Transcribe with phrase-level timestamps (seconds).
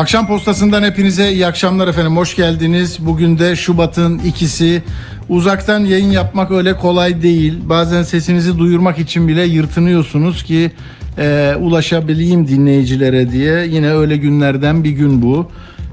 [0.00, 2.16] Akşam postasından hepinize iyi akşamlar efendim.
[2.16, 2.96] Hoş geldiniz.
[3.00, 4.82] Bugün de Şubat'ın ikisi.
[5.28, 7.58] Uzaktan yayın yapmak öyle kolay değil.
[7.64, 10.70] Bazen sesinizi duyurmak için bile yırtınıyorsunuz ki
[11.18, 13.66] e, ulaşabileyim dinleyicilere diye.
[13.66, 15.50] Yine öyle günlerden bir gün bu.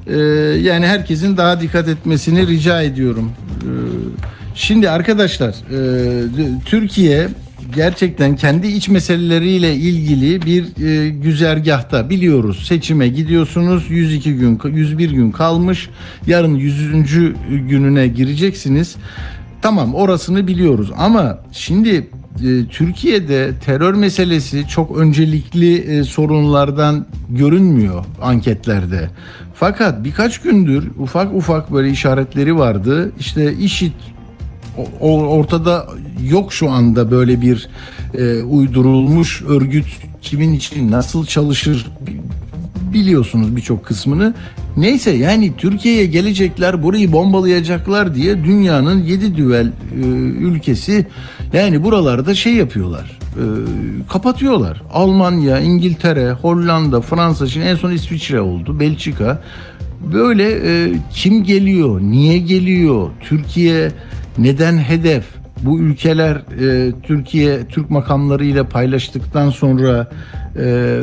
[0.08, 0.18] E,
[0.62, 3.32] yani herkesin daha dikkat etmesini rica ediyorum.
[3.62, 3.72] E,
[4.56, 7.28] şimdi arkadaşlar, e, Türkiye
[7.76, 12.66] gerçekten kendi iç meseleleriyle ilgili bir e, güzergahta biliyoruz.
[12.68, 13.86] Seçime gidiyorsunuz.
[13.90, 15.90] 102 gün 101 gün kalmış.
[16.28, 16.92] Yarın 100.
[17.50, 18.96] gününe gireceksiniz.
[19.62, 22.10] Tamam orasını biliyoruz ama şimdi
[22.46, 29.10] e, Türkiye'de terör meselesi çok öncelikli e, sorunlardan görünmüyor anketlerde.
[29.54, 33.12] Fakat birkaç gündür ufak ufak böyle işaretleri vardı.
[33.20, 33.92] İşte IŞİD
[35.00, 35.88] ortada
[36.30, 37.70] yok şu anda böyle bir
[38.18, 39.86] e, uydurulmuş örgüt
[40.22, 42.22] kimin için nasıl çalışır bi-
[42.94, 44.34] biliyorsunuz birçok kısmını.
[44.78, 50.06] Neyse yani Türkiye'ye gelecekler burayı bombalayacaklar diye dünyanın yedi düvel e,
[50.40, 51.06] ülkesi
[51.54, 53.20] yani buralarda şey yapıyorlar.
[53.36, 53.44] e,
[54.10, 54.82] kapatıyorlar.
[54.94, 59.44] Almanya, İngiltere, Hollanda, Fransa, şimdi en son İsviçre oldu, Belçika.
[60.14, 63.92] Böyle e, kim geliyor, niye geliyor, Türkiye
[64.38, 65.24] neden hedef?
[65.62, 70.10] Bu ülkeler e, Türkiye Türk makamlarıyla paylaştıktan sonra
[70.60, 70.98] e,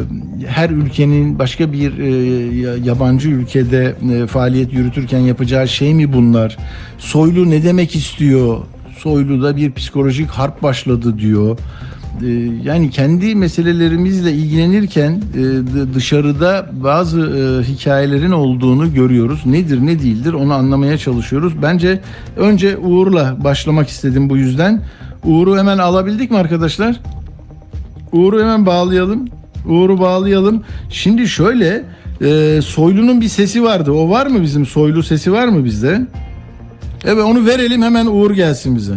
[0.47, 2.11] her ülkenin başka bir e,
[2.57, 6.57] ya- yabancı ülkede e, faaliyet yürütürken yapacağı şey mi bunlar?
[6.99, 8.59] Soylu ne demek istiyor?
[8.99, 11.59] Soylu'da bir psikolojik harp başladı diyor.
[12.23, 12.27] E,
[12.65, 19.47] yani kendi meselelerimizle ilgilenirken e, dı- dışarıda bazı e, hikayelerin olduğunu görüyoruz.
[19.47, 21.53] Nedir ne değildir onu anlamaya çalışıyoruz.
[21.63, 22.01] Bence
[22.37, 24.83] önce Uğur'la başlamak istedim bu yüzden.
[25.25, 27.01] Uğur'u hemen alabildik mi arkadaşlar?
[28.13, 29.29] Uğur'u hemen bağlayalım.
[29.69, 30.63] Uğur'u bağlayalım.
[30.91, 31.85] Şimdi şöyle
[32.25, 33.93] e, Soylu'nun bir sesi vardı.
[33.93, 36.07] O var mı bizim Soylu sesi var mı bizde?
[37.05, 38.95] Evet onu verelim hemen Uğur gelsin bize.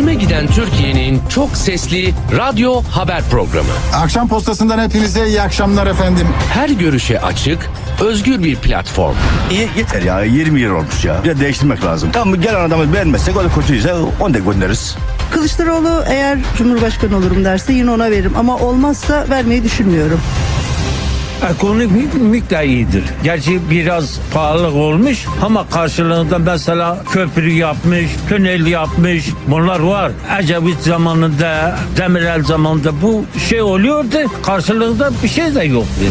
[0.00, 3.68] Seçime giden Türkiye'nin çok sesli radyo haber programı.
[3.94, 6.26] Akşam postasından hepinize iyi akşamlar efendim.
[6.52, 7.70] Her görüşe açık,
[8.04, 9.14] özgür bir platform.
[9.50, 11.24] İyi yeter ya 20 yıl olmuş ya.
[11.24, 12.10] Bir de değiştirmek lazım.
[12.12, 14.96] Tamam gelen adamı beğenmezsek o da kötüyse onu da göndeririz.
[15.30, 20.20] Kılıçdaroğlu eğer Cumhurbaşkanı olurum derse yine ona veririm ama olmazsa vermeyi düşünmüyorum.
[21.48, 23.04] Ekonomik de iyidir.
[23.24, 29.24] Gerçi biraz pahalı olmuş ama karşılığında mesela köprü yapmış, tünel yapmış.
[29.46, 30.12] Bunlar var.
[30.40, 34.16] Ecevit zamanında, Demirel zamanında bu şey oluyordu.
[34.42, 36.04] Karşılığında bir şey de yoktu.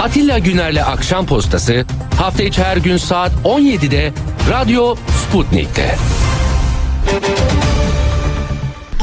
[0.00, 1.84] Atilla Güner'le Akşam Postası
[2.18, 4.12] hafta içi her gün saat 17'de
[4.50, 5.96] Radyo Sputnik'te.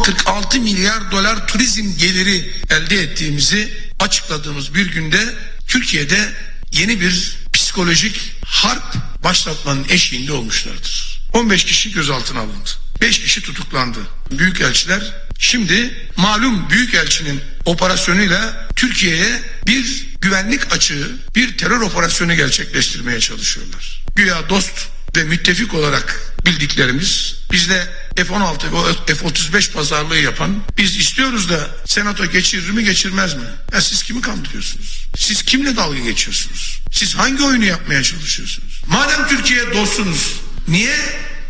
[0.05, 5.35] 46 milyar dolar turizm geliri elde ettiğimizi açıkladığımız bir günde
[5.67, 6.33] Türkiye'de
[6.71, 11.21] yeni bir psikolojik harp başlatmanın eşiğinde olmuşlardır.
[11.33, 12.69] 15 kişi gözaltına alındı.
[13.01, 13.99] 5 kişi tutuklandı.
[14.31, 15.01] Büyükelçiler
[15.39, 24.03] şimdi malum büyükelçinin operasyonuyla Türkiye'ye bir güvenlik açığı, bir terör operasyonu gerçekleştirmeye çalışıyorlar.
[24.15, 28.63] Güya dost ve müttefik olarak bildiklerimiz bizde F-16
[29.07, 33.45] ve F-35 pazarlığı yapan biz istiyoruz da senato geçirir mi geçirmez mi?
[33.73, 35.07] Ya siz kimi kandırıyorsunuz?
[35.17, 36.79] Siz kimle dalga geçiyorsunuz?
[36.91, 38.81] Siz hangi oyunu yapmaya çalışıyorsunuz?
[38.87, 40.33] Madem Türkiye dostsunuz
[40.67, 40.95] niye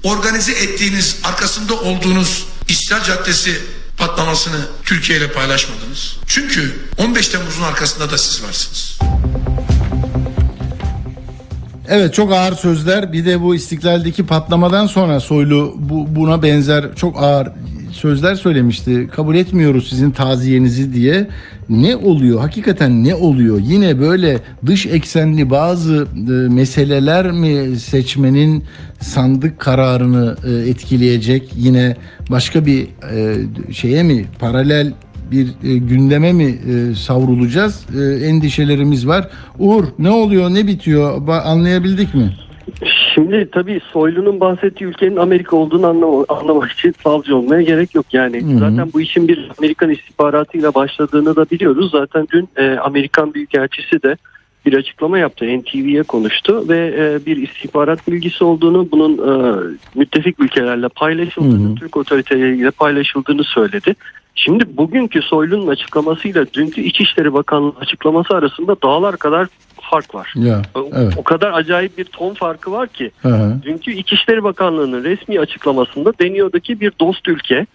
[0.04, 3.62] organize ettiğiniz arkasında olduğunuz İstiklal Caddesi
[3.98, 6.16] patlamasını Türkiye ile paylaşmadınız?
[6.28, 8.98] Çünkü 15 Temmuz'un arkasında da siz varsınız.
[11.90, 13.14] Evet çok ağır sözler.
[13.14, 17.48] Bir de bu istiklaldeki patlamadan sonra Soylu bu, buna benzer çok ağır
[17.92, 19.08] sözler söylemişti.
[19.12, 21.28] Kabul etmiyoruz sizin taziyenizi diye.
[21.70, 22.40] Ne oluyor?
[22.40, 23.60] Hakikaten ne oluyor?
[23.64, 28.64] Yine böyle dış eksenli bazı e, meseleler mi seçmenin
[29.00, 31.54] sandık kararını e, etkileyecek?
[31.56, 31.96] Yine
[32.30, 33.36] başka bir e,
[33.74, 34.94] şeye mi paralel
[35.32, 37.86] bir e, gündeme mi e, savrulacağız?
[38.00, 39.28] E, endişelerimiz var.
[39.60, 42.34] Uğur ne oluyor ne bitiyor Ba- anlayabildik mi?
[43.14, 48.06] Şimdi tabii Soylu'nun bahsettiği ülkenin Amerika olduğunu anlama, anlamak için falcı olmaya gerek yok.
[48.14, 48.60] Yani Hı hı.
[48.60, 51.92] zaten bu işin bir Amerikan istihbaratıyla başladığını da biliyoruz.
[51.92, 54.18] Zaten dün e, Amerikan Büyükelçisi de
[54.66, 55.46] bir açıklama yaptı.
[55.46, 59.60] NTV'ye konuştu ve e, bir istihbarat bilgisi olduğunu, bunun e,
[59.96, 61.76] müttefik ülkelerle paylaşıldığını, Hı hı.
[61.76, 63.96] Türk otoriteleriyle paylaşıldığını söyledi.
[64.36, 69.48] Şimdi bugünkü Soylu'nun açıklamasıyla dünkü İçişleri Bakanlığı açıklaması arasında dağlar kadar
[69.82, 70.34] fark var.
[70.36, 71.14] Ya O- evet.
[71.18, 73.12] O kadar acayip bir ton farkı var ki.
[73.22, 73.58] Hı hı.
[73.64, 77.66] Dünkü İçişleri Bakanlığı'nın resmi açıklamasında deniyordu ki bir dost ülke.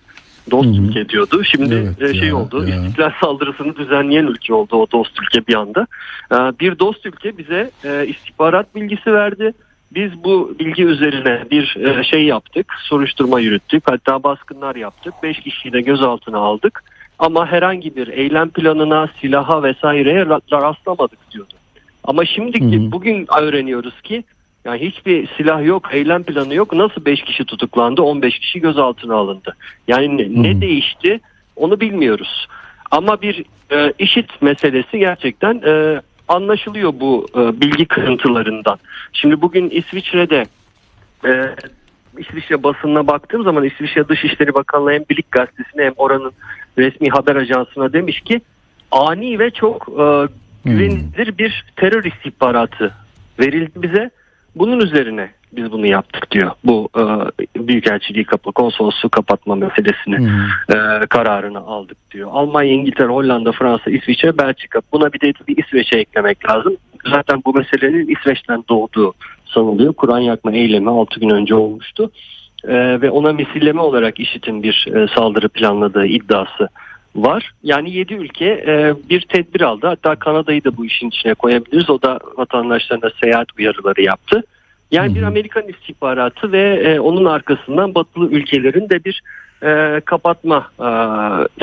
[0.51, 0.83] Dost Hı hı.
[0.83, 1.45] ülke diyordu.
[1.45, 2.69] Şimdi Evet şey ya, oldu.
[2.69, 2.77] ya.
[2.77, 5.87] İstiklal saldırısını düzenleyen ülke oldu o dost ülke bir anda.
[6.33, 9.53] Ee, Bir dost ülke bize e, istihbarat bilgisi verdi.
[9.95, 12.75] Biz bu bilgi üzerine bir e, şey yaptık.
[12.83, 13.91] Soruşturma yürüttük.
[13.91, 15.15] Hatta baskınlar yaptık.
[15.23, 16.85] Beş kişiyi de gözaltına aldık.
[17.19, 21.55] Ama herhangi bir eylem planına, silaha vesaireye ra- rastlamadık diyordu.
[22.05, 22.93] Ama şimdi Hı hı.
[22.93, 24.25] bugün öğreniyoruz ki
[24.65, 26.73] yani hiçbir silah yok, eylem planı yok.
[26.73, 29.57] Nasıl 5 kişi tutuklandı, 15 kişi gözaltına alındı?
[29.89, 31.21] Yani ne, Hı ne değişti
[31.57, 32.47] onu bilmiyoruz.
[32.91, 36.01] Ama bir e, işit meselesi gerçekten e,
[36.31, 38.79] anlaşılıyor bu e, bilgi kırıntılarından.
[39.13, 40.47] Şimdi bugün İsviçre'de
[41.25, 41.55] e,
[42.19, 46.33] İsviçre basınına baktığım zaman İsviçre Dışişleri Bakanlığı hem Bilik Gazetesi'ne hem oranın
[46.79, 48.41] resmi haber ajansına demiş ki
[48.91, 50.29] ani ve çok e,
[50.65, 52.95] güvenilir bir terör istihbaratı
[53.41, 54.11] verildi bize.
[54.57, 56.51] Bunun üzerine biz bunu yaptık diyor.
[56.65, 57.03] Bu e,
[57.69, 60.31] büyükelçiliği kapı, konsolosluğu kapatma meselesini
[60.69, 62.29] e, kararını aldık diyor.
[62.33, 64.81] Almanya, İngiltere, Hollanda, Fransa, İsviçre, Belçika.
[64.93, 66.77] Buna bir de bir İsveç'e eklemek lazım.
[67.11, 69.15] Zaten bu meselenin İsveç'ten doğduğu
[69.47, 69.93] sanılıyor.
[69.93, 72.11] Kur'an yakma eylemi 6 gün önce olmuştu.
[72.65, 76.69] E, ve ona misilleme olarak IŞİD'in bir e, saldırı planladığı iddiası
[77.15, 77.53] var.
[77.63, 79.87] Yani 7 ülke e, bir tedbir aldı.
[79.87, 81.91] Hatta Kanada'yı da bu işin içine koyabiliriz.
[81.91, 84.43] O da vatandaşlarına seyahat uyarıları yaptı.
[84.91, 89.23] Yani bir Amerikan istihbaratı ve e, onun arkasından batılı ülkelerin de bir
[89.63, 90.89] e, kapatma e,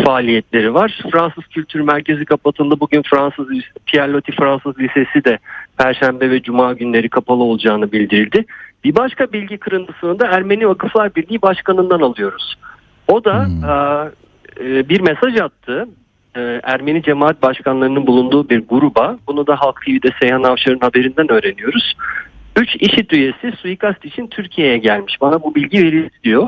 [0.03, 0.99] faaliyetleri var.
[1.11, 2.79] Fransız Kültür Merkezi kapatıldı.
[2.79, 3.47] Bugün Fransız
[3.85, 5.39] Pierre Loti Fransız Lisesi de
[5.77, 8.45] Perşembe ve Cuma günleri kapalı olacağını bildirildi.
[8.83, 12.57] Bir başka bilgi kırıntısını da Ermeni Vakıflar Birliği Başkanı'ndan alıyoruz.
[13.07, 13.47] O da
[14.59, 15.87] e, e, bir mesaj attı.
[16.35, 19.17] E, Ermeni cemaat başkanlarının bulunduğu bir gruba.
[19.27, 21.93] Bunu da Halk TV'de Seyhan Avşar'ın haberinden öğreniyoruz.
[22.57, 25.21] 3 IŞİD üyesi suikast için Türkiye'ye gelmiş.
[25.21, 26.47] Bana bu bilgi verildi diyor.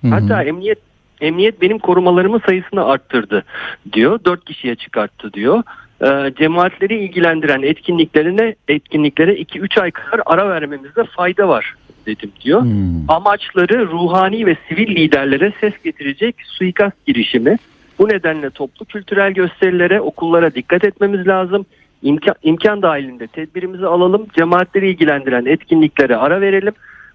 [0.00, 0.10] Hı hı.
[0.10, 0.78] Hatta emniyet
[1.20, 3.44] emniyet benim korumalarımın sayısını arttırdı
[3.92, 4.20] diyor.
[4.24, 5.62] 4 kişiye çıkarttı diyor.
[6.04, 11.74] Ee, cemaatleri ilgilendiren etkinliklerine etkinliklere 2-3 ay kadar ara vermemizde fayda var
[12.06, 12.62] dedim diyor.
[12.62, 13.10] Hmm.
[13.10, 17.56] Amaçları ruhani ve sivil liderlere ses getirecek suikast girişimi.
[17.98, 21.66] Bu nedenle toplu kültürel gösterilere, okullara dikkat etmemiz lazım.
[22.02, 24.26] İmkan, imkan dahilinde tedbirimizi alalım.
[24.36, 26.72] Cemaatleri ilgilendiren etkinliklere ara verelim.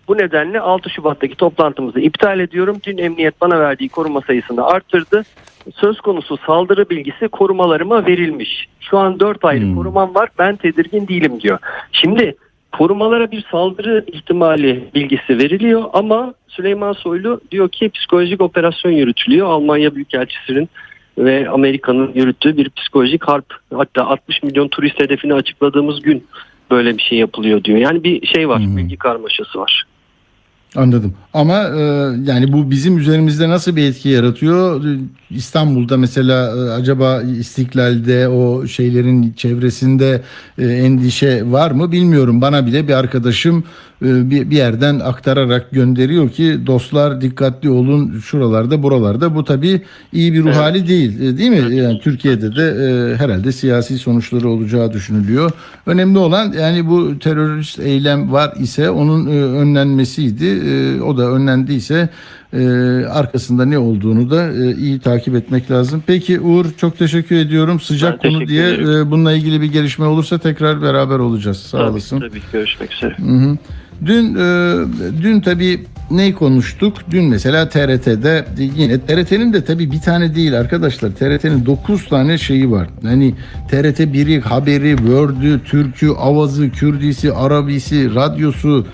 [0.07, 2.77] Bu nedenle 6 Şubat'taki toplantımızı iptal ediyorum.
[2.83, 5.23] Dün emniyet bana verdiği koruma sayısını arttırdı.
[5.75, 8.67] Söz konusu saldırı bilgisi korumalarıma verilmiş.
[8.79, 9.75] Şu an 4 aylık Hmm.
[9.75, 10.29] korumam var.
[10.39, 11.57] Ben tedirgin değilim diyor.
[11.91, 12.35] Şimdi
[12.71, 19.47] korumalara bir saldırı ihtimali bilgisi veriliyor ama Süleyman Soylu diyor ki psikolojik operasyon yürütülüyor.
[19.47, 20.69] Almanya Büyükelçisi'nin
[21.17, 23.45] ve Amerika'nın yürüttüğü bir psikolojik harp.
[23.73, 26.27] Hatta 60 milyon turist hedefini açıkladığımız gün
[26.71, 27.77] böyle bir şey yapılıyor diyor.
[27.77, 28.77] Yani bir şey var, Hı.
[28.77, 29.85] bilgi karmaşası var.
[30.75, 31.13] Anladım.
[31.33, 31.81] Ama e,
[32.25, 34.83] yani bu bizim üzerimizde nasıl bir etki yaratıyor?
[35.29, 40.21] İstanbul'da mesela e, acaba İstiklal'de o şeylerin çevresinde
[40.57, 42.41] e, endişe var mı bilmiyorum.
[42.41, 43.63] Bana bile bir arkadaşım
[44.01, 49.35] bir, bir yerden aktararak gönderiyor ki dostlar dikkatli olun şuralarda buralarda.
[49.35, 49.81] Bu tabii
[50.13, 50.57] iyi bir ruh Evet.
[50.57, 51.75] hali değil e, değil mi?
[51.75, 55.51] Yani Türkiye'de de e, herhalde siyasi sonuçları olacağı düşünülüyor.
[55.85, 60.45] Önemli olan yani bu terörist eylem var ise onun e, önlenmesiydi.
[60.45, 62.09] E, o da önlendiyse
[62.53, 62.67] e,
[63.11, 66.03] arkasında ne olduğunu da e, iyi takip etmek lazım.
[66.07, 67.79] Peki Uğur çok teşekkür ediyorum.
[67.79, 68.89] Sıcak Ben konu diye ederim.
[68.91, 71.57] e, bununla ilgili bir gelişme olursa tekrar beraber olacağız.
[71.57, 72.19] Sağ Tabii, olasın.
[72.19, 73.15] Tabii görüşmek üzere.
[73.17, 73.57] Hı hı.
[74.05, 74.77] Dün e,
[75.21, 76.97] dün tabii neyi konuştuk?
[77.11, 78.45] Dün mesela TRT'de
[78.77, 81.09] yine TRT'nin de tabii bir tane değil arkadaşlar.
[81.09, 82.87] TRT'nin 9 tane şeyi var.
[83.03, 83.35] Hani
[83.69, 88.85] TRT 1'i, haberi, Word'ü, Türk'ü, Avaz'ı, Kürdisi, Arabisi, radyosu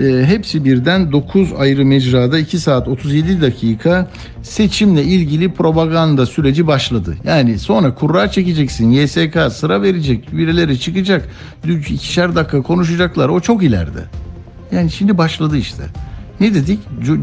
[0.00, 4.10] e, hepsi birden 9 ayrı mecrada 2 saat 37 dakika
[4.42, 7.16] seçimle ilgili propaganda süreci başladı.
[7.24, 8.90] Yani sonra kurra çekeceksin.
[8.90, 10.32] YSK sıra verecek.
[10.32, 11.28] Birileri çıkacak.
[11.66, 13.28] ikişer dakika konuşacaklar.
[13.28, 14.00] O çok ileride.
[14.74, 15.82] Yani şimdi başladı işte.
[16.40, 16.78] Ne dedik?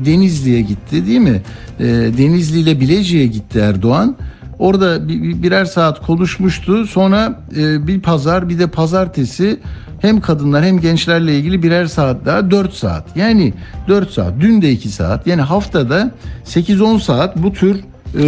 [0.05, 1.41] Denizli'ye gitti değil mi?
[1.79, 1.83] Ee,
[2.17, 4.15] Denizli ile Bilecik'e gitti Erdoğan.
[4.59, 6.85] Orada bir- bir- birer saat konuşmuştu.
[6.87, 9.59] Sonra e, bir pazar bir de pazartesi
[10.01, 13.17] hem kadınlar hem gençlerle ilgili birer saat daha 4 saat.
[13.17, 13.53] Yani
[13.87, 14.33] 4 saat.
[14.39, 15.27] Dün de 2 saat.
[15.27, 16.11] Yani haftada
[16.45, 17.79] 8-10 saat bu tür
[18.15, 18.23] e,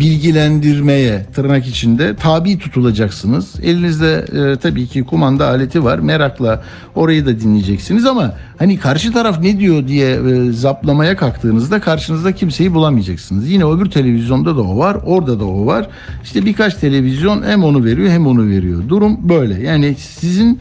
[0.00, 3.54] bilgilendirmeye tırnak içinde tabi tutulacaksınız.
[3.62, 5.98] Elinizde e, tabii ki kumanda aleti var.
[5.98, 6.62] Merakla
[6.94, 12.74] orayı da dinleyeceksiniz ama hani karşı taraf ne diyor diye e, zaplamaya kalktığınızda karşınızda kimseyi
[12.74, 13.48] bulamayacaksınız.
[13.48, 15.86] Yine öbür televizyonda da o var, orada da o var.
[16.24, 18.88] İşte birkaç televizyon hem onu veriyor hem onu veriyor.
[18.88, 19.62] Durum böyle.
[19.62, 20.60] Yani sizin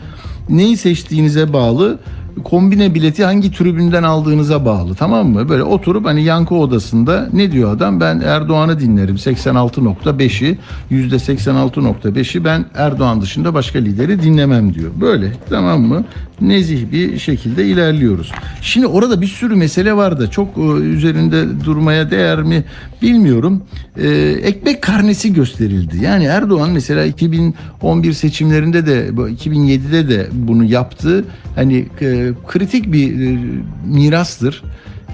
[0.50, 2.00] neyi seçtiğinize bağlı
[2.44, 5.50] kombine bileti hangi tribünden aldığınıza bağlı tamam mı?
[5.50, 8.00] Böyle oturup hani yankı odasında ne diyor adam?
[8.00, 10.58] Ben Erdoğan'ı dinlerim 86.5'i
[10.92, 14.92] %86.5'i ben Erdoğan dışında başka lideri dinlemem diyor.
[15.02, 16.06] Böyle tamam mı?
[16.42, 18.32] Nezih bir şekilde ilerliyoruz.
[18.62, 22.64] Şimdi orada bir sürü mesele var da çok e, üzerinde durmaya değer mi
[23.02, 23.64] bilmiyorum.
[23.98, 24.10] E,
[24.44, 25.98] ekmek karnesi gösterildi.
[26.04, 31.26] Yani Erdoğan mesela 2011 seçimlerinde de bu 2007'de de bunu yaptı.
[31.56, 33.40] Hani e, kritik bir e,
[33.86, 34.64] mirastır.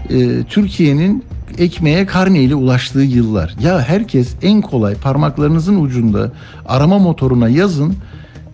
[0.10, 1.24] E, Türkiye'nin
[1.58, 3.55] ekmeğe karneyle ulaştığı yıllar.
[3.63, 6.32] Ya herkes en kolay parmaklarınızın ucunda
[6.65, 7.96] arama motoruna yazın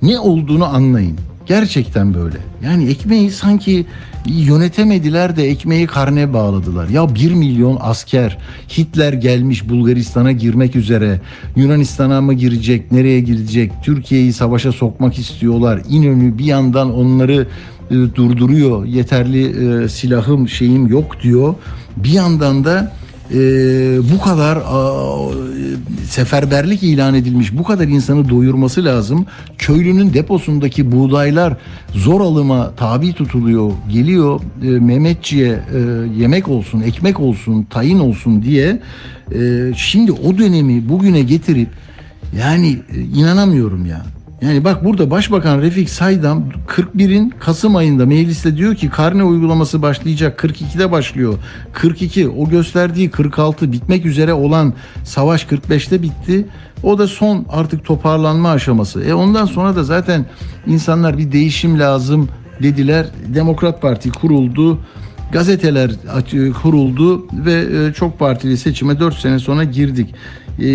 [0.02, 1.18] ne olduğunu anlayın.
[1.46, 2.38] Gerçekten böyle.
[2.64, 3.86] Yani ekmeği sanki
[4.26, 6.90] yönetemediler de ekmeği karne bağladılar.
[6.90, 8.38] Ya 1 milyon asker
[8.78, 11.22] Hitler gelmiş Bulgaristan'a girmek üzere.
[11.56, 12.92] Yunanistan'a mı girecek?
[12.92, 13.72] Nereye girecek?
[13.84, 15.82] Türkiye'yi savaşa sokmak istiyorlar.
[15.90, 17.48] İnönü bir yandan onları
[17.92, 18.86] e, durduruyor.
[18.86, 19.46] Yeterli
[19.84, 21.54] e, silahım şeyim yok diyor.
[21.98, 22.94] Bir yandan da
[23.34, 23.38] e,
[24.14, 24.64] bu kadar e,
[26.06, 29.26] seferberlik ilan edilmiş bu kadar insanı doyurması lazım.
[29.58, 31.58] Köylünün deposundaki buğdaylar
[31.94, 33.72] zor alıma tabi tutuluyor.
[33.94, 35.80] Geliyor e, Mehmetçiğe e,
[36.18, 38.82] yemek olsun, ekmek olsun, tayin olsun diye.
[39.34, 41.70] E, şimdi o dönemi bugüne getirip
[42.40, 44.06] yani e, inanamıyorum ya.
[44.42, 50.40] Yani bak burada Başbakan Refik Saydam 41'in Kasım ayında mecliste diyor ki karne uygulaması başlayacak
[50.40, 51.34] 42'de başlıyor.
[51.74, 56.46] 42 o gösterdiği 46 bitmek üzere olan savaş 45'te bitti.
[56.84, 59.04] O da son artık toparlanma aşaması.
[59.04, 60.26] E ondan sonra da zaten
[60.68, 62.30] insanlar bir değişim lazım
[62.64, 63.08] dediler.
[63.28, 64.80] Demokrat Parti kuruldu.
[65.32, 65.92] Gazeteler
[66.62, 70.16] kuruldu ve e, çok partili seçime 4 sene sonra girdik.
[70.62, 70.68] E,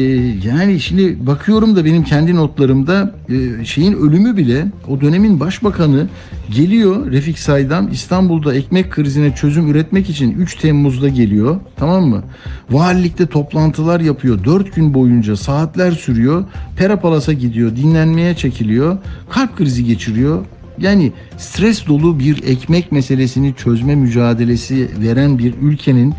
[0.49, 6.09] yani şimdi bakıyorum da benim kendi notlarımda e, şeyin ölümü bile o dönemin başbakanı
[6.51, 12.23] geliyor Refik Saydam İstanbul'da ekmek krizine çözüm üretmek için 3 Temmuz'da geliyor tamam mı?
[12.71, 16.45] Valilikte toplantılar yapıyor 4 gün boyunca saatler sürüyor.
[16.77, 18.99] Perapalas'a gidiyor dinlenmeye çekiliyor
[19.31, 20.45] kalp krizi geçiriyor
[20.79, 26.15] yani stres dolu bir ekmek meselesini çözme mücadelesi veren bir ülkenin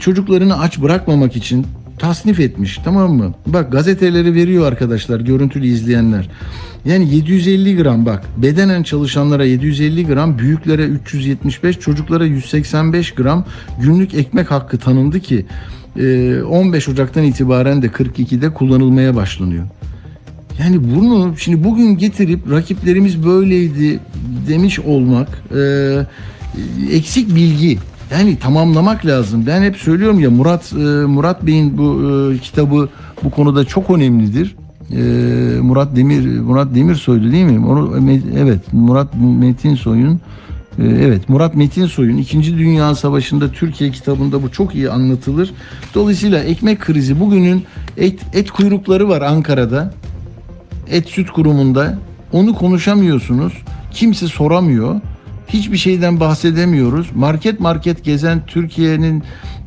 [0.00, 1.66] çocuklarını aç bırakmamak için
[1.98, 3.34] tasnif etmiş tamam mı?
[3.46, 6.28] Bak gazeteleri veriyor arkadaşlar görüntülü izleyenler.
[6.84, 13.44] Yani 750 gram bak bedenen çalışanlara 750 gram büyüklere 375 çocuklara 185 gram
[13.80, 15.46] günlük ekmek hakkı tanındı ki
[15.98, 19.64] e, 15 Ocak'tan itibaren de 42'de kullanılmaya başlanıyor.
[20.60, 24.00] Yani bunu şimdi bugün getirip rakiplerimiz böyleydi
[24.48, 26.00] demiş olmak e,
[26.92, 27.78] eksik bilgi.
[28.10, 29.44] Yani tamamlamak lazım.
[29.46, 32.02] Ben hep söylüyorum ya Murat e, Murat Bey'in bu
[32.34, 32.88] e, kitabı
[33.24, 34.56] bu konuda çok önemlidir.
[34.92, 35.00] E,
[35.60, 37.66] Murat Demir Murat Demirsoy'du değil mi?
[37.66, 39.08] Onu, evet Murat
[39.40, 40.20] Metin Soy'un
[40.78, 42.58] e, Evet Murat Metin Soy'un 2.
[42.58, 45.52] Dünya Savaşı'nda Türkiye kitabında bu çok iyi anlatılır.
[45.94, 47.64] Dolayısıyla ekmek krizi bugünün
[47.96, 49.94] et, et kuyrukları var Ankara'da
[50.90, 51.98] et süt kurumunda
[52.32, 53.52] onu konuşamıyorsunuz.
[53.90, 55.00] Kimse soramıyor.
[55.48, 57.06] Hiçbir şeyden bahsedemiyoruz.
[57.14, 59.22] Market market gezen Türkiye'nin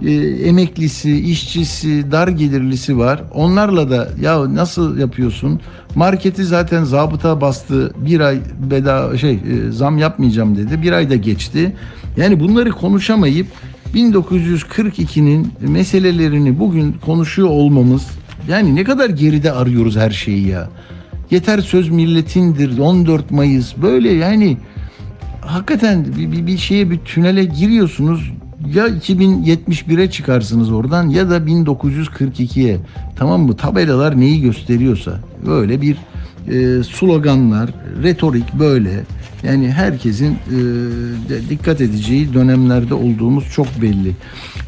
[0.05, 0.11] e,
[0.47, 3.23] emeklisi, işçisi, dar gelirlisi var.
[3.33, 5.59] Onlarla da ya nasıl yapıyorsun?
[5.95, 7.93] Marketi zaten zabıta bastı.
[7.97, 8.39] Bir ay
[8.71, 10.81] bedava şey e, zam yapmayacağım dedi.
[10.81, 11.75] Bir ayda geçti.
[12.17, 13.47] Yani bunları konuşamayıp
[13.93, 18.07] 1942'nin meselelerini bugün konuşuyor olmamız
[18.49, 20.69] yani ne kadar geride arıyoruz her şeyi ya.
[21.31, 24.57] Yeter söz milletindir 14 Mayıs böyle yani
[25.41, 28.31] hakikaten bir, bir, bir şeye bir tünele giriyorsunuz.
[28.73, 32.77] Ya 2071'e çıkarsınız oradan ya da 1942'ye
[33.15, 33.57] tamam mı?
[33.57, 35.19] Tabelalar neyi gösteriyorsa.
[35.45, 35.97] Böyle bir
[36.47, 37.69] e, sloganlar
[38.03, 39.03] retorik böyle.
[39.43, 44.15] Yani herkesin e, dikkat edeceği dönemlerde olduğumuz çok belli.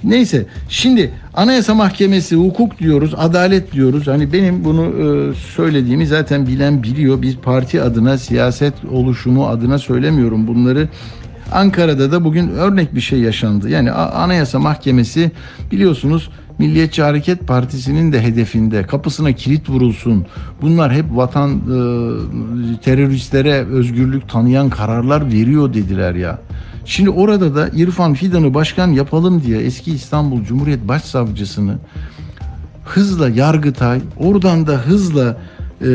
[0.03, 4.08] Neyse şimdi Anayasa Mahkemesi hukuk diyoruz, adalet diyoruz.
[4.08, 7.22] Hani benim bunu e, söylediğimi zaten bilen biliyor.
[7.22, 10.88] Bir parti adına, siyaset oluşumu adına söylemiyorum bunları.
[11.51, 13.70] Ankara'da da bugün örnek bir şey yaşandı.
[13.70, 15.31] Yani Anayasa Mahkemesi
[15.72, 16.29] biliyorsunuz
[16.60, 20.25] Milliyetçi Hareket Partisi'nin de hedefinde kapısına kilit vurulsun.
[20.62, 21.60] Bunlar hep vatan e,
[22.79, 26.39] teröristlere özgürlük tanıyan kararlar veriyor dediler ya.
[26.91, 31.77] Şimdi orada da İrfan Fidan'ı başkan yapalım diye eski İstanbul Cumhuriyet Başsavcısını
[32.86, 35.38] hızla Yargıtay oradan da hızla
[35.81, 35.88] e,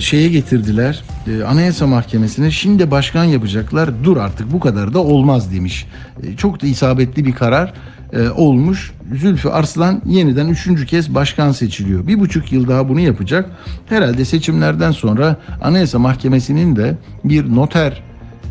[0.00, 5.86] şeye getirdiler e, Anayasa Mahkemesi'ne şimdi başkan yapacaklar dur artık bu kadar da olmaz demiş.
[6.22, 7.72] E, çok da isabetli bir karar
[8.12, 8.92] e, olmuş.
[9.14, 12.06] Zülfü Arslan yeniden üçüncü kez başkan seçiliyor.
[12.06, 13.50] Bir buçuk yıl daha bunu yapacak.
[13.86, 18.02] Herhalde seçimlerden sonra Anayasa Mahkemesi'nin de bir noter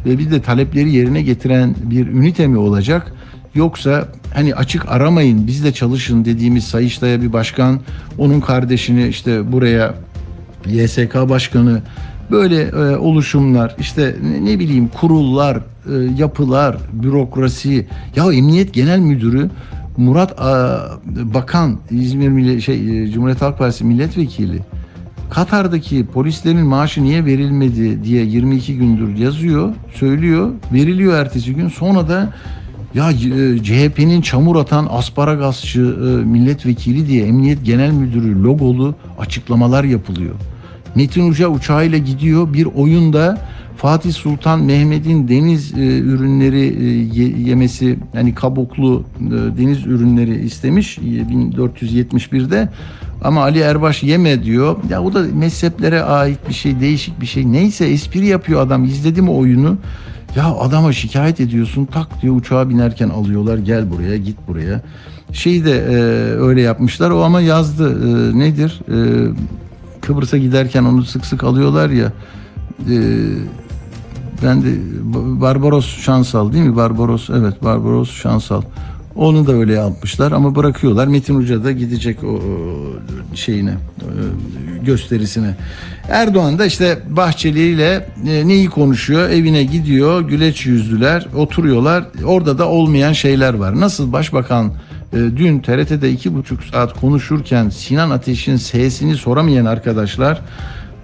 [0.06, 3.14] ve bir de talepleri yerine getiren bir ünite mi olacak?
[3.56, 7.80] Yoksa hani açık aramayın biz de çalışın dediğimiz Sayıştay'a bir başkan
[8.18, 9.94] onun kardeşini işte buraya
[10.66, 11.82] YSK başkanı
[12.32, 15.62] böyle e, oluşumlar işte ne, ne bileyim kurullar e,
[16.18, 19.50] yapılar bürokrasi ya emniyet genel müdürü
[19.98, 24.60] Murat a, Bakan İzmir Milli, şey e, Cumhuriyet Halk Partisi milletvekili
[25.30, 31.68] Katar'daki polislerin maaşı niye verilmedi diye 22 gündür yazıyor, söylüyor, veriliyor ertesi gün.
[31.70, 32.34] Sonra da
[32.94, 40.36] ya e, CHP'nin çamur atan asparagasçı e, milletvekili diye Emniyet Genel Müdürü logolu açıklamalar yapılıyor.
[40.96, 43.38] Metin Uca uçağıyla gidiyor bir oyunda
[43.78, 46.60] Fatih Sultan Mehmet'in deniz e, ürünleri
[47.14, 49.04] ye- yemesi yani kabuklu
[49.58, 52.70] deniz ürünleri istemiş e, 1471'de
[53.24, 54.76] ama Ali Erbaş yeme diyor.
[54.90, 57.52] Ya o da mezheplere ait bir şey, değişik bir şey.
[57.52, 58.84] Neyse espri yapıyor adam.
[58.84, 59.78] İzledi mi oyunu?
[60.36, 64.82] Ya adama şikayet ediyorsun tak diyor uçağa binerken alıyorlar gel buraya git buraya.
[65.32, 65.96] Şeyi de e,
[66.40, 68.82] öyle yapmışlar o ama yazdı E, nedir?
[68.90, 68.98] E,
[70.02, 72.12] Kıbrıs'a giderken onu sık sık alıyorlar ya.
[72.90, 72.98] E,
[74.44, 74.68] ben de
[75.42, 76.76] Barbaros Şansal değil mi?
[76.76, 78.62] Barbaros evet Barbaros Şansal.
[79.16, 81.08] Onu da öyle yapmışlar ama bırakıyorlar.
[81.08, 82.42] Metin Uca da gidecek o
[83.36, 83.76] şeyine e,
[84.86, 85.56] gösterisine.
[86.10, 89.30] Erdoğan da işte Bahçeli ile e, neyi konuşuyor?
[89.30, 90.22] Evine gidiyor.
[90.22, 91.28] Güleç yüzlüler.
[91.36, 92.06] Oturuyorlar.
[92.26, 93.80] Orada da olmayan şeyler var.
[93.80, 94.74] Nasıl başbakan
[95.14, 100.42] e, dün TRT'de iki buçuk saat konuşurken Sinan Ateş'in sesini soramayan arkadaşlar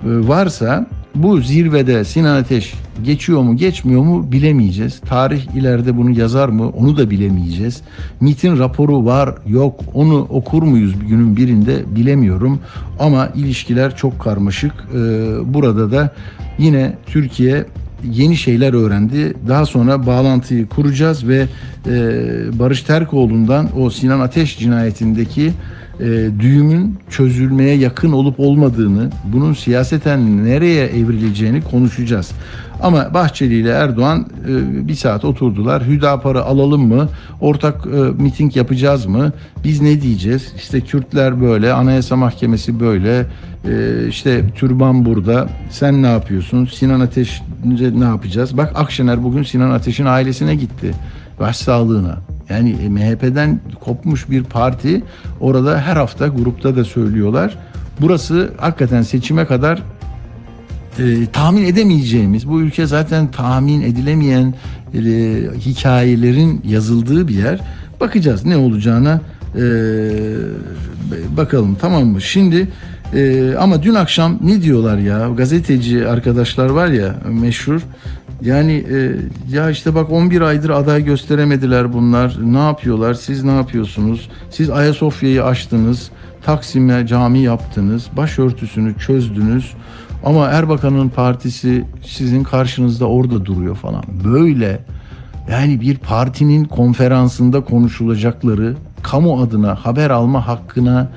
[0.03, 2.73] varsa bu zirvede Sinan Ateş
[3.03, 4.99] geçiyor mu geçmiyor mu bilemeyeceğiz.
[4.99, 7.81] Tarih ileride bunu yazar mı onu da bilemeyeceğiz.
[8.21, 12.59] MIT'in raporu var yok onu okur muyuz günün birinde bilemiyorum.
[12.99, 14.71] Ama ilişkiler çok karmaşık.
[14.71, 14.97] Ee,
[15.53, 16.13] burada da
[16.57, 17.65] yine Türkiye
[18.03, 19.33] yeni şeyler öğrendi.
[19.47, 21.47] Daha sonra bağlantıyı kuracağız ve
[21.87, 21.89] e,
[22.59, 25.51] Barış Terkoğlu'ndan o Sinan Ateş cinayetindeki
[25.99, 32.31] e, düğümün çözülmeye yakın olup olmadığını, bunun siyaseten nereye evrileceğini konuşacağız.
[32.81, 35.87] Ama Bahçeli ile Erdoğan e, bir saat oturdular.
[35.87, 37.09] Hüdapar'ı alalım mı?
[37.41, 39.31] Ortak e, miting yapacağız mı?
[39.63, 40.53] Biz ne diyeceğiz?
[40.57, 43.25] İşte Kürtler böyle, Anayasa Mahkemesi böyle,
[43.65, 45.49] e, işte türban burada.
[45.69, 46.65] Sen ne yapıyorsun?
[46.65, 47.41] Sinan Ateş
[47.95, 48.57] ne yapacağız?
[48.57, 50.91] Bak Akşener bugün Sinan Ateş'in ailesine gitti.
[51.39, 52.17] Başsağlığına.
[52.49, 55.03] Yani e, MHP'den kopmuş bir parti
[55.39, 57.57] orada her hafta grupta da söylüyorlar.
[58.01, 59.83] Burası hakikaten seçime kadar
[60.99, 64.53] e, tahmin edemeyeceğimiz, bu ülke zaten tahmin edilemeyen
[64.93, 64.99] e,
[65.59, 67.59] hikayelerin yazıldığı bir yer.
[67.99, 69.21] Bakacağız ne olacağına
[69.55, 69.61] e,
[71.37, 72.21] bakalım tamam mı?
[72.21, 72.67] Şimdi
[73.13, 77.81] e, ama dün akşam ne diyorlar ya gazeteci arkadaşlar var ya meşhur
[78.41, 79.15] yani e,
[79.55, 82.37] ya işte bak 11 aydır aday gösteremediler bunlar.
[82.43, 83.13] Ne yapıyorlar?
[83.13, 84.29] Siz ne yapıyorsunuz?
[84.49, 86.11] Siz Ayasofya'yı açtınız.
[86.43, 88.07] Taksim'e cami yaptınız.
[88.17, 89.73] Başörtüsünü çözdünüz.
[90.25, 94.03] Ama Erbakan'ın partisi sizin karşınızda orada duruyor falan.
[94.23, 94.79] Böyle
[95.51, 101.11] yani bir partinin konferansında konuşulacakları kamu adına haber alma hakkına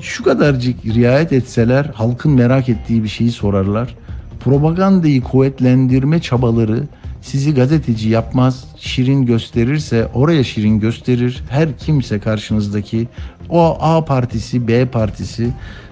[0.00, 3.94] şu kadarcık riayet etseler halkın merak ettiği bir şeyi sorarlar.
[4.40, 6.82] Propagandayı kuvvetlendirme çabaları
[7.22, 11.42] sizi gazeteci yapmaz, şirin gösterirse oraya şirin gösterir.
[11.48, 13.08] Her kimse karşınızdaki
[13.48, 15.50] o A partisi, B partisi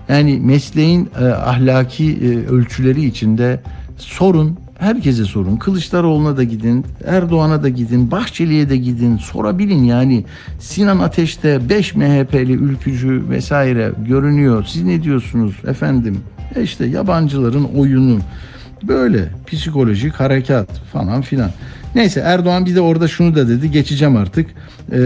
[0.09, 3.61] yani mesleğin e, ahlaki e, ölçüleri içinde
[3.97, 5.57] sorun, herkese sorun.
[5.57, 10.25] Kılıçdaroğlu'na da gidin, Erdoğan'a da gidin, Bahçeli'ye de gidin, sorabilin yani.
[10.61, 14.65] Sinan Ateş'te 5 MHP'li ülkücü vesaire görünüyor.
[14.69, 16.21] Siz ne diyorsunuz efendim?
[16.55, 18.19] E işte yabancıların oyunu.
[18.83, 21.51] Böyle psikolojik harekat falan filan.
[21.95, 23.71] Neyse Erdoğan bir de orada şunu da dedi.
[23.71, 24.47] Geçeceğim artık.
[24.93, 24.99] Ee,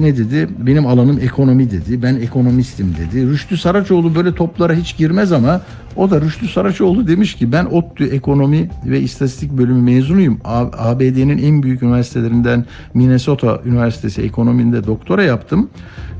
[0.00, 0.48] ne dedi?
[0.58, 2.02] Benim alanım ekonomi dedi.
[2.02, 3.26] Ben ekonomistim dedi.
[3.26, 5.60] Rüştü Saraçoğlu böyle toplara hiç girmez ama
[5.96, 10.40] o da Rüştü Saraçoğlu demiş ki ben ODTÜ ekonomi ve istatistik bölümü mezunuyum.
[10.44, 12.64] ABD'nin en büyük üniversitelerinden
[12.94, 15.70] Minnesota Üniversitesi ekonominde doktora yaptım.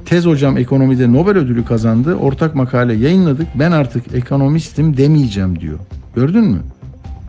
[0.05, 2.15] Tez hocam ekonomide Nobel ödülü kazandı.
[2.15, 3.47] Ortak makale yayınladık.
[3.55, 5.79] Ben artık ekonomistim demeyeceğim diyor.
[6.15, 6.59] Gördün mü?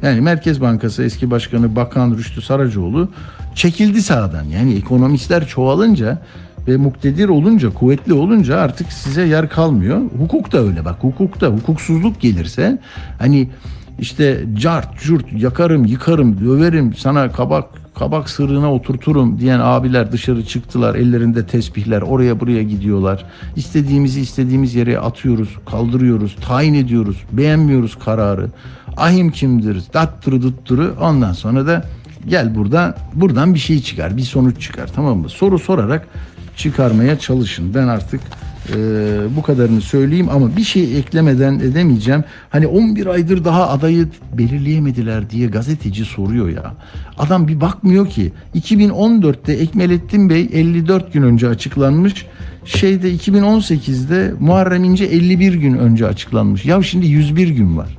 [0.04, 3.10] Yani Merkez Bankası eski başkanı Bakan Rüştü Saracoğlu
[3.56, 4.44] çekildi sahadan.
[4.44, 6.22] Yani ekonomistler çoğalınca
[6.68, 10.02] ve muktedir olunca, kuvvetli olunca artık size yer kalmıyor.
[10.20, 10.96] Hukuk da öyle bak.
[11.02, 12.80] Hukukta hukuksuzluk gelirse
[13.20, 13.50] hani
[14.00, 20.96] işte cart, curt, yakarım, yıkarım, döverim, sana kabak kabak sırrına oturturum diyen abiler dışarı çıktılar.
[20.96, 23.26] Ellerinde tesbihler oraya buraya gidiyorlar.
[23.56, 27.18] İstediğimizi istediğimiz yere atıyoruz, kaldırıyoruz, tayin ediyoruz.
[27.32, 28.48] Beğenmiyoruz kararı.
[28.98, 29.84] Ahim kimdir?
[29.94, 30.96] Dattırı dutturu.
[31.02, 31.86] Ondan sonra da
[32.28, 35.30] gel burada buradan bir şey çıkar, bir sonuç çıkar tamam mı?
[35.30, 36.08] Soru sorarak
[36.58, 37.74] çıkarmaya çalışın.
[37.74, 38.22] Ben artık
[38.70, 38.76] e,
[39.38, 42.24] bu kadarını söyleyeyim ama bir şey eklemeden edemeyeceğim.
[42.50, 46.74] Hani 11 aydır daha adayı belirleyemediler diye gazeteci soruyor ya.
[47.18, 48.32] Adam bir bakmıyor ki.
[48.56, 52.26] 2014'te Ekmelettin Bey 54 gün önce açıklanmış.
[52.66, 56.66] Şeyde 2018'de Muharrem İnce 51 gün önce açıklanmış.
[56.66, 57.98] Ya şimdi 101 gün var.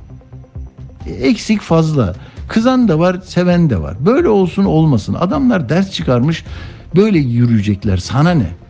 [1.07, 2.15] E, Eksik fazla.
[2.47, 3.95] Kızan da var, seven de var.
[4.05, 5.13] Böyle olsun olmasın.
[5.13, 6.43] Adamlar ders çıkarmış.
[6.95, 7.97] Böyle yürüyecekler.
[7.97, 8.62] Sana ne?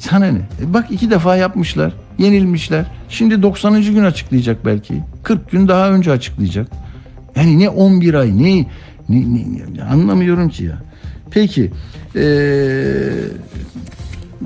[0.00, 0.38] Sana ne?
[0.62, 1.92] E bak iki defa yapmışlar.
[2.18, 2.84] Yenilmişler.
[3.08, 3.82] Şimdi 90.
[3.82, 4.94] gün açıklayacak belki.
[5.22, 6.68] 40 gün daha önce açıklayacak.
[7.36, 8.66] Yani ne 11 ay ne, ne,
[9.34, 10.78] ne- ne- anlamıyorum ki ya.
[11.30, 11.70] Peki.
[12.14, 12.22] Eee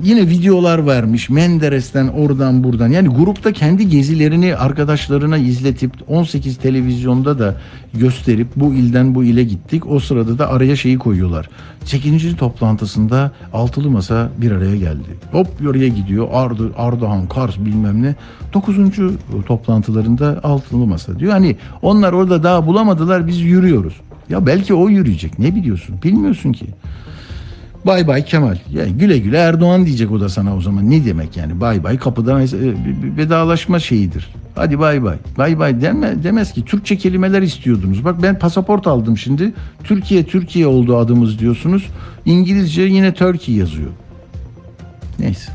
[0.03, 2.89] yine videolar vermiş Menderes'ten oradan buradan.
[2.89, 7.55] Yani grupta kendi gezilerini arkadaşlarına izletip 18 televizyonda da
[7.93, 9.91] gösterip bu ilden bu ile gittik.
[9.91, 11.49] O sırada da araya şeyi koyuyorlar.
[11.85, 12.35] 8.
[12.35, 15.09] toplantısında altılı masa bir araya geldi.
[15.31, 16.27] Hop oraya gidiyor.
[16.31, 18.15] Ardı, Ardahan, Kars bilmem ne.
[18.53, 18.75] 9.
[19.47, 21.31] toplantılarında altılı masa diyor.
[21.31, 23.93] Hani onlar orada daha bulamadılar biz yürüyoruz.
[24.29, 25.39] Ya belki o yürüyecek.
[25.39, 25.95] Ne biliyorsun?
[26.03, 26.65] Bilmiyorsun ki.
[27.85, 28.57] Bay bay Kemal.
[28.73, 30.89] Yani güle güle Erdoğan diyecek o da sana o zaman.
[30.89, 31.61] Ne demek yani?
[31.61, 32.47] Bay bay kapıdan e,
[33.17, 34.29] vedalaşma şeyidir.
[34.55, 35.17] Hadi bay bay.
[35.37, 36.65] Bay bay deme, demez ki.
[36.65, 38.05] Türkçe kelimeler istiyordunuz.
[38.05, 39.53] Bak ben pasaport aldım şimdi.
[39.83, 41.87] Türkiye Türkiye oldu adımız diyorsunuz.
[42.25, 43.89] İngilizce yine Turkey yazıyor.
[45.19, 45.51] Neyse.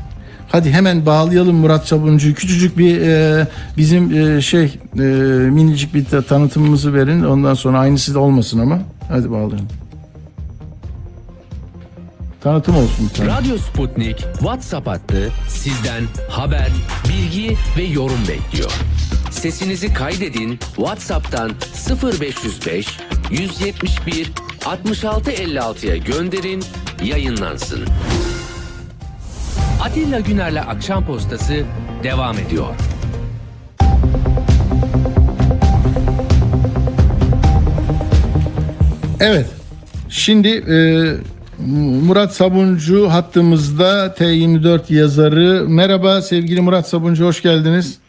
[0.51, 2.33] Hadi hemen bağlayalım Murat Sabuncu'yu.
[2.33, 4.63] Küçücük bir e, bizim e, şey
[4.95, 5.01] e,
[5.51, 7.23] minicik bir ta- tanıtımımızı verin.
[7.23, 8.79] Ondan sonra aynısı da olmasın ama.
[9.09, 9.67] Hadi bağlayalım.
[12.41, 13.29] Tanıtım olsun bir tane.
[13.29, 16.67] Radyo Sputnik WhatsApp hattı sizden haber,
[17.09, 18.71] bilgi ve yorum bekliyor.
[19.31, 21.51] Sesinizi kaydedin WhatsApp'tan
[22.21, 22.99] 0505
[23.31, 24.31] 171
[24.65, 26.63] 66 56'ya gönderin
[27.03, 27.85] yayınlansın.
[29.83, 31.63] Atilla Güner'le Akşam Postası
[32.03, 32.75] devam ediyor.
[39.19, 39.45] Evet.
[40.09, 40.77] Şimdi e,
[41.67, 45.65] Murat Sabuncu hattımızda T24 yazarı.
[45.69, 47.99] Merhaba sevgili Murat Sabuncu hoş geldiniz.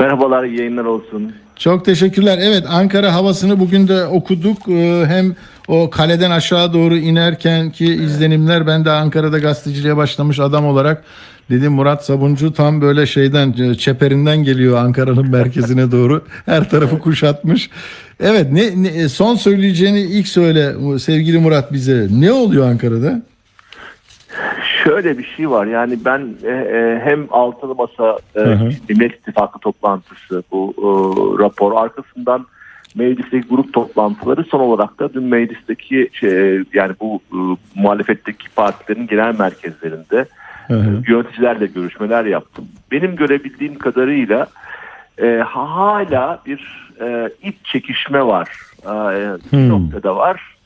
[0.00, 1.32] Merhabalar, iyi yayınlar olsun.
[1.56, 2.38] Çok teşekkürler.
[2.42, 4.68] Evet Ankara havasını bugün de okuduk.
[4.68, 5.36] Ee, Hem
[5.68, 11.04] o kaleden aşağı doğru inerken ki izlenimler ben de Ankara'da gazeteciliğe başlamış adam olarak
[11.52, 16.24] dedim Murat Sabuncu tam böyle şeyden e, çeperinden geliyor Ankara'nın merkezine doğru.
[16.46, 17.70] Her tarafı kuşatmış.
[18.20, 22.06] Evet ne, ne- son söyleyeceğini ilk söyle sevgili Murat bize.
[22.20, 23.22] Ne oluyor Ankara'da?
[24.84, 28.40] Şöyle bir şey var yani ben e, e, hem altılı masa e.
[28.88, 30.88] Millet İttifakı toplantısı bu e,
[31.42, 32.46] rapor arkasından
[32.94, 37.38] meclisteki grup toplantıları son olarak da dün meclisteki şey, yani bu e,
[37.74, 40.26] muhalefetteki partilerin genel merkezlerinde
[40.68, 42.68] Hı yöneticilerle görüşmeler yaptım.
[42.90, 44.46] Benim görebildiğim kadarıyla
[45.22, 48.48] e, hala bir e, iç çekişme var.
[48.84, 48.88] E,
[49.52, 49.68] bir Hmm.
[49.68, 50.56] noktada var.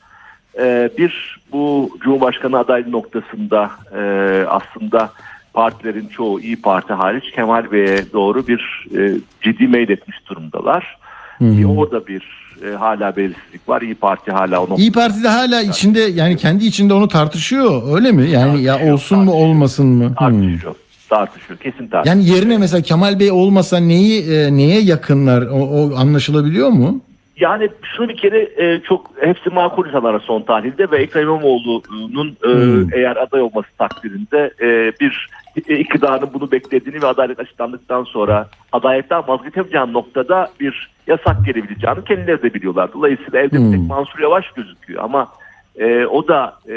[0.59, 4.01] E, bir bu Cumhurbaşkanı adaylığı noktasında e,
[4.47, 5.11] aslında
[5.53, 10.97] partilerin çoğu İyi Parti hariç Kemal Bey'e doğru bir e, ciddi meyletmiş durumdalar.
[11.41, 12.23] Bir orada bir
[12.65, 13.81] e, hala belirsizlik var.
[13.81, 18.29] İyi Parti hala onu İyi Parti'de hala içinde yani kendi içinde onu tartışıyor öyle mi?
[18.29, 20.07] Yani ya olsun mu olmasın mı?
[20.07, 20.15] Hmm.
[20.15, 20.75] tartışıyor.
[21.09, 21.59] Tartışıyor.
[21.59, 22.05] Kesin tartışıyor.
[22.05, 25.41] Yani yerine mesela Kemal Bey olmasa neyi e, neye yakınlar?
[25.41, 27.01] O, o anlaşılabiliyor mu?
[27.39, 32.47] Yani şunu bir kere e, çok hepsi makul insanlar son tahlilde ve Ekrem İmamoğlu'nun e,
[32.47, 32.93] Hmm.
[32.93, 35.29] eğer aday olması takdirinde e, bir
[35.67, 42.41] e, iktidarın bunu beklediğini ve adalet açıklandıktan sonra adaletten vazgeçemeyeceği noktada bir yasak gelebileceğini kendileri
[42.43, 42.93] de biliyorlar.
[42.93, 43.87] Dolayısıyla evde bir tek Hmm.
[43.87, 45.27] Mansur Yavaş gözüküyor ama
[45.75, 46.75] e, o da e,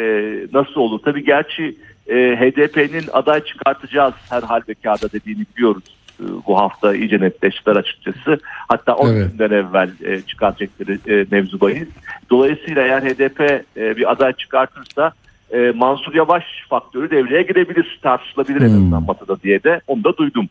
[0.53, 1.01] nasıl olur?
[1.05, 5.85] Tabii gerçi e, HDP'nin aday çıkartacağız her halükarda dediğini biliyoruz.
[6.21, 8.39] E, bu hafta iyice netleştiler açıkçası.
[8.69, 9.31] Hatta 10 Evet.
[9.31, 11.89] günden evvel e, çıkartacakları e, mevzu bahis.
[12.31, 13.41] Dolayısıyla eğer HDP
[13.77, 15.13] e, bir aday çıkartırsa
[15.51, 20.49] e, Mansur Yavaş faktörü devreye girebilir, tartışılabilir en azından masada diye de onu da duydum.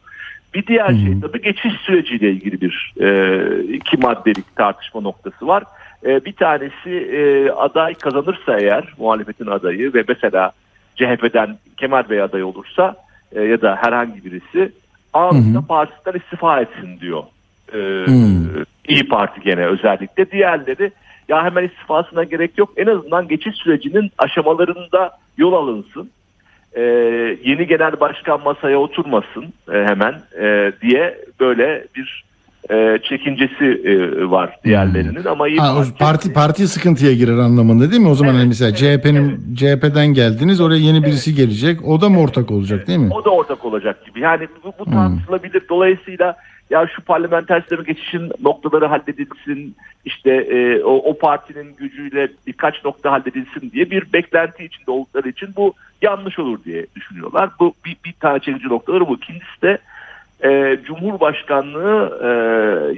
[0.54, 5.64] Bir diğer şey tabii geçiş süreciyle ilgili bir e, iki maddelik tartışma noktası var.
[6.06, 10.52] E, bir tanesi e, aday kazanırsa eğer muhalefetin adayı ve mesela
[10.96, 12.96] CHP'den Kemal Bey aday olursa
[13.32, 14.72] e, ya da herhangi birisi
[15.14, 17.24] anında partisinden istifa etsin diyor.
[17.74, 17.80] E,
[18.88, 20.32] İyi Parti gene özellikle.
[20.32, 20.92] Diğerleri
[21.30, 22.70] ya hemen istifasına gerek yok.
[22.78, 26.10] En azından geçiş sürecinin aşamalarında yol alınsın.
[26.74, 26.82] E,
[27.44, 32.24] yeni genel başkan masaya oturmasın e, hemen e, diye böyle bir
[32.72, 38.02] e, çekincesi e, var diğerlerinin ama İyi Ha, Parti, parti parti sıkıntıya girer anlamında değil
[38.02, 38.10] mi?
[38.10, 41.88] O zaman hani mesela CHP'nin CHP'den geldiniz oraya yeni birisi gelecek.
[41.88, 43.10] O da mı ortak olacak değil mi?
[43.14, 44.20] O da ortak olacak gibi.
[44.20, 45.62] Yani bu, bu tartışılabilir.
[45.70, 46.36] Dolayısıyla
[46.70, 53.12] ya şu parlamenter sisteme geçişin noktaları halledilsin, işte e, o, o partinin gücüyle birkaç nokta
[53.12, 57.50] halledilsin diye bir beklenti içinde oldukları için bu yanlış olur diye düşünüyorlar.
[57.60, 59.16] Bu bir, bir tane çekici noktaları bu.
[59.16, 59.78] İkincisi de
[60.44, 62.30] e, Cumhurbaşkanlığı e,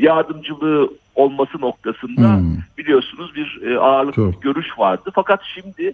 [0.05, 2.57] yardımcılığı olması noktasında Hmm.
[2.77, 4.33] biliyorsunuz bir e, ağırlıklı Çok.
[4.33, 5.09] bir görüş vardı.
[5.13, 5.93] Fakat şimdi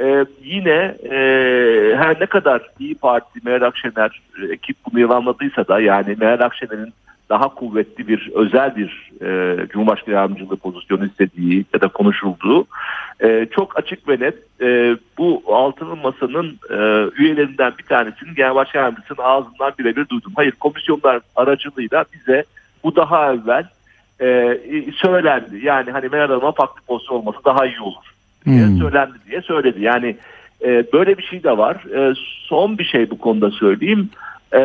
[0.00, 1.16] e, yine e,
[1.96, 6.92] her ne kadar İyi Parti, Meral Akşener e, ekip bunu yalanladıysa da yani Meral Akşener'in
[7.30, 12.66] daha kuvvetli bir özel bir e, Cumhurbaşkanı yardımcılığı pozisyonu istediği ya da konuşulduğu
[13.20, 18.80] e, çok açık ve net e, bu altılı masanın e, üyelerinden bir tanesinin genel başkan
[18.80, 20.32] yardımcısının ağzından birebir duydum.
[20.36, 22.44] Hayır komisyonlar aracılığıyla bize
[22.84, 23.66] bu daha evvel
[24.20, 24.58] e,
[24.92, 25.60] söylendi.
[25.62, 28.04] Yani hani Meral Hanım'a farklı pozisyon olması daha iyi olur
[28.44, 28.78] diye Hmm.
[28.78, 29.82] söylendi diye söyledi.
[29.82, 30.16] Yani
[30.64, 31.76] e, böyle bir şey de var.
[31.96, 32.14] E,
[32.48, 34.10] son bir şey bu konuda söyleyeyim.
[34.52, 34.60] E,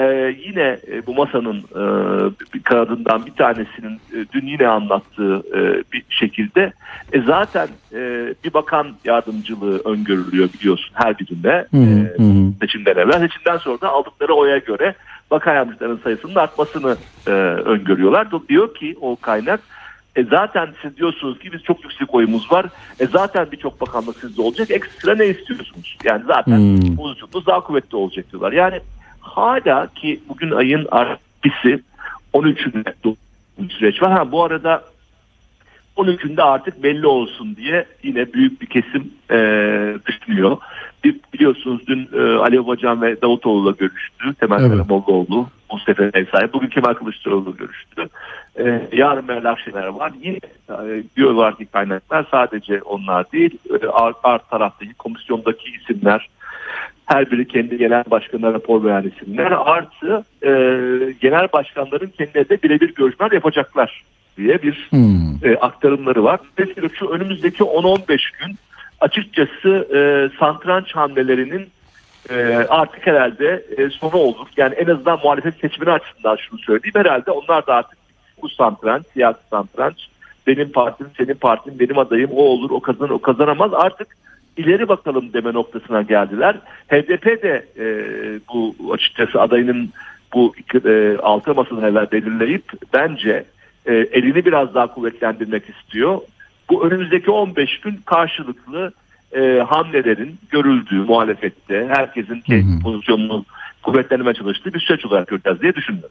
[0.45, 1.83] yine e, bu masanın e,
[2.53, 6.73] bir kanadından bir tanesinin e, dün yine anlattığı e, bir şekilde
[7.13, 13.19] e, zaten e, bir bakan yardımcılığı öngörülüyor biliyorsun her birinde hı, e, seçimden evvel.
[13.19, 14.95] Seçimden sonra da aldıkları oya göre
[15.31, 18.27] bakan yardımcıların sayısının artmasını e, öngörüyorlar.
[18.49, 19.59] Diyor ki o kaynak
[20.15, 22.65] e zaten siz diyorsunuz ki biz çok yüksek oyumuz var.
[22.99, 24.71] E zaten birçok bakanlık sizde olacak.
[24.71, 25.97] Ekstra ne istiyorsunuz?
[26.03, 26.95] Yani zaten Hmm.
[26.95, 28.51] pozisyonunuz daha kuvvetli olacak diyorlar.
[28.51, 28.79] Yani
[29.23, 31.79] hala ki bugün ayın arkası
[32.33, 32.93] 13'ünde
[33.57, 34.11] bir süreç var.
[34.11, 34.83] Ha, bu arada
[35.97, 39.37] 13'ünde artık belli olsun diye yine büyük bir kesim e,
[40.07, 40.57] düşünüyor.
[41.03, 44.33] Bir- Biliyorsunuz dün e, Ali Babacan ve Davutoğlu'la görüştü.
[44.39, 44.71] Temel Evet.
[44.71, 46.53] Karamollaoğlu, Mustafa Eysay.
[46.53, 48.07] Bugün Kemal Kılıçdaroğlu görüştü.
[48.59, 50.11] E, yarın Meral Akşener var.
[50.21, 50.37] Yine
[50.69, 51.03] e,
[51.55, 53.57] ki kaynaklar sadece onlar değil.
[53.83, 56.29] E, art, art taraftaki komisyondaki isimler
[57.05, 60.49] her biri kendi genel başkanına rapor veren isimler artı e,
[61.21, 64.03] genel başkanların kendilerine birebir görüşmeler yapacaklar
[64.37, 65.35] diye bir Hmm.
[65.43, 66.39] e, aktarımları var.
[66.57, 68.55] Dolayısıyla şu önümüzdeki 10-15 gün
[68.99, 69.99] açıkçası e,
[70.39, 71.67] santranç hamlelerinin
[72.29, 74.47] e, artık herhalde e, sonu olur.
[74.57, 76.93] Yani en azından muhalefet seçmeni açısından şunu söyleyeyim.
[76.95, 77.99] Herhalde onlar da artık
[78.41, 80.07] bu santranç, siyasi santranç
[80.47, 83.73] benim partim, senin partin, benim adayım o olur, o kazanır, o kazanamaz.
[83.73, 84.07] Artık
[84.57, 86.55] ileri bakalım deme noktasına geldiler.
[86.87, 87.85] HDP de e,
[88.53, 89.89] bu açıkçası adayının
[90.33, 90.53] bu
[90.85, 91.51] e, altı
[91.87, 92.63] evvel belirleyip
[92.93, 93.45] bence
[93.85, 96.19] e, elini biraz daha kuvvetlendirmek istiyor.
[96.69, 98.93] Bu önümüzdeki 15 gün karşılıklı
[99.35, 103.45] e, hamlelerin görüldüğü muhalefette herkesin kendi pozisyonunu
[103.83, 106.09] kuvvetlenmeye çalıştığı bir süreç olarak göreceğiz diye düşünüyorum.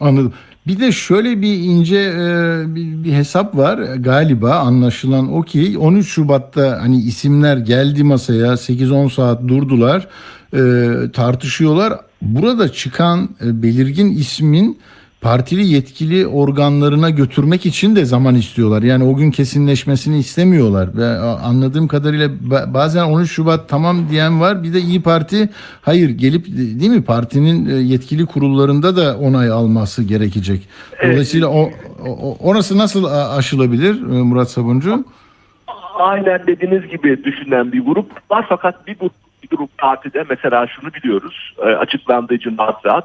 [0.00, 0.32] Anladım.
[0.66, 6.08] Bir de şöyle bir ince e, bir, bir hesap var galiba anlaşılan o ki 13
[6.08, 10.08] Şubat'ta hani isimler geldi masaya 8-10 saat durdular
[10.54, 12.00] e, tartışıyorlar.
[12.22, 14.78] Burada çıkan e, belirgin ismin
[15.22, 18.82] partili yetkili organlarına götürmek için de zaman istiyorlar.
[18.82, 20.88] Yani o gün kesinleşmesini istemiyorlar.
[20.96, 24.62] Ve anladığım kadarıyla ba- bazen 13 Şubat tamam diyen var.
[24.62, 25.48] Bir de İyi Parti
[25.82, 30.68] hayır gelip değil mi partinin e, yetkili kurullarında da onay alması gerekecek.
[31.02, 31.70] Dolayısıyla o,
[32.06, 33.04] o orası nasıl
[33.38, 35.04] aşılabilir e, Murat Sabuncu?
[35.98, 40.94] Aynen dediğiniz gibi düşünen bir grup var fakat bir grup, bir grup partide mesela şunu
[40.94, 43.04] biliyoruz e, açıklandığı için rahat rahat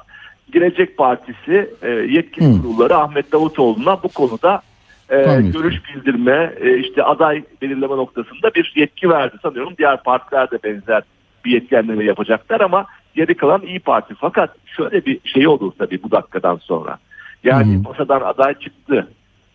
[0.52, 2.62] Gelecek Partisi e, yetkili Hı.
[2.62, 4.62] kurulları Ahmet Davutoğlu'na bu konuda
[5.10, 10.64] e, görüş bildirme e, işte aday belirleme noktasında bir yetki verdi sanıyorum diğer partiler de
[10.64, 11.04] benzer
[11.46, 16.12] bir yetkilendirme yapacaklar ama geri kalan İyi Parti fakat şöyle bir şey olur tabii bu
[16.12, 16.98] dakikadan sonra
[17.44, 17.84] yani Hı hı.
[17.84, 19.08] masadan aday çıktı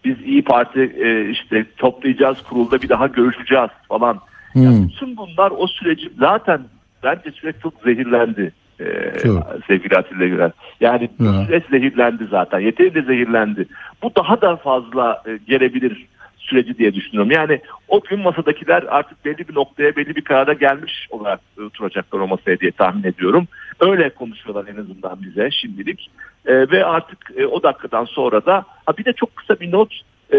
[0.05, 4.21] biz İyi Parti e, işte toplayacağız kurulda bir daha görüşeceğiz falan.
[4.55, 6.61] Yani bütün bunlar o süreci zaten
[7.03, 8.53] bence süreç çok zehirlendi.
[8.87, 9.47] E, Çok.
[9.67, 10.51] sevgili Atilla Güler.
[10.81, 11.45] Yani Ya.
[11.47, 12.61] süreç zehirlendi zaten.
[12.61, 13.67] Yeterince zehirlendi.
[14.03, 16.07] Bu daha da fazla e, gelebilir.
[16.39, 17.31] süreci diye düşünüyorum.
[17.31, 22.27] Yani o gün masadakiler artık belli bir noktaya belli bir karara gelmiş olarak oturacaklar o
[22.27, 23.49] masaya diye tahmin ediyorum.
[23.81, 26.11] Öyle konuşuyorlar en azından bize şimdilik.
[26.47, 29.93] E, ve artık e, o dakikadan sonra da ha bir de çok kısa bir not
[30.33, 30.39] e,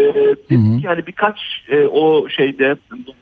[0.50, 2.76] dedik ki hani birkaç e, o şeyde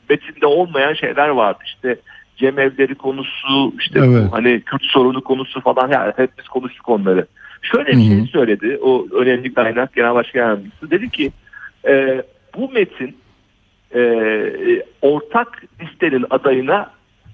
[0.09, 1.95] metinde olmayan şeyler vardı işte
[2.37, 4.27] cemevleri konusu işte Evet.
[4.31, 7.25] hani Kürt sorunu konusu falan yani hep biz konuştuk onları.
[7.61, 11.31] Şöyle bir şey söyledi o önemli kaynak genel başkan yardımcısı dedi ki
[11.87, 12.23] e,
[12.57, 13.17] bu metin
[13.95, 14.01] e,
[15.01, 16.91] ortak listenin adayına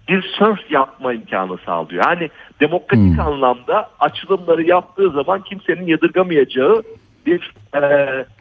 [0.10, 2.04] bir sörf yapma imkanı sağlıyor.
[2.06, 6.84] Yani demokratik anlamda açılımları yaptığı zaman kimsenin yadırgamayacağı
[7.26, 7.82] bir e,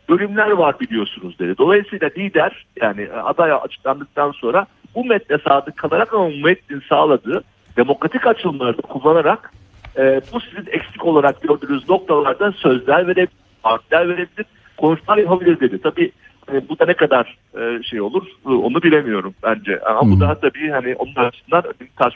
[0.09, 1.59] bölümler var biliyorsunuz dedi.
[1.59, 4.67] Dolayısıyla lider yani aday açıklandıktan sonra
[4.99, 7.45] bu metne sadık kalarak ama metnin sağladığı
[7.77, 9.53] demokratik açılımları kullanarak
[9.99, 13.29] e, bu sizin eksik olarak gördüğünüz noktalarda sözler verebilir,
[13.63, 15.83] partiler verebilir, konuşmalar yapabilir dedi.
[15.83, 16.13] Tabii
[16.53, 19.81] e, bu da ne kadar e, şey olur e, onu bilemiyorum bence.
[19.81, 21.63] Ama bu da tabii hani onun açısından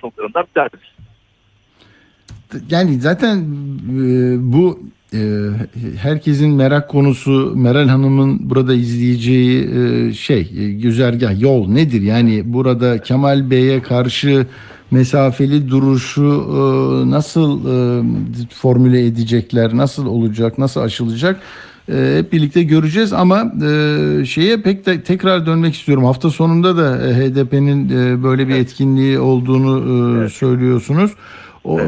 [0.05, 0.87] noktalarından bir tanesi.
[2.71, 4.05] Yani zaten e,
[4.53, 4.81] bu
[5.97, 12.03] herkesin merak konusu Meral Hanım'ın burada izleyeceği e, şey e, güzergah yol nedir?
[12.03, 14.47] Yani burada Kemal Bey'e karşı
[14.91, 18.03] mesafeli duruşu e, nasıl e,
[18.55, 21.41] formüle edecekler, nasıl olacak, nasıl aşılacak?
[21.89, 26.05] E, hep birlikte göreceğiz ama e, şeye pek de tekrar dönmek istiyorum.
[26.05, 31.11] Hafta sonunda da e, HDP'nin e, böyle bir etkinliği olduğunu e, söylüyorsunuz.
[31.65, 31.81] O,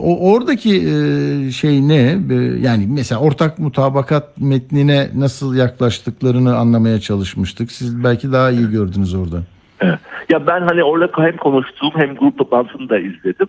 [0.00, 2.18] o oradaki e, şey ne?
[2.30, 7.72] E, Yani mesela ortak mutabakat metnine nasıl yaklaştıklarını anlamaya çalışmıştık.
[7.72, 9.42] Siz belki daha iyi gördünüz orada.
[9.80, 9.98] Evet.
[10.28, 13.48] Ya ben hani orada hem konuştuğum hem grup toplantısını da izledim.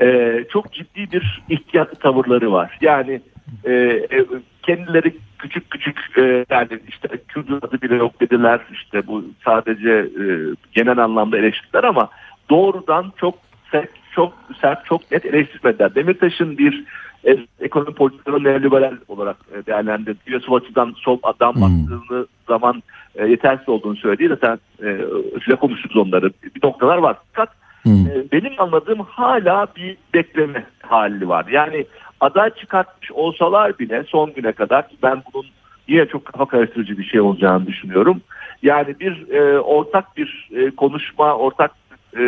[0.00, 2.78] Ee, çok ciddi bir ihtiyatlı tavırları var.
[2.80, 3.20] Yani
[3.64, 4.26] e, e,
[4.62, 8.60] kendileri küçük küçük e, yani işte Kürt adı bile yok dediler.
[8.72, 10.24] İşte bu sadece e,
[10.72, 12.08] genel anlamda eleştirdiler ama
[12.50, 13.34] doğrudan çok
[13.72, 15.94] sert, çok sert, çok net eleştirmediler.
[15.94, 16.84] Demirtaş'ın bir
[17.26, 22.82] e, ekonomi politikalarını neoliberal olarak e, değerlendirdiği ve sol açıdan sol adam baktığını zaman
[23.14, 24.28] e, yetersiz olduğunu söyledi.
[24.28, 24.98] Zaten e,
[25.44, 26.30] size konuşuruz onları.
[26.54, 27.16] Bir noktalar var.
[27.32, 27.54] Fakat
[27.86, 31.46] e, benim anladığım hala bir bekleme hali var.
[31.50, 31.86] Yani
[32.20, 35.46] aday çıkartmış olsalar bile son güne kadar ben bunun
[35.88, 38.20] yine çok kafa karıştırıcı bir şey olacağını düşünüyorum.
[38.62, 41.70] Yani bir e, ortak bir e, konuşma, ortak
[42.18, 42.26] e,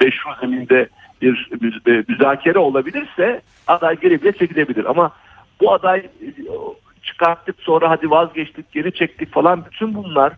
[0.00, 0.88] beşru zeminde
[1.22, 1.48] bir
[1.86, 4.84] e, müzakere olabilirse aday geri bile çekilebilir.
[4.84, 5.10] Ama
[5.60, 6.08] bu aday e,
[7.02, 10.32] çıkarttık sonra hadi vazgeçtik geri çektik falan bütün bunlar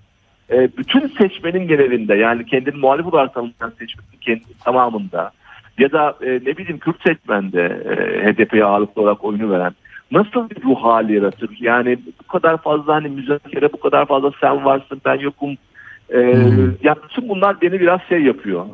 [0.50, 5.30] e, bütün seçmenin genelinde yani kendini muhalif olarak tanımlayan seçmenin kendi tamamında
[5.78, 9.72] ya da e, ne bileyim Kürt seçmende e, HDP'ye ağırlıklı olarak oyunu veren
[10.10, 11.50] nasıl bir ruh hali yaratır?
[11.60, 15.56] Yani bu kadar fazla hani müzakere bu kadar fazla sen varsın ben yokum
[16.10, 16.18] e,
[16.82, 18.66] yani bütün bunlar beni biraz şey yapıyor.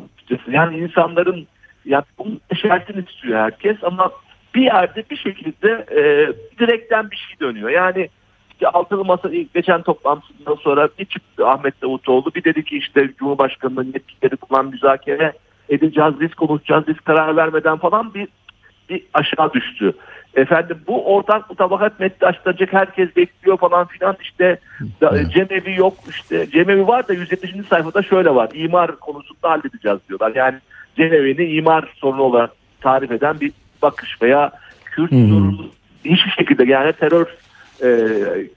[0.50, 1.46] Yani insanların
[1.84, 4.10] yani bunun şertini istiyor herkes ama
[4.54, 7.70] bir yerde bir şekilde e, direkten bir şey dönüyor.
[7.70, 8.08] Yani
[8.52, 13.84] işte altılı masa geçen toplantısından sonra bir çıktı Ahmet Davutoğlu bir dedi ki işte Cumhurbaşkanı'nın
[13.84, 15.32] yetkileri falan müzakere
[15.68, 18.28] edeceğiz biz konuşacağız biz karar vermeden falan bir
[18.92, 19.92] bir aşağı düştü.
[20.34, 24.58] Efendim bu ortak mutabakat metni açılacak herkes bekliyor falan filan işte
[25.00, 27.50] da- cemevi yok işte cemevi var da 170.
[27.70, 30.32] sayfada şöyle var imar konusunda halledeceğiz diyorlar.
[30.34, 30.58] Yani
[30.96, 32.50] cemevini imar sorunu olarak
[32.80, 33.52] tarif eden bir
[33.82, 34.52] bakış veya
[34.84, 35.66] Kürt sorunu
[36.04, 37.26] hiçbir şekilde yani terör
[37.84, 37.88] e,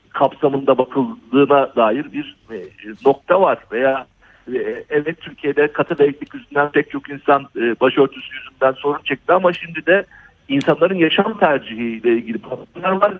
[0.10, 2.58] kapsamında bakıldığına dair bir e,
[3.06, 4.06] nokta var veya
[4.54, 9.54] e, evet Türkiye'de katı renklik yüzünden pek çok insan e, başörtüsü yüzünden sorun çekti ama
[9.54, 10.06] şimdi de
[10.49, 13.13] insanların yaşam tercihiyle ilgili problemler var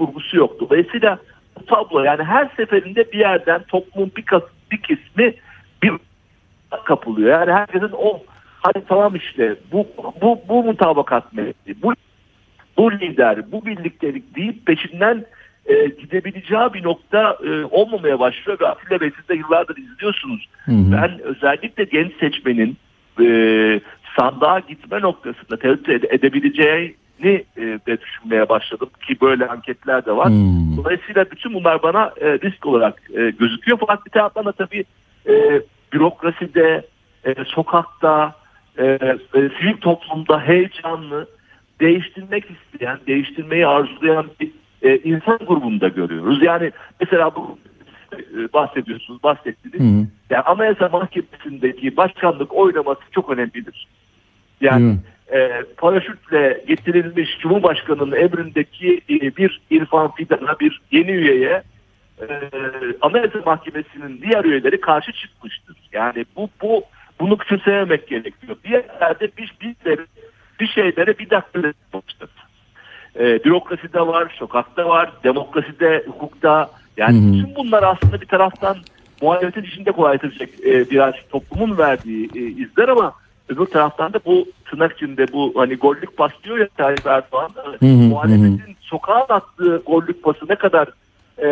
[0.00, 0.60] vurgusu yok.
[0.60, 1.18] Dolayısıyla
[1.60, 5.32] bu tablo yani her seferinde bir yerden toplumun bir, kas- bir kısmı
[5.82, 5.92] bir
[6.84, 7.30] kapılıyor.
[7.30, 8.22] Yani herkesin o
[8.60, 9.86] hadi tamam işte bu
[10.22, 11.92] bu bu mutabakat metni, bu
[12.76, 15.24] bu lider, bu birliktelik deyip peşinden
[15.66, 20.48] e, gidebileceği bir nokta e, olmamaya başlıyor ve Atilla Bey siz de yıllardır izliyorsunuz.
[20.92, 22.76] Ben özellikle genç seçmenin
[23.20, 23.24] e,
[24.18, 30.28] sandığa gitme noktasında tereddüt ede- edebileceğini e, de düşünmeye başladım ki böyle anketler de var.
[30.76, 33.78] Dolayısıyla bütün bunlar bana e, risk olarak e, gözüküyor.
[33.80, 34.84] Fakat bir taraftan da tabii
[35.28, 36.86] e, bürokraside,
[37.24, 38.34] e, sokakta,
[38.78, 41.26] e, e, sivil toplumda heyecanlı,
[41.80, 44.50] değiştirmek isteyen, değiştirmeyi arzulayan bir
[44.82, 46.42] e, insan grubunda görüyoruz.
[46.42, 46.70] Yani
[47.00, 47.58] mesela bu
[48.12, 49.80] e, bahsediyorsunuz, bahsettiniz.
[50.30, 53.86] Yani Anayasa Mahkemesi'ndeki başkanlık oylaması çok önemlidir.
[54.62, 54.96] Yani
[55.32, 61.62] e, paraşütle getirilmiş Cumhurbaşkanı'nın emrindeki e, bir İrfan Fidan'a bir yeni üyeye
[62.20, 62.26] e,
[63.00, 65.76] Anayasa Mahkemesi'nin diğer üyeleri karşı çıkmıştır.
[65.92, 66.84] Yani bu bu
[67.20, 68.56] bunu küçümsememek gerekiyor.
[68.64, 69.98] Bir yerlerde bir, bir,
[70.60, 72.30] bir şeylere bir dakika yapmıştır.
[73.18, 76.70] E, bürokraside var, sokakta var, demokraside, hukukta.
[76.96, 78.76] Yani bütün bunlar aslında bir taraftan
[79.22, 83.14] muhalefetin işinde kolaylaştıracak e, biraz toplumun verdiği e, izler ama
[83.52, 87.50] öbür taraftan da bu tırnak içinde bu hani gollük pas diyor ya Tayyip Erdoğan
[87.80, 90.88] muhalefetin sokağa attığı gollük pası ne kadar
[91.38, 91.48] e,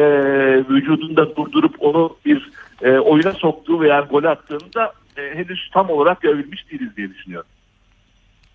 [0.69, 2.51] vücudunda durdurup onu bir
[2.83, 7.49] e, oyuna soktuğu veya gol attığını da e, henüz tam olarak görebilmiş değiliz diye düşünüyorum.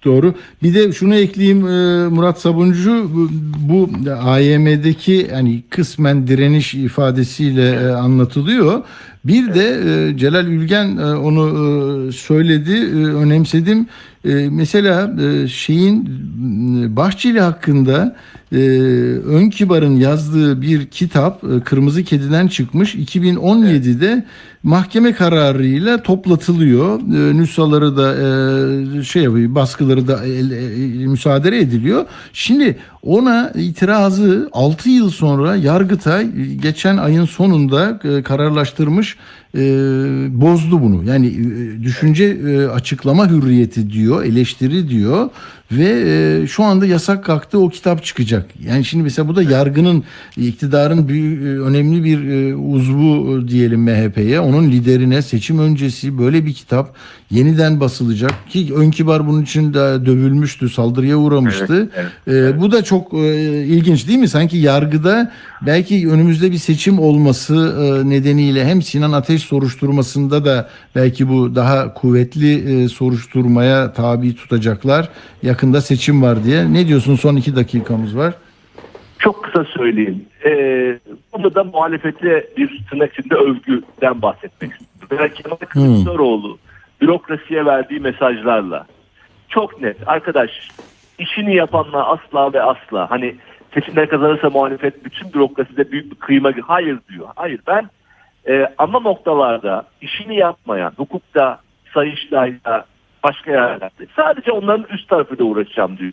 [0.06, 0.34] Doğru.
[0.64, 3.12] Bir de şunu ekleyeyim e, Murat Sabuncu
[3.60, 3.90] bu,
[4.22, 8.82] AYM'deki hani kısmen direniş ifadesiyle e, anlatılıyor.
[9.26, 12.76] Bir de e, Celal Ülgen onu söyledi,
[13.16, 13.88] önemsedim.
[14.50, 15.12] Mesela
[15.48, 16.10] şeyin
[16.96, 18.16] Bahçeli hakkında
[18.56, 18.60] e,
[19.26, 22.96] Ön Kibar'ın yazdığı bir kitap e, Kırmızı Kedi'den çıkmış.
[22.96, 24.26] 2017'de
[24.64, 27.00] mahkeme kararıyla toplatılıyor.
[27.00, 28.16] E, nüshaları da
[29.00, 32.06] e, şey baskıları da el, e, müsaade ediliyor.
[32.34, 39.18] Şimdi ona itirazı 6 yıl sonra Yargıtay e, geçen ayın sonunda e, kararlaştırmış
[39.56, 39.62] e,
[40.42, 41.04] bozdu bunu.
[41.04, 45.30] Yani e, düşünce e, açıklama hürriyeti diyor, eleştiri diyor
[45.72, 46.04] ve
[46.44, 48.50] e, şu anda yasak kalktı o kitap çıkacak.
[48.68, 50.04] Yani şimdi mesela bu da yargının
[50.38, 56.54] iktidarın büyük, e, önemli bir e, uzvu diyelim MHP'ye onun liderine seçim öncesi böyle bir
[56.54, 56.96] kitap
[57.32, 61.90] yeniden basılacak ki ön kibar bunun için de dövülmüştü, saldırıya uğramıştı.
[62.28, 64.28] E, bu da çok e, ilginç değil mi?
[64.28, 71.30] Sanki yargıda belki önümüzde bir seçim olması e, nedeniyle hem Sinan Ateş soruşturmasında da belki
[71.30, 75.10] bu daha kuvvetli e, soruşturmaya tabi tutacaklar.
[75.56, 76.74] Yakında seçim var diye.
[76.74, 77.16] Ne diyorsun?
[77.16, 78.34] Son iki dakikamız var.
[79.20, 80.26] Çok kısa söyleyeyim.
[80.46, 81.00] Ee,
[81.34, 85.26] burada da muhalefete bir tırnak içinde övgüden bahsetmek istiyorum.
[85.26, 86.58] Ve Kemal Kılıçdaroğlu
[87.02, 88.86] bürokrasiye verdiği mesajlarla
[89.50, 90.50] çok net arkadaş
[91.20, 93.36] işini yapanla asla ve asla hani
[93.74, 97.28] seçimler kazanırsa muhalefet bütün bürokraside büyük bir kıyma hayır diyor.
[97.36, 97.90] Hayır ben
[98.48, 101.60] e, ana noktalarda işini yapmayan hukukta,
[101.94, 102.86] sayıştayda,
[103.26, 106.12] başka yerlerde sadece onların üst tarafıyla uğraşacağım diyor.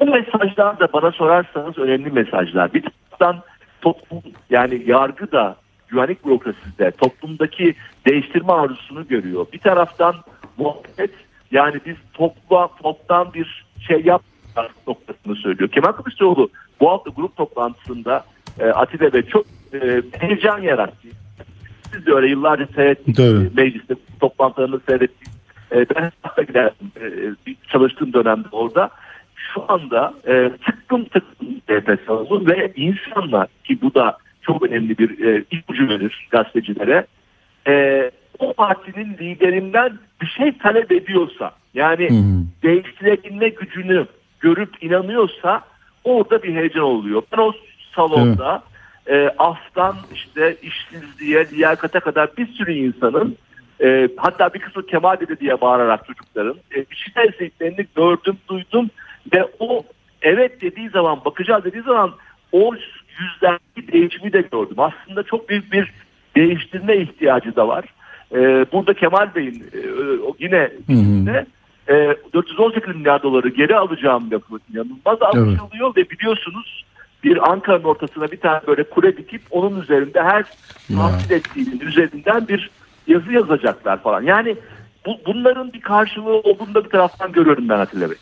[0.00, 2.74] Bu mesajlar da bana sorarsanız önemli mesajlar.
[2.74, 3.42] Bir taraftan
[3.80, 5.56] toplum yani yargı da
[5.88, 7.74] güvenlik bürokrasisi de toplumdaki
[8.06, 9.46] değiştirme arzusunu görüyor.
[9.52, 10.14] Bir taraftan
[10.56, 11.10] muhabbet
[11.50, 15.70] yani biz topla, toptan bir şey yapmak noktasını söylüyor.
[15.70, 18.24] Kemal Kılıçdaroğlu bu hafta grup toplantısında
[18.60, 21.08] e, Atide'de çok e, heyecan yarattı.
[21.92, 23.18] Siz de öyle yıllarca seyrettik.
[23.56, 25.33] Mecliste toplantılarını seyrettik.
[25.74, 26.10] E, ben
[26.46, 26.92] giderdim.
[26.96, 27.06] E,
[27.46, 28.90] bir çalıştığım dönemde orada.
[29.36, 35.24] Şu anda e, tıkkım tıkkım nefes alıyor ve insanlar ki bu da çok önemli bir
[35.24, 37.06] e, ipucu verir gazetecilere.
[37.66, 42.08] E, o partinin liderinden bir şey talep ediyorsa yani
[42.62, 44.06] değiştirebilme gücünü
[44.40, 45.60] görüp inanıyorsa
[46.04, 47.22] orada bir heyecan oluyor.
[47.32, 47.52] Ben o
[47.96, 48.62] salonda
[49.06, 53.36] e, aslan işte işsizliğe, liyakata kadar bir sürü insanın
[53.82, 58.90] e, hatta bir kısmı Kemal dedi diye bağırarak çocukların e, bir şeyler istediklerini gördüm, duydum
[59.34, 59.82] ve o
[60.22, 62.12] evet dediği zaman, bakacağız dediği zaman
[62.52, 62.74] o
[63.20, 64.76] yüzdeki değişimi de gördüm.
[64.78, 65.92] Aslında çok büyük bir
[66.36, 67.84] değiştirme ihtiyacı da var.
[68.34, 68.38] E,
[68.72, 69.80] burada Kemal Bey'in e,
[70.38, 70.70] yine
[71.26, 71.46] de
[71.88, 76.84] e, 418 milyar doları geri alacağım lafı inanılmaz anlaşılıyor ve biliyorsunuz
[77.24, 80.44] bir Ankara'nın ortasına bir tane böyle kule dikip onun üzerinde her
[80.96, 82.70] tahsil ettiğinin üzerinden bir
[83.06, 84.22] yazı yazacaklar falan.
[84.22, 84.56] Yani
[85.06, 88.16] bu, bunların bir karşılığı olduğunu da bir taraftan görüyorum ben Atilla Bey.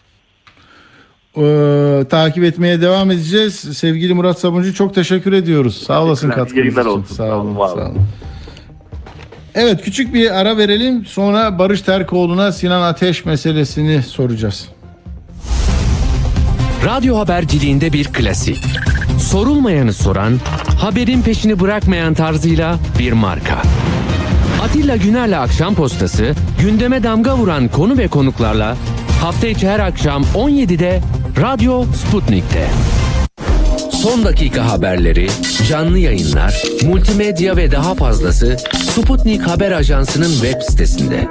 [1.36, 3.54] Ee, takip etmeye devam edeceğiz.
[3.78, 5.82] Sevgili Murat Sabuncu çok teşekkür ediyoruz.
[5.82, 6.84] Sağ olasın katkınız için.
[6.84, 7.14] olsun.
[7.14, 7.54] Sağ olun.
[7.54, 7.80] Sağ olun.
[7.80, 8.06] olun.
[9.54, 11.04] Evet küçük bir ara verelim.
[11.06, 14.68] Sonra Barış Terkoğlu'na Sinan Ateş meselesini soracağız.
[16.86, 18.64] Radyo haberciliğinde bir klasik.
[19.20, 20.32] Sorulmayanı soran,
[20.80, 23.62] haberin peşini bırakmayan tarzıyla bir marka.
[24.62, 28.76] Atilla Güner'le Akşam Postası, gündeme damga vuran konu ve konuklarla
[29.20, 31.00] hafta içi her akşam 17'de
[31.40, 32.68] Radyo Sputnik'te.
[33.90, 35.28] Son dakika haberleri,
[35.68, 41.28] canlı yayınlar, multimedya ve daha fazlası Sputnik Haber Ajansı'nın web sitesinde.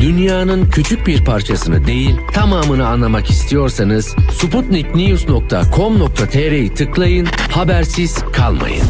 [0.00, 8.84] Dünyanın küçük bir parçasını değil, tamamını anlamak istiyorsanız sputniknews.com.tr'yi tıklayın, habersiz kalmayın.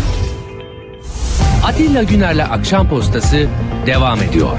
[1.65, 3.47] Atilla Güner'le Akşam Postası
[3.87, 4.51] devam ediyor.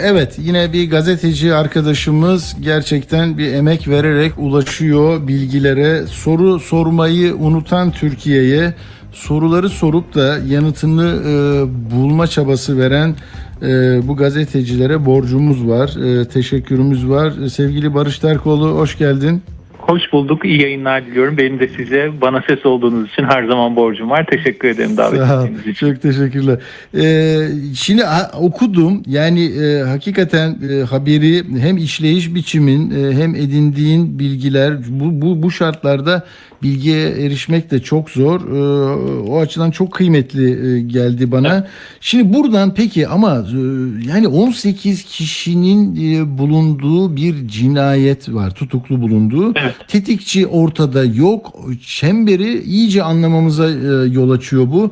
[0.00, 6.06] Evet yine bir gazeteci arkadaşımız gerçekten bir emek vererek ulaşıyor bilgilere.
[6.06, 8.74] Soru sormayı unutan Türkiye'ye
[9.12, 13.16] soruları sorup da yanıtını e, bulma çabası veren
[13.62, 13.68] e,
[14.08, 16.20] bu gazetecilere borcumuz var.
[16.20, 17.32] E, teşekkürümüz var.
[17.52, 19.42] Sevgili Barış Terkoğlu hoş geldin.
[19.90, 20.44] Hoş bulduk.
[20.44, 21.36] İyi yayınlar diliyorum.
[21.36, 24.26] Benim de size bana ses olduğunuz için her zaman borcum var.
[24.30, 25.92] Teşekkür ederim davet ettiğiniz için.
[25.92, 26.58] Çok teşekkürler.
[26.94, 34.18] Ee, şimdi ha- okudum yani e, hakikaten e, haberi hem işleyiş biçimin e, hem edindiğin
[34.18, 36.24] bilgiler bu, bu bu şartlarda
[36.62, 38.40] bilgiye erişmek de çok zor.
[38.40, 41.66] Ee, o açıdan çok kıymetli e, geldi bana.
[42.00, 43.60] Şimdi buradan peki ama e,
[44.08, 48.54] yani 18 kişinin e, bulunduğu bir cinayet var.
[48.54, 49.52] Tutuklu bulunduğu.
[49.56, 49.74] Evet.
[49.88, 51.52] Tetikçi ortada yok.
[51.86, 54.90] Çemberi iyice anlamamıza e, yol açıyor bu.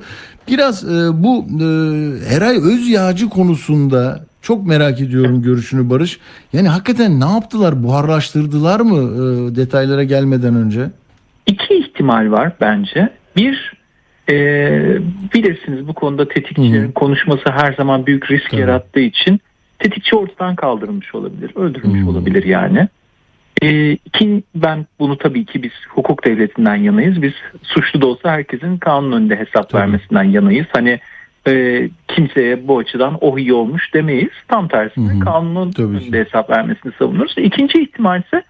[0.48, 1.64] Biraz e, bu e,
[2.34, 6.18] Eray Özyağcı konusunda çok merak ediyorum görüşünü Barış.
[6.52, 7.82] Yani hakikaten ne yaptılar?
[7.82, 10.90] Buharlaştırdılar mı detaylara gelmeden önce?
[11.46, 13.08] İki ihtimal var bence.
[13.36, 13.72] Bir,
[14.30, 14.34] e,
[15.34, 16.94] bilirsiniz bu konuda tetikçilerin hı.
[16.94, 18.60] konuşması her zaman büyük risk Tabii.
[18.60, 19.40] yarattığı için
[19.78, 22.88] tetikçi ortadan kaldırılmış olabilir, öldürülmüş olabilir yani.
[23.62, 27.22] E, iki, ben bunu tabii ki biz hukuk devletinden yanayız.
[27.22, 27.32] Biz
[27.62, 29.82] suçlu da olsa herkesin kanun önünde hesap Tabii.
[29.82, 30.66] vermesinden yanayız.
[30.72, 31.00] Hani
[31.48, 34.30] e, kimseye bu açıdan oh iyi olmuş demeyiz.
[34.48, 35.20] Tam tersine Hı hı.
[35.20, 37.34] kanunun Tabii önünde hesap vermesini savunuruz.
[37.36, 38.42] İkinci ihtimal ise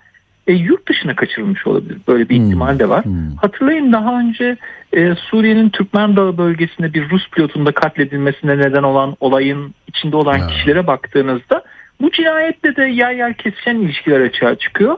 [0.46, 1.98] e, yurt dışına kaçırılmış olabilir.
[2.08, 3.04] Böyle bir Hmm, ihtimal de var.
[3.04, 3.36] hmm.
[3.36, 4.56] Hatırlayın daha önce
[4.96, 10.46] e, Suriye'nin Türkmen Dağı bölgesinde bir Rus pilotunda katledilmesine neden olan olayın içinde olan Ya.
[10.46, 11.62] kişilere baktığınızda
[12.00, 14.96] bu cinayetle de yer yer kesişen ilişkiler açığa çıkıyor.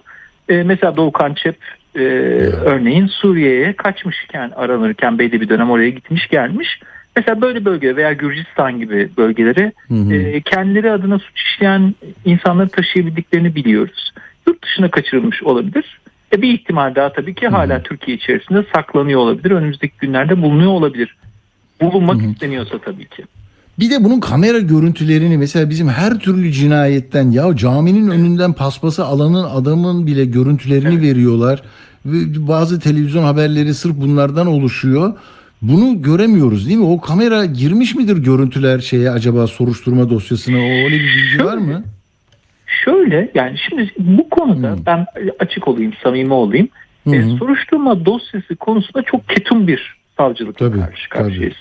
[0.48, 1.56] E, mesela Doğukan Çep
[1.94, 2.00] e,
[2.64, 6.80] örneğin Suriye'ye kaçmışken aranırken belli bir dönem oraya gitmiş gelmiş.
[7.16, 10.14] Mesela böyle bölge veya Gürcistan gibi bölgelere Hı hı.
[10.14, 11.94] e, kendileri adına suç işleyen
[12.24, 14.12] insanları taşıyabildiklerini biliyoruz.
[14.46, 16.00] Yurt dışına kaçırılmış olabilir.
[16.36, 19.50] E bir ihtimal daha tabii ki hala Türkiye içerisinde saklanıyor olabilir.
[19.50, 21.16] Önümüzdeki günlerde bulunuyor olabilir.
[21.80, 23.24] Bulunmak isteniyorsa tabii ki.
[23.80, 29.44] Bir de bunun kamera görüntülerini mesela bizim her türlü cinayetten ya caminin önünden paspası alanın
[29.44, 31.62] adamın bile görüntülerini veriyorlar.
[32.06, 35.14] Ve Bazı televizyon haberleri sırf bunlardan oluşuyor.
[35.62, 36.84] Bunu göremiyoruz değil mi?
[36.84, 40.56] O kamera girmiş midir görüntüler şeye acaba soruşturma dosyasına?
[40.56, 41.84] O öyle bir bilgi var mı?
[42.84, 45.06] Şöyle yani şimdi bu konuda ben
[45.38, 46.68] açık olayım, samimi olayım.
[47.04, 51.56] Hı E, soruşturma dosyası konusunda çok ketum bir savcılıkla karşı karşıyayız.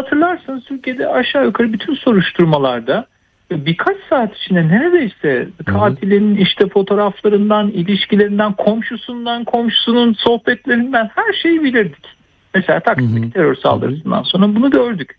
[0.00, 3.06] Hatırlarsanız Türkiye'de aşağı yukarı bütün soruşturmalarda
[3.50, 12.06] birkaç saat içinde neredeyse katilin işte fotoğraflarından, ilişkilerinden, komşusundan, komşusunun sohbetlerinden her şeyi bilirdik.
[12.54, 15.16] Mesela Taksim'deki terör saldırısından sonra bunu gördük.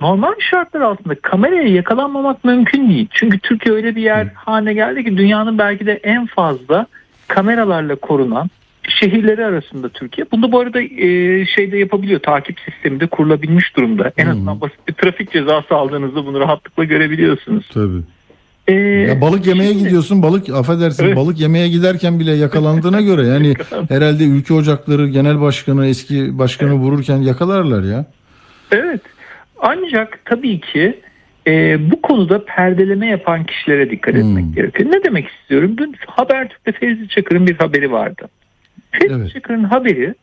[0.00, 3.08] Normal şartlar altında kameraya yakalanmamak mümkün değil.
[3.10, 6.86] Çünkü Türkiye öyle bir yer haline geldi ki dünyanın belki de en fazla
[7.28, 8.48] kameralarla korunan
[8.88, 10.26] şehirleri arasında Türkiye.
[10.32, 12.20] Bunu bu arada e, şeyde yapabiliyor.
[12.20, 14.12] Takip sistemi de kurulabilmiş durumda.
[14.16, 17.68] En azından basit bir trafik cezası aldığınızda bunu rahatlıkla görebiliyorsunuz.
[17.74, 18.00] Tabii.
[18.68, 21.16] E, Ya balık yemeye şimdi- gidiyorsun balık affedersin Evet.
[21.16, 23.54] balık yemeye giderken bile yakalandığına göre yani
[23.88, 28.06] herhalde ülke ocakları genel başkanı eski başkanı vururken yakalarlar ya.
[28.72, 29.00] Evet.
[29.60, 31.00] Ancak tabii ki
[31.46, 34.52] e, bu konuda perdeleme yapan kişilere dikkat etmek Hmm.
[34.54, 34.90] gerekiyor.
[34.92, 35.74] Ne demek istiyorum?
[35.78, 38.28] Dün Habertürk'te Fevzi Çakır'ın bir haberi vardı.
[38.92, 39.64] Fevzi Evet.
[39.70, 40.14] Haberi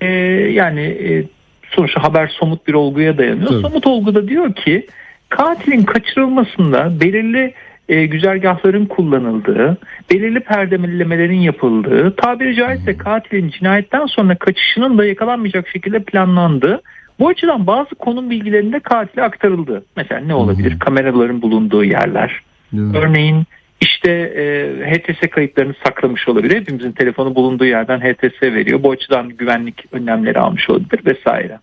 [0.00, 0.06] e,
[0.52, 1.24] yani e,
[1.70, 3.48] sonuçta haber somut bir olguya dayanıyor.
[3.48, 3.60] Tabii.
[3.60, 4.86] Somut olguda diyor ki
[5.28, 7.54] katilin kaçırılmasında belirli
[7.88, 9.78] e, güzergahların kullanıldığı,
[10.10, 16.80] belirli perdelemelerin yapıldığı, tabiri caizse katilin cinayetten sonra kaçışının da yakalanmayacak şekilde planlandığı,
[17.18, 19.84] bu açıdan bazı konum bilgilerinde katile aktarıldı.
[19.96, 20.78] Mesela ne olabilir?
[20.78, 22.40] Kameraların bulunduğu yerler.
[22.72, 22.98] Mi?
[22.98, 23.44] Örneğin
[23.80, 24.44] işte e,
[24.90, 26.56] HTS kayıtlarını saklamış olabilir.
[26.56, 28.82] Hepimizin telefonu bulunduğu yerden HTS veriyor.
[28.82, 31.58] Bu açıdan güvenlik önlemleri almış olabilir vesaire.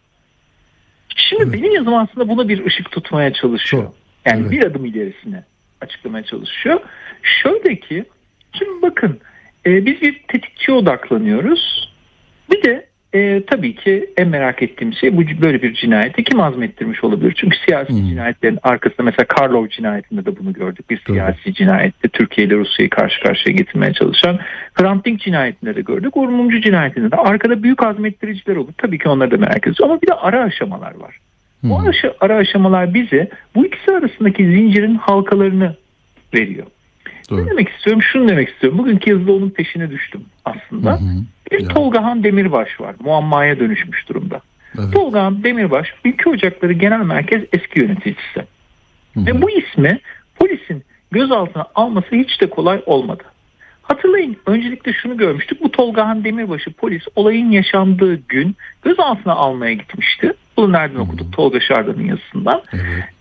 [1.16, 3.84] Şimdi benim yazım aslında buna bir ışık tutmaya çalışıyor.
[3.84, 3.96] Çok.
[4.26, 4.52] Yani Evet.
[4.52, 5.44] bir adım ilerisine
[5.82, 6.80] açıklamaya çalışıyor.
[7.24, 8.06] Şöyle ki
[8.54, 9.20] şimdi bakın
[9.66, 11.94] e, biz bir tetikçiye odaklanıyoruz.
[12.52, 17.04] Bir de e, tabii ki en merak ettiğim şey bu böyle bir cinayeti kim azmettirmiş
[17.04, 17.34] olabilir?
[17.38, 18.10] Çünkü siyasi Hmm.
[18.10, 20.90] cinayetlerin arkasında mesela Karlov cinayetinde de bunu gördük.
[20.90, 24.40] Bir siyasi cinayette Türkiye ile Rusya'yı karşı karşıya getirmeye çalışan
[24.74, 26.18] Hrant Dink cinayetinde de gördük.
[26.18, 28.74] Uğur Mumcu cinayetinde de arkada büyük azmettiriciler olur.
[28.78, 29.82] Tabii ki onları da merak ediyoruz.
[29.84, 31.18] Ama bir de ara aşamalar var.
[31.64, 31.88] Bu Hmm.
[31.88, 35.76] aşı- ara aşamalar bize bu ikisi arasındaki zincirin halkalarını
[36.34, 36.66] veriyor.
[37.32, 37.50] Ne Doğru.
[37.50, 38.02] demek istiyorum?
[38.02, 38.78] Şunu demek istiyorum.
[38.80, 40.92] Bugünkü yazıda onun peşine düştüm aslında.
[40.92, 41.10] Hı hı.
[41.54, 41.68] Bir Ya.
[41.68, 42.96] Tolgahan Demirbaş var.
[43.00, 44.42] Muammaya dönüşmüş durumda.
[44.80, 44.94] Evet.
[44.94, 48.40] Tolgahan Demirbaş Ülke Ocakları Genel Merkez eski yöneticisi.
[49.14, 49.26] Hı.
[49.26, 50.00] Ve bu ismi
[50.36, 53.24] polisin gözaltına alması hiç de kolay olmadı.
[53.82, 55.64] Hatırlayın öncelikle şunu görmüştük.
[55.64, 60.34] Bu Tolgahan Demirbaşı polis olayın yaşandığı gün gözaltına almaya gitmişti.
[60.58, 61.34] Bunu nereden okuduk?
[61.34, 62.62] Tolga Şardan'ın yazısından.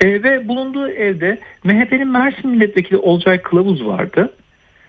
[0.01, 4.33] E, ve bulunduğu evde MHP'nin Mersin Milletvekili Olcay Kılavuz vardı.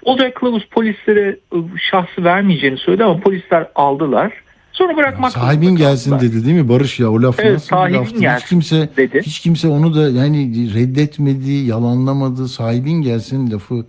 [0.05, 4.33] Olcay Kılavuz polislere ıı, şahsı vermeyeceğini söyledi ama polisler aldılar.
[4.71, 6.31] Sonra bırakmak Sahibin zorunda gelsin kaldılar.
[6.31, 8.15] dedi değil mi Barış ya o laf Evet, nasıl bir sahibin laftı?
[8.15, 9.21] Hiç gelsin kimse dedi.
[9.25, 12.47] hiç kimse onu da yani reddetmedi, yalanlamadı.
[12.47, 13.85] Sahibin gelsin lafı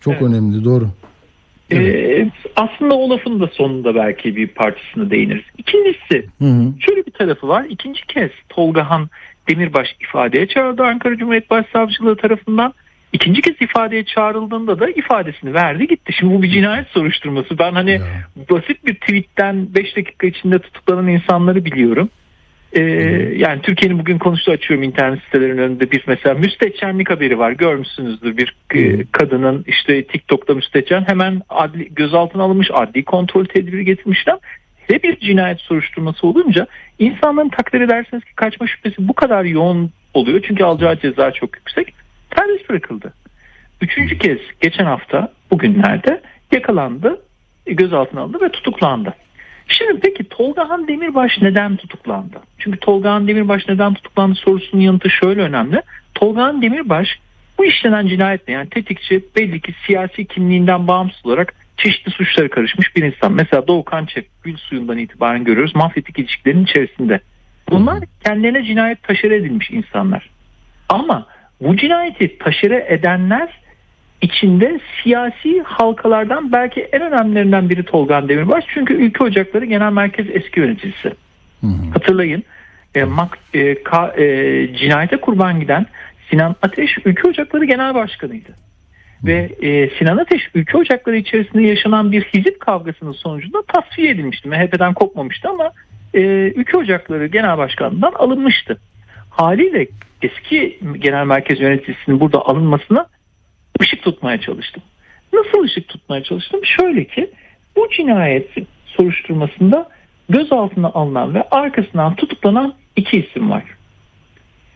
[0.00, 0.22] çok Evet.
[0.22, 0.88] önemli doğru.
[1.72, 5.44] Ee, aslında o lafın da sonunda belki bir parçasını değiniriz.
[5.58, 6.72] İkincisi Hı hı.
[6.80, 7.64] şöyle bir tarafı var.
[7.68, 9.08] İkinci kez Tolgahan
[9.48, 12.74] Demirbaş ifadeye çağrıldı Ankara Cumhuriyet Başsavcılığı tarafından.
[13.12, 16.12] İkinci kez ifadeye çağrıldığında da ifadesini verdi gitti.
[16.12, 17.58] Şimdi bu bir cinayet soruşturması.
[17.58, 18.00] Ben hani Ya.
[18.50, 22.08] basit bir tweetten 5 dakika içinde tutuklanan insanları biliyorum.
[22.72, 22.82] Ee,
[23.36, 28.56] yani Türkiye'nin bugün konuştuğu açıyorum internet sitelerinin önünde bir mesela müstehcenlik haberi var görmüşsünüzdür bir
[28.74, 34.38] e, kadının işte TikTok'ta müstehcen hemen adli, gözaltına alınmış adli kontrol tedbiri getirmişler
[34.90, 36.66] ve bir cinayet soruşturması olunca
[36.98, 41.94] insanların takdir edersiniz ki kaçma şüphesi bu kadar yoğun oluyor çünkü alacağı ceza çok yüksek
[42.36, 43.12] serbest bırakıldı.
[43.80, 46.20] Üçüncü kez geçen hafta bugünlerde
[46.52, 47.22] yakalandı,
[47.66, 49.14] gözaltına alındı ve tutuklandı.
[49.68, 52.36] Şimdi peki Tolgahan Demirbaş neden tutuklandı?
[52.58, 55.82] Çünkü Tolgahan Demirbaş neden tutuklandı sorusunun yanıtı şöyle önemli.
[56.14, 57.08] Tolgahan Demirbaş
[57.58, 63.02] bu işlenen cinayetle yani tetikçi belli ki siyasi kimliğinden bağımsız olarak çeşitli suçlara karışmış bir
[63.02, 63.32] insan.
[63.32, 67.20] Mesela Doğukan Çep, Gül Suyu'ndan itibaren görüyoruz mafyatik ilişkilerin içerisinde.
[67.70, 70.30] Bunlar kendilerine cinayet taşere edilmiş insanlar.
[70.88, 71.26] Ama
[71.60, 73.48] bu cinayeti taşere edenler
[74.20, 78.64] içinde siyasi halkalardan belki en önemlilerinden biri Tolgan Demirbaş.
[78.74, 81.12] Çünkü Ülke Ocakları Genel Merkez eski yöneticisi.
[81.92, 82.44] Hatırlayın
[82.94, 85.86] e, mak, e, ka- e, cinayete kurban giden
[86.30, 88.50] Sinan Ateş Ülke Ocakları Genel Başkanıydı.
[89.24, 94.48] Ve e, Sinan Ateş Ülke Ocakları içerisinde yaşanan bir hizip kavgasının sonucunda tasfiye edilmişti.
[94.48, 95.72] MHP'den kopmamıştı ama
[96.14, 96.20] e,
[96.56, 98.80] Ülke Ocakları Genel Başkanlığından alınmıştı.
[99.30, 99.86] Haliyle
[100.22, 103.06] eski genel merkez yöneticisinin burada alınmasına
[103.80, 104.82] ışık tutmaya çalıştım.
[105.32, 106.60] Nasıl ışık tutmaya çalıştım?
[106.64, 107.30] Şöyle ki
[107.76, 108.50] bu cinayet
[108.86, 109.88] soruşturmasında
[110.28, 113.64] gözaltına alınan ve arkasından tutuklanan iki isim var.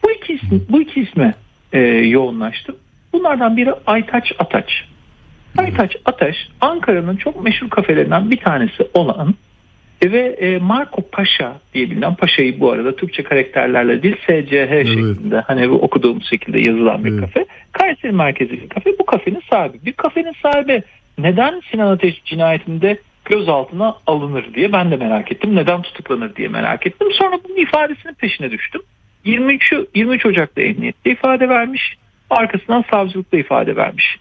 [0.05, 1.34] Bu iki isim, bu iki isme
[1.72, 2.76] e, yoğunlaştım.
[3.12, 4.84] Bunlardan biri Aytaç Ataç.
[5.59, 9.34] Aytaç Ataş Ankara'nın çok meşhur kafelerinden bir tanesi olan
[10.03, 15.70] ve e, Marco Paşa diye bilinen Paşa'yı bu arada Türkçe karakterlerle değil SCH şeklinde hani
[15.70, 17.20] bu okuduğumuz şekilde yazılan bir Evet.
[17.20, 17.47] kafe.
[17.72, 18.90] Kayseri merkezli bir kafe.
[18.99, 19.78] Bu kafenin sahibi.
[19.86, 20.82] Bir kafenin sahibi
[21.18, 25.57] neden Sinan Ateş cinayetinde gözaltına alınır diye ben de merak ettim.
[25.57, 27.09] Neden tutuklanır diye merak ettim.
[27.12, 28.82] Sonra bunun ifadesinin peşine düştüm.
[29.24, 31.97] 23, 23 Ocak'ta emniyette ifade vermiş.
[32.30, 34.18] Arkasından savcılıkta ifade vermiş.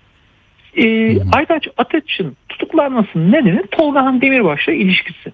[0.77, 5.33] Ee, Aytaç Ataç'ın tutuklanmasının nedeni Tolgahan Demirbaş'la ilişkisi.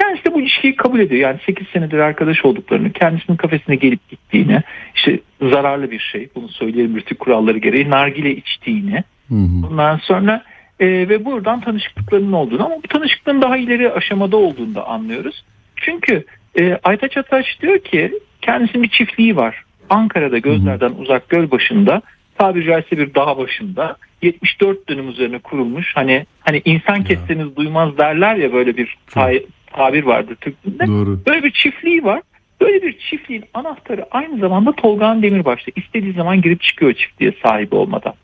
[0.00, 1.20] Kendisi de bu ilişkiyi kabul ediyor.
[1.20, 4.62] Yani 8 senedir arkadaş olduklarını, kendisinin kafesine gelip gittiğini,
[4.94, 9.66] işte zararlı bir şey, bunu söyleyelim rütük kuralları gereği, nargile içtiğini, Hı hı.
[9.70, 10.42] Ondan sonra
[10.80, 15.44] e, ve buradan tanışıklıklarının olduğunu ama bu tanışıklığın daha ileri aşamada olduğunu da anlıyoruz.
[15.76, 16.24] Çünkü
[16.60, 18.12] e, Aytaç Ataç diyor ki
[18.42, 19.64] kendisinin bir çiftliği var.
[19.90, 22.02] Ankara'da gözlerden uzak göl başında
[22.38, 28.36] tabiri caizse bir dağ başında 74 dönüm üzerine kurulmuş hani hani insan kesseniz duymaz derler
[28.36, 29.32] ya böyle bir ta-
[29.72, 30.86] tabir vardır Türk dilinde.
[30.86, 31.20] Doğru.
[31.26, 32.22] Böyle bir çiftliği var.
[32.60, 35.70] Böyle bir çiftliğin anahtarı aynı zamanda Tolgahan Demirbaş'ta.
[35.76, 38.14] istediği zaman girip çıkıyor çiftliğe sahibi olmadan.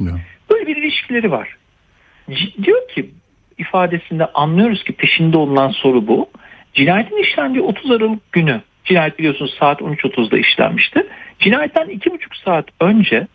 [0.00, 0.12] Ya.
[0.50, 1.56] Böyle bir ilişkileri var.
[2.30, 3.10] C- diyor ki
[3.58, 6.30] ifadesinde anlıyoruz ki peşinde olunan soru bu.
[6.74, 11.06] Cinayetin işlendiği 30 Aralık günü cinayet biliyorsunuz saat 13.30'da işlenmişti.
[11.38, 13.26] Cinayetten 2,5 saat önce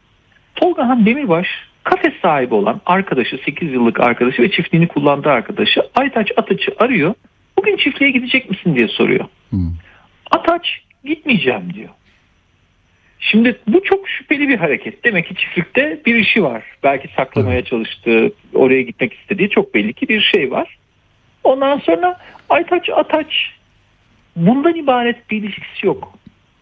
[0.55, 1.47] Tolgahan Demirbaş
[1.89, 7.13] kafe sahibi olan arkadaşı 8 yıllık arkadaşı ve çiftliğini kullandığı arkadaşı Aytaç Ataç'ı arıyor.
[7.57, 9.25] Bugün çiftliğe gidecek misin diye soruyor.
[9.51, 9.57] Hı.
[10.31, 11.89] Ataç gitmeyeceğim diyor.
[13.19, 15.03] Şimdi bu çok şüpheli bir hareket.
[15.03, 16.63] Demek ki çiftlikte bir işi var.
[16.83, 20.77] Belki saklamaya çalıştığı, oraya gitmek istediği çok belli ki bir şey var.
[21.43, 22.17] Ondan sonra
[22.49, 23.51] Aytaç Ataç
[24.35, 26.13] bundan ibaret bir ilişkisi yok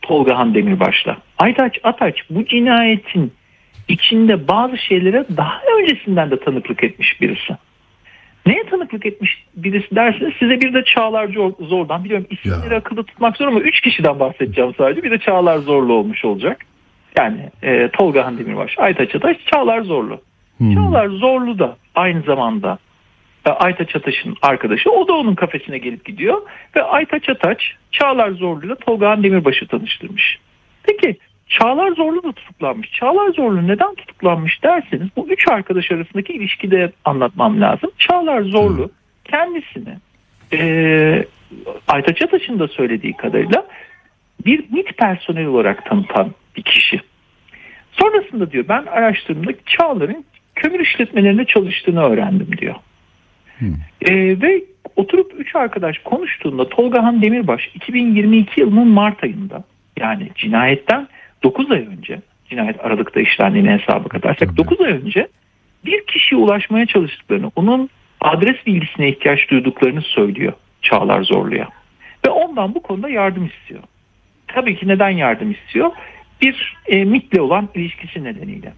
[0.01, 1.17] Tolgahan Demirbaş'la.
[1.37, 3.33] Aytaç Ataç bu cinayetin
[3.87, 7.53] içinde bazı şeylere daha öncesinden de tanıklık etmiş birisi.
[8.45, 12.79] Neye tanıklık etmiş birisi derseniz size bir de Çağlar Zor- Zor'dan biliyorum isimleri Ya.
[12.79, 15.03] akılda tutmak zor ama 3 kişiden bahsedeceğim sadece.
[15.03, 16.65] Bir de Çağlar Zorlu olmuş olacak.
[17.17, 20.21] Yani e, Tolgahan Demirbaş, Aytaç Ataş, Çağlar Zorlu.
[20.57, 20.73] Hı.
[20.73, 22.77] Çağlar Zorlu da aynı zamanda
[23.45, 24.91] e, Aytaç Ataş'ın arkadaşı.
[24.91, 26.41] O da onun kafesine gelip gidiyor.
[26.75, 30.39] Ve Aytaç Ataç Çağlar Zorlu ile Tolgahan Demirbaş'ı tanıştırmış.
[30.83, 31.17] Peki
[31.49, 32.91] Çağlar Zorlu da tutuklanmış.
[32.91, 37.91] Çağlar Zorlu neden tutuklanmış derseniz bu üç arkadaş arasındaki ilişkide anlatmam lazım.
[37.97, 38.91] Çağlar Zorlu
[39.25, 39.97] kendisini
[40.53, 41.25] e,
[41.87, 43.67] Aytaç Ataş'ın da söylediği kadarıyla
[44.45, 47.01] bir MİT personeli olarak tanıtan bir kişi.
[47.91, 50.25] Sonrasında diyor ben araştırdığımda Çağlar'ın
[50.55, 52.75] kömür işletmelerinde çalıştığını öğrendim diyor.
[54.01, 54.63] E, ve
[54.95, 59.63] oturup üç arkadaş konuştuğunda Tolgahan Demirbaş 2022 yılının Mart ayında
[59.99, 61.07] yani cinayetten
[61.43, 65.27] 9 ay önce cinayet Aralık'ta işlendiğini hesaba katarsak 9 ay önce
[65.85, 67.89] bir kişiye ulaşmaya çalıştıklarını onun
[68.21, 71.69] adres bilgisine ihtiyaç duyduklarını söylüyor Çağlar Zorlu'ya.
[72.25, 73.83] Ve ondan bu konuda yardım istiyor.
[74.47, 75.91] Tabii ki neden yardım istiyor?
[76.41, 78.73] Bir e, MIT'le olan ilişkisi nedeniyle.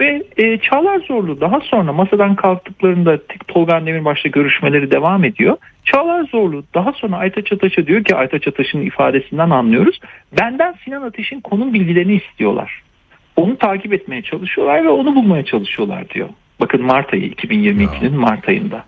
[0.00, 5.56] Ve e, Çağlar Zorlu daha sonra masadan kalktıklarında Tolga Demirbaş'la görüşmeleri devam ediyor.
[5.84, 10.00] Çağlar Zorlu daha sonra Aytaç Ataş'a diyor ki Aytaç Ataş'ın ifadesinden anlıyoruz.
[10.40, 12.82] Benden Sinan Ateş'in konum bilgilerini istiyorlar.
[13.36, 16.28] Onu takip etmeye çalışıyorlar ve onu bulmaya çalışıyorlar diyor.
[16.60, 18.84] Bakın Mart ayı 2022'nin Mart ayında.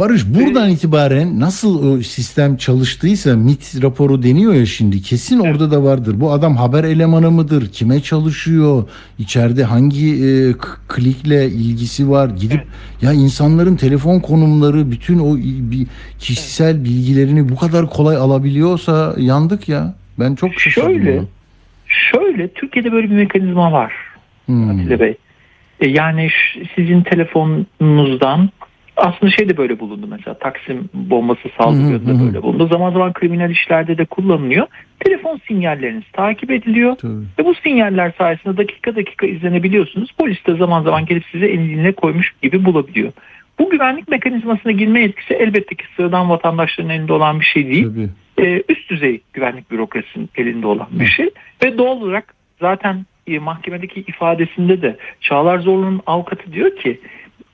[0.00, 5.84] Barış buradan itibaren nasıl o sistem çalıştıysa MIT raporu deniyor ya şimdi kesin orada da
[5.84, 6.20] vardır.
[6.20, 7.72] Bu adam haber elemanı mıdır?
[7.72, 8.88] Kime çalışıyor?
[9.18, 10.52] İçeride hangi e,
[10.88, 12.28] klikle ilgisi var?
[12.28, 12.60] Gidip
[13.02, 15.36] ya insanların telefon konumları bütün o
[15.70, 15.86] bir
[16.18, 19.94] kişisel bilgilerini bu kadar kolay alabiliyorsa yandık ya.
[20.18, 20.92] Ben çok şaşırdım.
[20.92, 21.22] Şöyle,
[21.86, 23.92] şöyle Türkiye'de böyle bir mekanizma var.
[24.46, 24.70] Hmm.
[24.70, 25.16] Atilla Bey.
[25.80, 26.28] E, yani
[26.76, 28.50] sizin telefonunuzdan
[29.00, 32.26] aslında şey de böyle bulundu mesela Taksim bombası saldırıları Hı hı da hı.
[32.26, 32.68] böyle bulundu.
[32.68, 34.66] Zaman zaman kriminal işlerde de kullanılıyor.
[35.00, 37.12] Telefon sinyalleriniz takip ediliyor Tabii.
[37.38, 40.12] ve bu sinyaller sayesinde dakika dakika izlenebiliyorsunuz.
[40.18, 43.12] Polis de zaman zaman gelip size eline koymuş gibi bulabiliyor.
[43.58, 47.86] Bu güvenlik mekanizmasına girme yetkisi elbette ki sıradan vatandaşların elinde olan bir şey değil
[48.36, 48.46] Tabii.
[48.46, 51.30] e, üst düzey güvenlik bürokrasinin elinde olan bir şey
[51.64, 57.00] ve doğal olarak zaten e, mahkemedeki ifadesinde de Çağlar Zorlu'nun avukatı diyor ki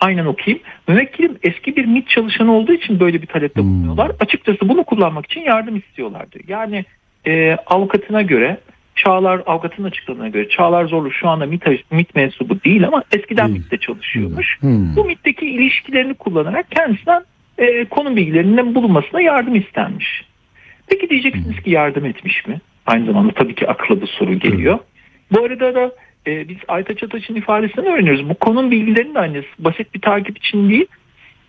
[0.01, 0.63] aynen okuyayım.
[0.89, 3.69] Müvekkilim eski bir MİT çalışanı olduğu için böyle bir talepte Hmm.
[3.69, 4.13] bulunuyorlar.
[4.21, 6.45] Açıkçası bunu kullanmak için yardım istiyorlar diyor.
[6.49, 6.85] Yani
[7.27, 8.61] e, avukatına göre
[8.97, 13.59] Çağlar avukatın açıkladığına göre Çağlar Zorlu şu anda MİT, MİT mensubu değil ama eskiden Değil.
[13.59, 14.57] MİT'te çalışıyormuş.
[14.61, 14.97] Hmm.
[14.97, 17.23] Bu MİT'teki ilişkilerini kullanarak kendisinden
[17.59, 20.25] e, konum bilgilerinin bulunmasına yardım istenmiş.
[20.87, 22.61] Peki diyeceksiniz ki yardım etmiş mi?
[22.87, 24.79] Aynı zamanda tabii ki akla bu soru geliyor.
[25.33, 25.93] Bu arada da
[26.27, 28.29] e, biz Aytaç Ataç'ın ifadesinden öğreniyoruz.
[28.29, 29.49] Bu konum bilgilerinin aynısı.
[29.59, 30.87] Basit bir takip için değil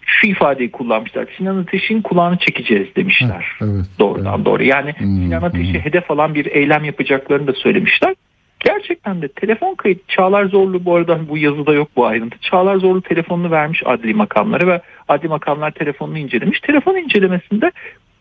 [0.07, 1.27] şu ifadeyi kullanmışlar.
[1.37, 3.45] Sinan Ateş'in kulağını çekeceğiz demişler.
[3.61, 3.85] Evet.
[3.99, 4.45] Doğrudan evet.
[4.45, 4.63] doğru.
[4.63, 5.79] Yani Hmm, Sinan Ateş'i hmm.
[5.79, 8.15] hedef alan bir eylem yapacaklarını da söylemişler.
[8.59, 12.37] Gerçekten de telefon kayıt Çağlar Zorlu bu arada bu yazıda yok bu ayrıntı.
[12.41, 16.59] Çağlar Zorlu telefonunu vermiş adli makamlara ve adli makamlar telefonunu incelemiş.
[16.59, 17.71] Telefon incelemesinde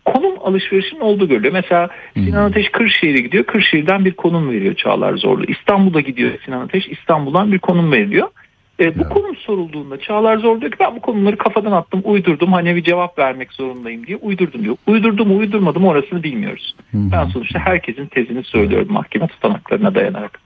[0.07, 1.52] konum alışverişinin olduğu görülüyor.
[1.52, 3.44] Mesela Sinan Ateş Kırşehir'e gidiyor.
[3.44, 5.44] Kırşehir'den bir konum veriyor Çağlar Zorlu.
[5.44, 6.88] İstanbul'a gidiyor Sinan Ateş.
[6.88, 8.28] İstanbul'dan bir konum veriliyor.
[8.80, 9.09] E, bu Ya.
[9.09, 13.18] konum sorulduğunda Çağlar Zorlu diyor ki ben bu konumları kafadan attım uydurdum hani bir cevap
[13.18, 14.76] vermek zorundayım diye uydurdum diyor.
[14.86, 16.74] Uydurdu mu uydurmadı mı orasını bilmiyoruz.
[16.92, 17.12] Hı hı.
[17.12, 20.40] Ben sonuçta herkesin tezini söylüyorum mahkeme tutanaklarına dayanarak.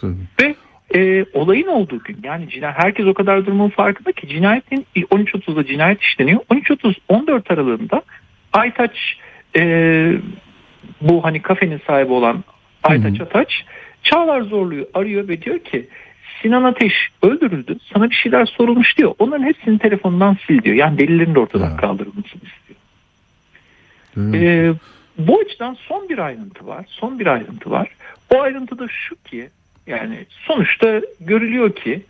[0.00, 0.14] Tabii.
[0.42, 0.54] Ve
[0.98, 6.02] e, olayın olduğu gün yani cinayet, herkes o kadar durumun farkında ki cinayetin 13.30'da cinayet
[6.02, 6.40] işleniyor.
[6.40, 8.02] 13.30-14 aralığında
[8.54, 9.16] Aytaç
[9.56, 9.62] e,
[11.00, 12.44] bu hani kafenin sahibi olan
[12.82, 13.64] Aytaç Ataç
[14.02, 15.88] Çağlar Zorlu'yu arıyor ve diyor ki
[16.42, 16.92] Sinan Ateş
[17.22, 17.76] öldürüldü.
[17.94, 19.14] Sana bir şeyler sorulmuş diyor.
[19.18, 20.76] Onların hepsini telefonundan sil diyor.
[20.76, 21.76] Yani delillerin de ortadan Ya.
[21.76, 22.78] kaldırılmasını istiyor.
[24.34, 24.72] Ee,
[25.18, 26.84] bu açıdan son bir ayrıntı var.
[26.88, 27.88] Son bir ayrıntı var.
[28.34, 29.48] O ayrıntı da şu ki
[29.86, 32.02] yani sonuçta görülüyor ki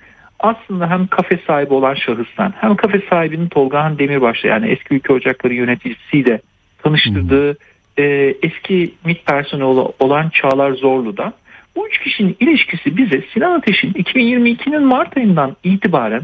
[0.45, 5.55] aslında hem kafe sahibi olan şahıstan hem kafe sahibinin Tolgahan Demirbaş'la yani eski ülke ocakları
[5.55, 6.41] yöneticisiyle
[6.83, 7.57] tanıştırdığı
[7.99, 11.33] e, eski MİT personeli ola- olan Çağlar Zorlu'dan
[11.77, 16.23] bu üç kişinin ilişkisi bize Sinan Ateş'in 2022'nin Mart ayından itibaren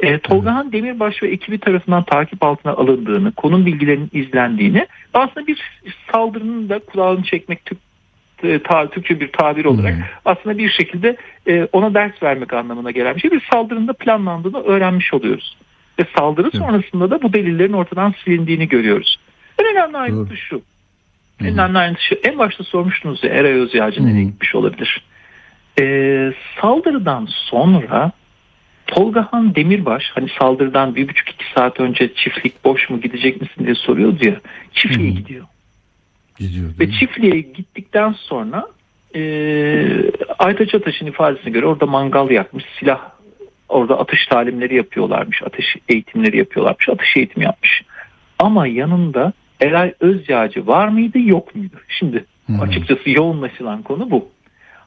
[0.00, 5.80] e, Tolgahan Demirbaş ve ekibi tarafından takip altına alındığını, konum bilgilerinin izlendiğini aslında bir
[6.12, 7.66] saldırının da kulağını çekmek
[8.64, 11.16] ta, Türkçe bir tabir olarak aslında bir şekilde
[11.46, 13.30] e, ona ders vermek anlamına gelen bir şey.
[13.30, 15.56] Bir saldırının da planlandığını öğrenmiş oluyoruz.
[15.98, 19.18] Ve saldırı sonrasında da bu delillerin ortadan silindiğini görüyoruz.
[19.58, 20.62] En önemli ayrıntı şu.
[21.40, 22.14] En önemli ayrıntı şu.
[22.14, 25.02] En başta sormuştunuz ya Eray Özyağcı nereye gitmiş olabilir?
[25.80, 28.12] Ee, saldırıdan sonra
[28.86, 33.74] Tolgahan Demirbaş hani saldırıdan bir buçuk iki saat önce çiftlik boş mu gidecek misin diye
[33.74, 34.40] soruyordu ya
[34.72, 35.44] çiftliğe gidiyor.
[36.38, 36.70] Gidiyor.
[36.80, 38.66] Ve çiftliğe gittikten sonra
[39.14, 39.22] e,
[40.38, 43.00] Aytaç Ataş'ın ifadesine göre orada mangal yakmış, silah
[43.68, 47.82] orada atış talimleri yapıyorlarmış, atış eğitimleri yapıyorlarmış, atış eğitimi yapmış.
[48.38, 51.76] Ama yanında Eray Özyağcı var mıydı yok muydu?
[51.88, 52.62] Şimdi Hı.
[52.62, 54.28] açıkçası yoğunlaşılan konu bu.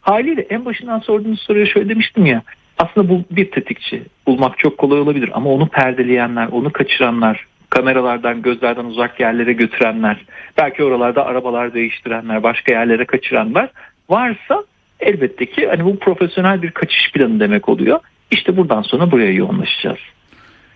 [0.01, 2.41] Haliyle en başından sorduğunuz soruya şöyle demiştim ya.
[2.77, 4.03] Aslında bu bir tetikçi.
[4.27, 10.25] Bulmak çok kolay olabilir ama onu perdeleyenler, onu kaçıranlar, kameralardan, gözlerden uzak yerlere götürenler,
[10.57, 13.69] belki oralarda arabalar değiştirenler, başka yerlere kaçıranlar
[14.09, 14.63] varsa
[14.99, 17.99] elbette ki hani bu profesyonel bir kaçış planı demek oluyor.
[18.31, 19.99] İşte buradan sonra buraya yoğunlaşacağız.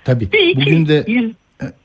[0.06, 0.32] Tabii.
[0.32, 1.06] Bir iki, Bugün de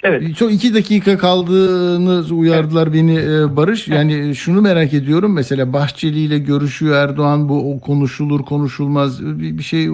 [0.02, 0.36] evet.
[0.36, 3.88] Çok iki dakika kaldığını uyardılar beni e, Barış.
[3.88, 5.32] Yani şunu merak ediyorum.
[5.32, 7.48] Mesela Bahçeli ile görüşüyor Erdoğan.
[7.48, 9.88] Bu o konuşulur konuşulmaz bir bir şey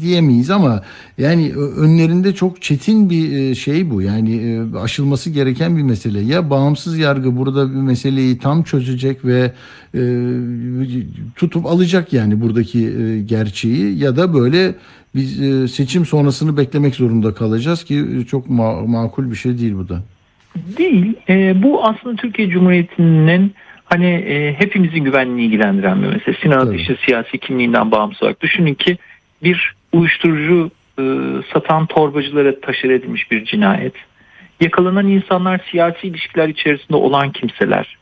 [0.00, 0.82] diyemeyiz ama
[1.18, 4.02] yani önlerinde çok çetin bir e, şey bu.
[4.02, 6.20] Yani e, aşılması gereken bir mesele.
[6.20, 9.52] Ya bağımsız yargı burada bir meseleyi tam çözecek ve
[9.94, 10.00] e,
[11.36, 14.74] tutup alacak yani buradaki e, gerçeği ya da böyle
[15.18, 19.74] biz e, seçim sonrasını beklemek zorunda kalacağız ki e, çok ma- makul bir şey değil
[19.74, 20.02] bu da.
[20.78, 21.14] Değil.
[21.28, 23.54] Ee, bu aslında Türkiye Cumhuriyeti'nin
[23.84, 26.36] hani e, hepimizin güvenliğini ilgilendiren bir mesele.
[26.42, 26.68] Sinan Tabii.
[26.68, 28.40] Ateş'in siyasi kimliğinden bağımsız olarak.
[28.40, 28.98] Düşünün ki
[29.42, 31.02] bir uyuşturucu e,
[31.52, 33.94] satan torbacılara taşır edilmiş bir cinayet.
[34.60, 37.98] Yakalanan insanlar siyasi ilişkiler içerisinde olan kimseler.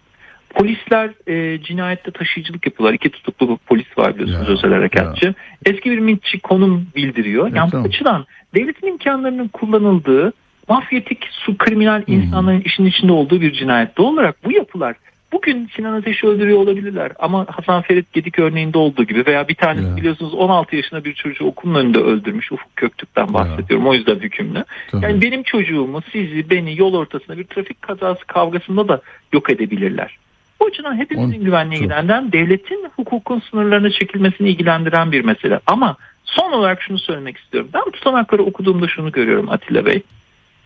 [0.51, 2.95] Polisler e, cinayette taşıyıcılık yapıyorlar.
[2.95, 5.35] İki tutuklu polis var biliyorsunuz Ya, özel harekatçı.
[5.67, 7.47] Eski bir mitçi konum bildiriyor.
[7.49, 7.87] Ya, yani tamam.
[7.87, 10.33] açıdan devletin imkanlarının kullanıldığı
[10.69, 13.97] mafyatik su kriminal insanların işin içinde olduğu bir cinayet.
[13.99, 14.97] Doğal olarak bu yapılar
[15.33, 19.87] bugün Sinan Ateş'i öldürüyor olabilirler ama Hasan Ferit Gedik örneğinde olduğu gibi veya bir tanesi
[19.89, 19.97] Ya.
[19.97, 24.65] biliyorsunuz 16 yaşında bir çocuğu okulun önünde öldürmüş Ufuk Köktürk'ten bahsediyorum o yüzden hükümlü.
[24.91, 25.05] Tabii.
[25.05, 29.01] Yani benim çocuğumu sizi beni yol ortasında bir trafik kazası kavgasında da
[29.33, 30.19] yok edebilirler.
[30.61, 31.85] O açıdan hepimizin güvenliği çok.
[31.85, 35.61] ilgilendiren devletin hukukun sınırlarına çekilmesini ilgilendiren bir mesele.
[35.67, 37.71] Ama son olarak şunu söylemek istiyorum.
[37.75, 40.03] Ben tutanakları okuduğumda şunu görüyorum Atilla Bey.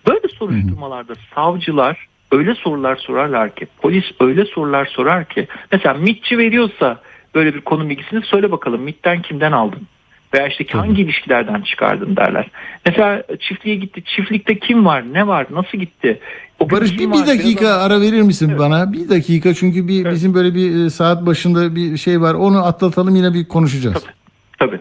[0.06, 7.00] Böyle soruşturmalarda savcılar öyle sorular sorarlar ki polis öyle sorular sorar ki mesela MİTçi veriyorsa
[7.34, 9.82] böyle bir konu bilgisini söyle bakalım MİT'ten kimden aldın?
[10.34, 12.50] Veya işte hangi ilişkilerden çıkardın derler.
[12.86, 14.02] Mesela çiftliğe gitti.
[14.16, 15.04] Çiftlikte kim var?
[15.12, 15.46] Ne var?
[15.50, 16.20] Nasıl gitti?
[16.58, 18.58] O Barış bir, bir dakika Biraz- ara verir misin Evet.
[18.58, 18.92] bana?
[18.92, 20.14] Bir dakika çünkü bir Evet.
[20.14, 22.34] bizim böyle bir e, saat başında bir şey var.
[22.34, 24.04] Onu atlatalım yine bir konuşacağız.
[24.58, 24.80] Tabii.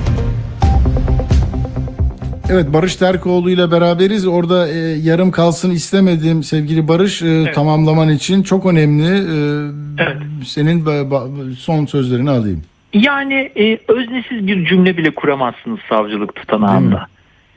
[2.51, 4.27] Evet Barış Terkoğlu ile beraberiz.
[4.27, 9.07] Orada e, yarım kalsın istemedim sevgili Barış e, tamamlaman için çok önemli.
[9.07, 9.37] E,
[9.97, 10.17] Evet.
[10.45, 10.85] Senin
[11.55, 12.63] son sözlerini alayım.
[12.93, 17.07] Yani e, öznesiz bir cümle bile kuramazsınız savcılık tutanağında.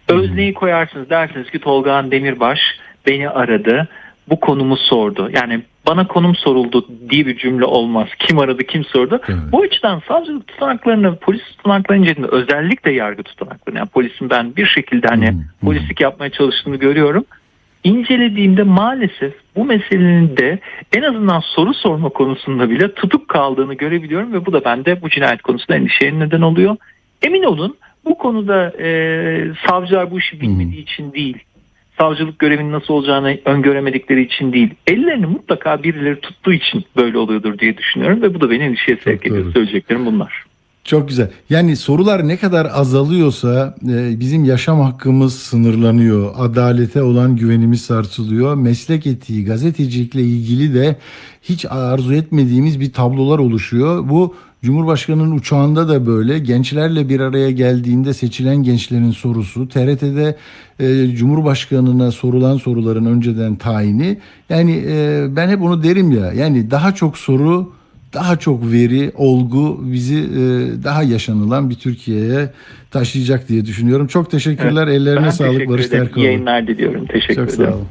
[0.09, 2.61] Özneyi koyarsınız dersiniz ki Tolgahan Demirbaş
[3.07, 3.89] beni aradı
[4.29, 5.31] bu konumu sordu.
[5.33, 8.09] Yani bana konum soruldu diye bir cümle olmaz.
[8.19, 9.21] Kim aradı kim sordu.
[9.29, 9.39] Evet.
[9.53, 15.09] Bu açıdan savcılık tutanaklarını polis tutanaklarının içerisinde özellikle yargı tutanaklarını yani polisin ben bir şekilde
[15.09, 15.67] hani Hı, hı.
[15.67, 17.25] polislik yapmaya çalıştığını görüyorum.
[17.85, 20.59] İncelediğimde maalesef bu meselenin de
[20.97, 25.43] en azından soru sorma konusunda bile tutuk kaldığını görebiliyorum ve bu da bende bu cinayet
[25.43, 26.77] konusunda endişeye neden oluyor.
[27.23, 28.89] Emin olun bu konuda e,
[29.69, 31.39] savcılar bu işi bilmediği için değil,
[31.99, 37.79] savcılık görevinin nasıl olacağını öngöremedikleri için değil, ellerini mutlaka birileri tuttuğu için böyle oluyordur diye
[37.79, 39.53] düşünüyorum ve bu da beni endişeye sevk ediyor.
[39.53, 40.45] Söyleyeceklerim bunlar.
[40.85, 41.31] Çok güzel.
[41.51, 46.35] Yani sorular ne kadar azalıyorsa e, bizim yaşam hakkımız sınırlanıyor.
[46.37, 48.55] Adalete olan güvenimiz sarsılıyor.
[48.55, 50.97] Meslek etiği, gazetecilikle ilgili de
[51.43, 54.09] hiç arzu etmediğimiz bir tablolar oluşuyor.
[54.09, 60.37] Bu Cumhurbaşkanı'nın uçağında da böyle gençlerle bir araya geldiğinde seçilen gençlerin sorusu, TRT'de
[60.81, 64.19] e, Cumhurbaşkanı'na sorulan soruların önceden tayini.
[64.49, 66.33] Yani e, ben hep onu derim ya.
[66.33, 67.73] Yani daha çok soru
[68.15, 70.39] daha çok veri, olgu bizi e,
[70.85, 72.51] daha yaşanılan bir Türkiye'ye
[72.91, 74.07] taşıyacak diye düşünüyorum.
[74.07, 74.87] Çok teşekkürler.
[74.87, 76.03] Ellerine Ben sağlık teşekkür Barış ederim.
[76.03, 76.25] İyi Terkoğlu.
[76.25, 77.07] yayınlar diliyorum.
[77.07, 77.75] Teşekkür Çok sağ ederim.
[77.75, 77.87] olun.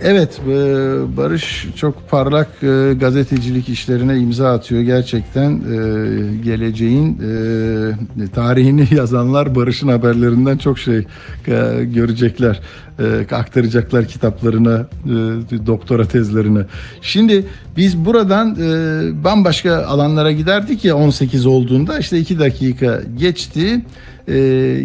[0.00, 0.52] Evet, e,
[1.16, 4.82] Barış çok parlak e, gazetecilik işlerine imza atıyor.
[4.82, 5.76] Gerçekten e,
[6.44, 7.20] geleceğin
[8.34, 11.06] tarihini yazanlar Barış'ın haberlerinden çok şey
[11.82, 12.60] görecekler,
[13.30, 14.86] aktaracaklar kitaplarına,
[15.66, 16.60] doktora tezlerine.
[17.02, 17.44] Şimdi
[17.76, 18.56] biz buradan
[19.24, 23.80] bambaşka alanlara giderdik ya 18 olduğunda işte 2 dakika geçti
[24.28, 24.34] e,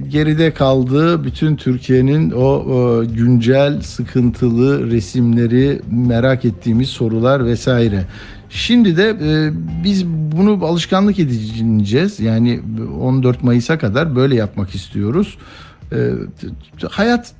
[0.10, 8.06] geride kaldı bütün Türkiye'nin o, o güncel sıkıntılı resimleri merak ettiğimiz sorular vesaire.
[8.50, 9.52] Şimdi de e,
[9.84, 12.20] biz bunu alışkanlık edineceğiz.
[12.20, 12.60] Yani
[13.02, 15.38] 14 Mayıs'a kadar böyle yapmak istiyoruz.
[15.92, 16.10] E,
[16.90, 17.34] hayat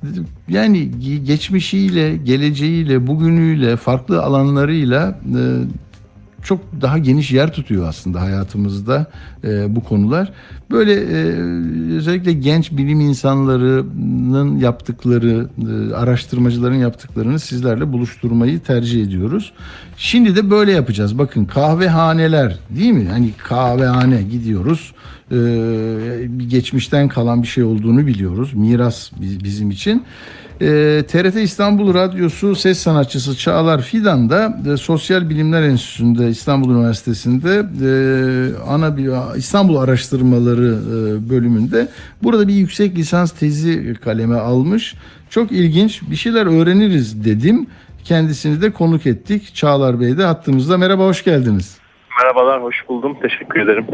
[0.48, 0.90] yani
[1.24, 5.40] geçmişiyle, geleceğiyle, bugünüyle, farklı alanlarıyla e,
[6.42, 9.06] çok daha geniş yer tutuyor aslında hayatımızda
[9.44, 10.32] e, bu konular.
[10.70, 11.16] Böyle e,
[11.96, 19.52] özellikle genç bilim insanlarının yaptıkları, e, araştırmacıların yaptıklarını sizlerle buluşturmayı tercih ediyoruz.
[19.96, 21.18] Şimdi de böyle yapacağız.
[21.18, 23.08] Bakın kahvehaneler değil mi?
[23.08, 24.92] Hani kahvehane gidiyoruz.
[25.30, 25.36] E,
[26.46, 28.54] geçmişten kalan bir şey olduğunu biliyoruz.
[28.54, 30.04] Miras bizim için.
[30.62, 37.66] E, TRT İstanbul Radyosu ses sanatçısı Çağlar Fidan da e, Sosyal Bilimler Enstitüsü'nde İstanbul Üniversitesi'nde
[37.82, 37.90] e,
[38.68, 41.88] ana bir İstanbul Araştırmaları e, bölümünde
[42.22, 44.94] burada bir yüksek lisans tezi kaleme almış.
[45.30, 47.66] Çok ilginç bir şeyler öğreniriz dedim.
[48.04, 49.54] Kendisini de konuk ettik.
[49.54, 50.78] Çağlar Bey de hattımızda.
[50.78, 51.81] Merhaba, hoş geldiniz.
[52.20, 53.16] Merhabalar, hoş buldum.
[53.22, 53.86] Teşekkür ederim.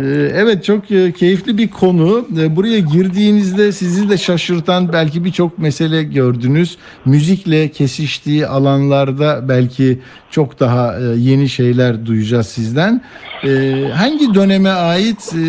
[0.00, 0.04] Ee,
[0.34, 2.26] Evet çok e, keyifli bir konu.
[2.42, 6.78] E, Buraya girdiğinizde sizi de şaşırtan belki birçok mesele gördünüz.
[7.04, 9.98] Müzikle kesiştiği alanlarda belki
[10.30, 13.00] çok daha e, yeni şeyler duyacağız sizden.
[13.44, 13.48] E,
[13.94, 15.44] Hangi döneme ait e,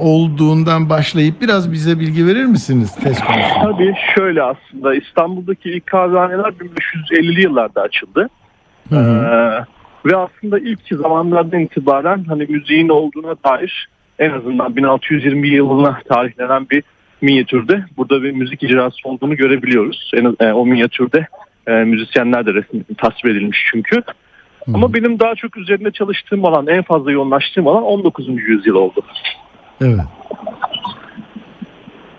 [0.00, 3.62] olduğundan başlayıp biraz bize bilgi verir misiniz test konusunda?
[3.72, 6.52] Tabii şöyle aslında İstanbul'daki ilk kahvehaneler
[7.12, 8.28] 1550'li yıllarda açıldı.
[8.92, 8.96] Ee,
[10.06, 13.88] ve aslında ilk zamanlardan itibaren hani müziğin olduğuna dair
[14.18, 16.82] en azından 1620 yılına tarihlenen bir
[17.20, 20.10] minyatürde burada bir müzik icrası olduğunu görebiliyoruz.
[20.14, 21.26] En, e, o minyatürde
[21.66, 24.02] e, müzisyenler de resim tasvir edilmiş çünkü.
[24.74, 28.28] Ama benim daha çok üzerinde çalıştığım alan, en fazla yoğunlaştığım alan 19.
[28.28, 29.02] yüzyıl oldu.
[29.80, 30.00] Evet.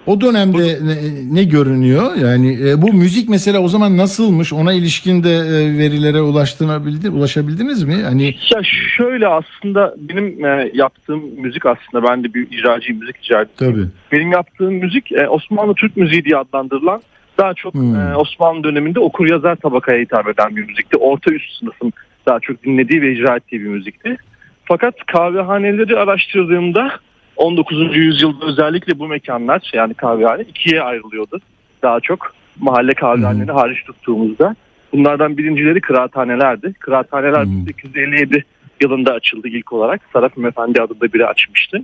[0.08, 0.95] O dönemde ne,
[1.36, 2.16] ne görünüyor?
[2.16, 4.53] Yani e, bu müzik mesela o zaman nasılmış?
[4.53, 7.95] Ona ilişkin de e, verilere ulaştırabildi, ulaşabildiniz mi?
[8.03, 8.62] Hani Ya
[8.97, 13.74] şöyle aslında benim e, yaptığım müzik aslında ben de bir icracıyım, müzik icracısıyım.
[13.74, 13.86] tabii.
[14.12, 17.01] Benim yaptığım müzik e, Osmanlı Türk müziği diye adlandırılan
[17.38, 17.95] daha çok Hmm.
[17.95, 20.97] e, Osmanlı döneminde okur yazar tabakaya hitap eden bir müzikti.
[20.97, 21.93] Orta üst sınıfın
[22.28, 24.18] daha çok dinlediği ve icra ettiği bir müzikti.
[24.66, 26.91] Fakat kahvehaneleri araştırdığımda
[27.38, 27.95] 19.
[27.95, 31.39] yüzyılda özellikle bu mekanlar yani kahvehane ikiye ayrılıyordu.
[31.83, 34.55] Daha çok mahalle kahvehaneleri hariç tuttuğumuzda.
[34.93, 36.73] Bunlardan birincileri kıraathanelerdi.
[36.73, 37.65] Kıraathaneler Hmm.
[37.65, 38.45] 1857
[38.81, 40.01] yılında açıldı ilk olarak.
[40.13, 41.81] Sarafim Efendi adında biri açmıştı.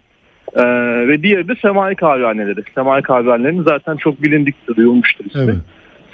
[0.55, 0.63] Ee,
[1.07, 2.59] ve diğeri de semai kahvehaneleri.
[2.75, 5.41] Semai kahvehanelerinin zaten çok bilindiktir, duyulmuştur ismi.
[5.43, 5.55] Evet.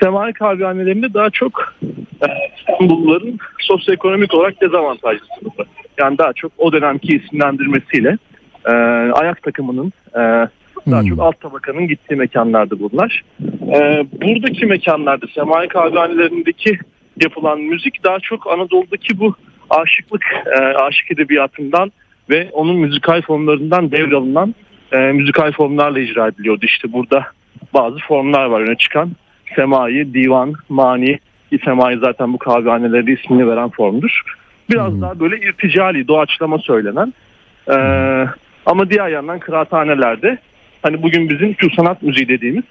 [0.02, 1.76] Semai kahvehanelerinde daha çok
[2.22, 2.28] e,
[2.60, 5.64] İstanbulluların sosyoekonomik olarak dezavantajlı sınıfı.
[6.00, 8.18] Yani daha çok o dönemki isimlendirmesiyle
[8.66, 8.72] e,
[9.14, 10.20] ayak takımının e,
[10.92, 11.10] daha Hmm.
[11.10, 13.24] çok alt tabakanın gittiği mekanlardı bunlar.
[13.74, 16.80] E, buradaki mekanlarda semai kahvehanelerindeki
[17.24, 19.36] yapılan müzik daha çok Anadolu'daki bu
[19.70, 21.92] aşıklık, e, aşık edebiyatından
[22.30, 24.56] ve onun müzikal formlarından devralınan
[24.92, 26.66] e, müzikal formlarla icra ediliyordu.
[26.66, 27.26] İşte burada
[27.74, 29.12] bazı formlar var öne çıkan.
[29.56, 31.20] Semai, divan, mani.
[31.66, 34.22] Semai zaten bu kahvehanelerde ismini veren formdur.
[34.70, 37.14] Biraz daha böyle irticali, doğaçlama söylenen.
[37.72, 37.76] e,
[38.66, 40.38] ama diğer yandan kıraathanelerde
[40.82, 42.64] hani bugün bizim Türk sanat müziği dediğimiz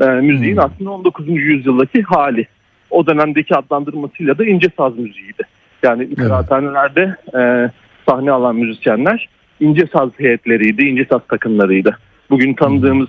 [0.00, 0.64] e, müziğin Hmm.
[0.64, 1.28] aslında 19.
[1.28, 2.46] yüzyıldaki hali.
[2.90, 5.42] O dönemdeki adlandırmasıyla da ince saz müziğiydi.
[5.82, 7.70] Yani kıraathanelerde e,
[8.08, 9.28] sahne alan müzisyenler
[9.60, 11.98] ince saz heyetleriydi, ince saz takımlarıydı.
[12.30, 13.08] Bugün tanıdığımız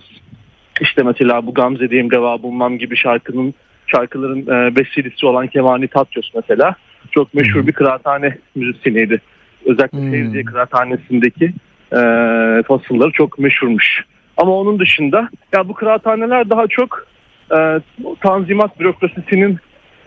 [0.81, 3.53] işte mesela bu Gamze diyeyim Deva Bulmam gibi şarkının
[3.87, 6.75] şarkıların e, bestecisi olan Kemani Tatyos mesela
[7.11, 9.21] çok meşhur bir kıraathane müzisyeniydi.
[9.65, 10.11] Özellikle Hmm.
[10.11, 11.53] Fevziye Kıraathanesi'ndeki
[11.91, 11.99] e,
[12.63, 14.03] fasılları çok meşhurmuş.
[14.37, 17.07] Ama onun dışında ya bu kıraathaneler daha çok
[17.51, 17.79] e,
[18.21, 19.57] tanzimat bürokrasisinin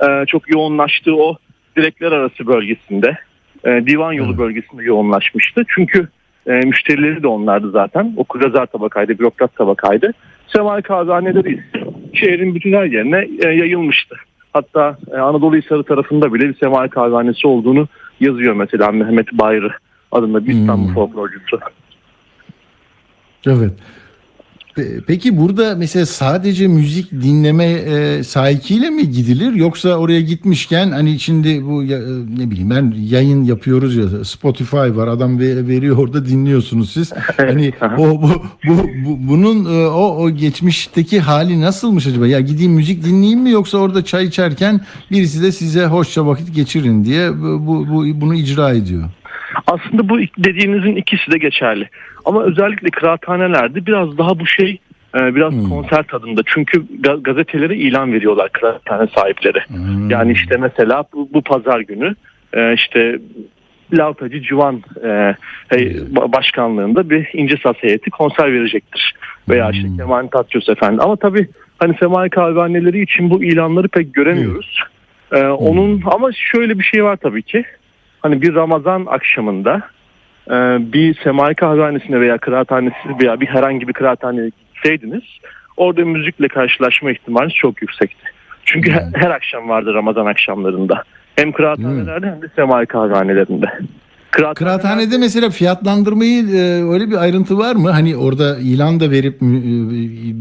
[0.01, 1.37] e, çok yoğunlaştığı o
[1.77, 3.19] direkler arası bölgesinde
[3.65, 5.63] e, divan yolu bölgesinde yoğunlaşmıştı.
[5.69, 6.09] Çünkü
[6.47, 8.15] e, müşterileri de onlardı zaten.
[8.17, 10.13] O yazar tabakaydı, bürokrat tabakaydı.
[10.47, 14.17] Semai kahvehaneleri ise şehrin bütün her yerine e, yayılmıştı.
[14.53, 17.89] Hatta e, Anadolu Hisarı tarafında bile bir semai kahvehanesi olduğunu
[18.21, 19.73] yazıyor mesela Mehmet Bayrı
[20.13, 20.95] adında bir İstanbul Hmm.
[20.95, 21.59] folklorcusu.
[23.47, 23.73] Evet.
[24.77, 31.19] Pe- Peki burada mesela sadece müzik dinleme e, sahikiyle mi gidilir yoksa oraya gitmişken hani
[31.21, 35.97] şimdi bu ya- e, ne bileyim ben yayın yapıyoruz ya Spotify var adam ve- veriyor
[35.99, 37.13] orada dinliyorsunuz siz.
[37.37, 38.31] Hani o bu,
[38.69, 38.73] bu,
[39.07, 42.27] bu- bunun e, o o geçmişteki hali nasılmış acaba?
[42.27, 47.05] Ya gideyim müzik dinleyeyim mi yoksa orada çay içerken birisi de size hoşça vakit geçirin
[47.05, 49.05] diye bu, bu- bunu icra ediyor.
[49.73, 51.89] Aslında bu dediğinizin ikisi de geçerli.
[52.25, 54.79] Ama özellikle kıraathanelerde biraz daha bu şey
[55.19, 56.41] e, biraz konser tadında.
[56.47, 59.59] Çünkü ga- gazetelere ilan veriyorlar kıraathane sahipleri.
[60.09, 62.15] Yani işte mesela bu, bu pazar günü
[62.53, 63.19] e, işte
[63.93, 65.35] Lavtacı Civan e,
[65.69, 69.15] hey- ba- başkanlığında bir İnce Saz heyeti konser verecektir.
[69.49, 71.03] Veya işte Kemal Tatços Efendi.
[71.03, 71.49] Ama tabii
[71.79, 74.81] hani Semai kahvehaneleri için bu ilanları pek göremiyoruz.
[75.33, 77.65] E, onun ama şöyle bir şey var tabii ki.
[78.23, 79.83] Hani bir Ramazan akşamında
[80.51, 80.53] e,
[80.93, 85.23] bir Semai kahvehanesine veya kıraathanesi veya bir herhangi bir kıraathaneye gitseydiniz
[85.77, 88.25] orada müzikle karşılaşma ihtimaliniz çok yüksekti.
[88.65, 91.03] Çünkü her, her akşam vardı Ramazan akşamlarında.
[91.37, 93.67] Hem kıraathanelerde hem de semai kahvehanelerinde.
[94.33, 97.91] Kıraathaneler- Kıraathanede mesela fiyatlandırmayı e, öyle bir ayrıntı var mı?
[97.91, 99.47] Hani orada ilan da verip e,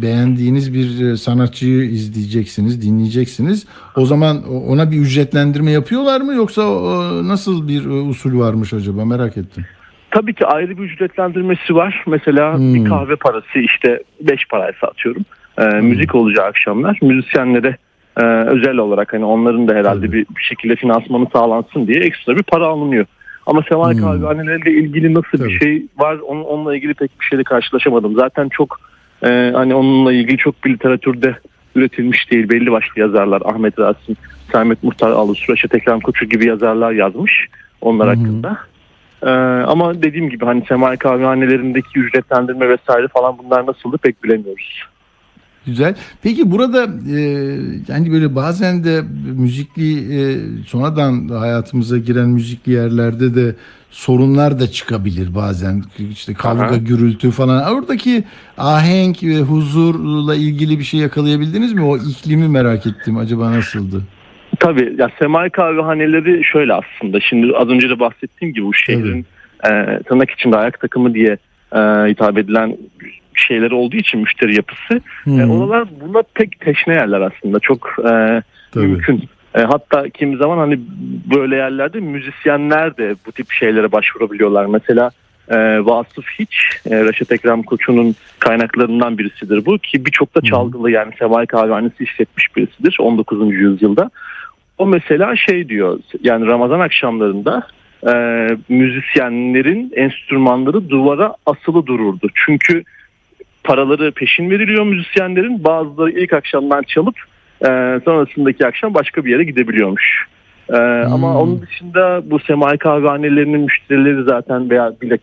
[0.02, 3.66] beğendiğiniz bir e, sanatçıyı izleyeceksiniz, dinleyeceksiniz.
[3.98, 6.88] O zaman ona bir ücretlendirme yapıyorlar mı yoksa o,
[7.28, 9.66] nasıl bir e, usul varmış acaba merak ettim.
[10.12, 12.04] Tabii ki ayrı bir ücretlendirmesi var.
[12.08, 12.74] Mesela Hmm.
[12.76, 15.26] bir kahve parası işte 5 paraysa atıyorum.
[15.58, 17.00] Ee, Müzik olacağı akşamlar.
[17.02, 17.78] Müzisyenlere
[18.18, 22.44] e, özel olarak hani onların da herhalde bir, bir şekilde finansmanı sağlansın diye ekstra bir
[22.44, 23.06] para alınıyor.
[23.46, 24.02] Ama semai Hmm.
[24.02, 25.50] kahvehaneleriyle ilgili nasıl Tabii.
[25.50, 28.16] bir şey var onun, onunla ilgili pek bir şeyle karşılaşamadım.
[28.16, 28.80] Zaten çok
[29.24, 31.36] e, hani onunla ilgili çok bir literatürde
[31.76, 32.50] üretilmiş değil.
[32.50, 34.16] Belli başlı yazarlar Ahmet Rasim,
[34.52, 37.48] Sermet Muhtar Alus, Reşat Ekrem Koçu gibi yazarlar yazmış
[37.82, 38.58] onlar hakkında.
[39.24, 39.30] Ee,
[39.68, 44.84] ama dediğim gibi hani semai kahvehanelerindeki ücretlendirme vesaire falan bunlar nasıldı pek bilemiyoruz.
[45.66, 45.96] Güzel.
[46.24, 46.84] Peki burada
[47.18, 47.20] e,
[47.88, 49.02] yani böyle bazen de
[49.38, 50.38] müzikli e,
[50.68, 53.56] sonradan hayatımıza giren müzikli yerlerde de
[53.92, 55.84] sorunlar da çıkabilir bazen.
[56.12, 56.76] İşte kavga, Aha.
[56.76, 57.74] gürültü falan.
[57.74, 58.24] Oradaki
[58.58, 61.84] ahenk ve huzurla ilgili bir şey yakalayabildiniz mi?
[61.84, 63.18] O iklimi merak ettim.
[63.18, 64.02] Acaba nasıldı?
[64.60, 69.26] Tabii ya semai kahvehaneleri şöyle aslında şimdi az önce de bahsettiğim gibi bu şehrin
[69.64, 71.38] e, tırnak içinde ayak takımı diye
[71.76, 72.78] e, hitap edilen
[73.42, 75.02] şeyleri olduğu için müşteri yapısı.
[75.24, 78.88] Hı E, oralar buna pek teşne yerler aslında çok e, Tabii.
[78.88, 79.24] mümkün.
[79.56, 80.80] E, hatta kimi zaman hani
[81.36, 84.66] böyle yerlerde müzisyenler de bu tip şeylere başvurabiliyorlar.
[84.66, 85.12] Mesela
[85.50, 86.56] e, Vasıf Hiç,
[86.90, 92.56] e, Reşat Ekrem Koçu'nun kaynaklarından birisidir bu ki birçok da çalgılı yani Seval Kahvehanesi işletmiş
[92.56, 93.54] birisidir 19.
[93.54, 94.12] yüzyılda.
[94.78, 97.68] O mesela şey diyor yani Ramazan akşamlarında
[98.08, 98.14] e,
[98.70, 102.30] müzisyenlerin enstrümanları duvara asılı dururdu.
[102.36, 102.84] Çünkü
[103.64, 107.16] paraları peşin veriliyor müzisyenlerin bazıları ilk akşamdan çalıp
[107.62, 107.68] e,
[108.06, 110.26] sonrasındaki akşam başka bir yere gidebiliyormuş.
[110.70, 115.18] E, Ama onun dışında bu semai kahvehanelerinin müşterileri zaten veya bile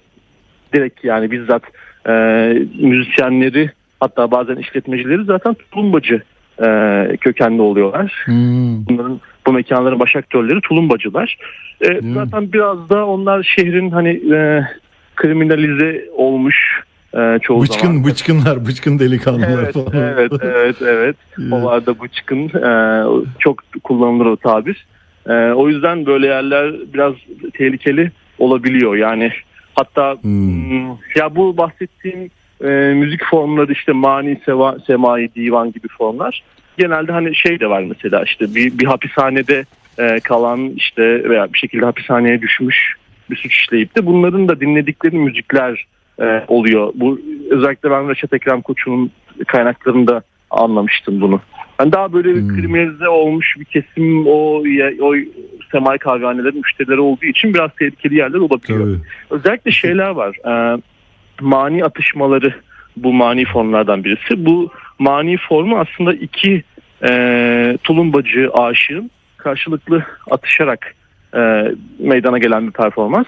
[0.75, 1.63] direkt yani bizzat
[2.09, 2.13] e,
[2.81, 3.71] müzisyenleri
[4.01, 6.23] hatta bazen işletmecileri zaten tulumbacı
[6.63, 8.23] e, kökenli oluyorlar.
[8.25, 8.87] Hmm.
[8.87, 11.37] Bunların bu mekanların baş aktörleri tulumbacılar.
[11.81, 14.63] E, zaten biraz da onlar şehrin hani e,
[15.17, 16.83] kriminalize olmuş
[17.15, 18.05] e, çoğu Bıçkın, zaman.
[18.05, 19.93] bıçkınlar, bıçkın delikanlılar Evet, falan.
[19.95, 21.17] evet, evet, evet.
[21.53, 23.03] Olarda bıçkın e,
[23.39, 24.87] çok kullanılır o tabir.
[25.29, 27.15] E, o yüzden böyle yerler biraz
[27.55, 28.97] tehlikeli olabiliyor.
[28.97, 29.33] Yani
[29.75, 32.31] hatta hmm, ya bu bahsettiğim
[32.65, 36.43] e, müzik formları işte mani, seva, semai, divan gibi formlar.
[36.79, 39.65] Genelde hani şey de var mesela işte bir, bir hapishanede
[39.99, 42.95] e, kalan işte veya bir şekilde hapishaneye düşmüş
[43.31, 45.87] bir suç işleyip de bunların da dinledikleri müzikler
[46.21, 46.93] e, oluyor.
[46.95, 49.11] Bu özellikle ben Reşat Ekrem Koçu'nun
[49.47, 51.41] kaynaklarında anlamıştım bunu.
[51.81, 54.63] Yani daha böyle bir kriminalize olmuş bir kesim o
[55.01, 55.15] o
[55.73, 58.81] semai kahvehanelerin müşterileri olduğu için biraz tehlikeli yerler olabiliyor.
[58.81, 59.07] Tabii.
[59.31, 60.37] Özellikle şeyler var.
[60.47, 60.83] E,
[61.41, 62.55] mani atışmaları
[62.97, 64.47] bu mani formlardan birisi.
[64.47, 66.63] Bu mani formu aslında iki
[67.09, 70.95] e, tulumbacı aşığın karşılıklı atışarak
[71.37, 73.27] e, meydana gelen bir performans.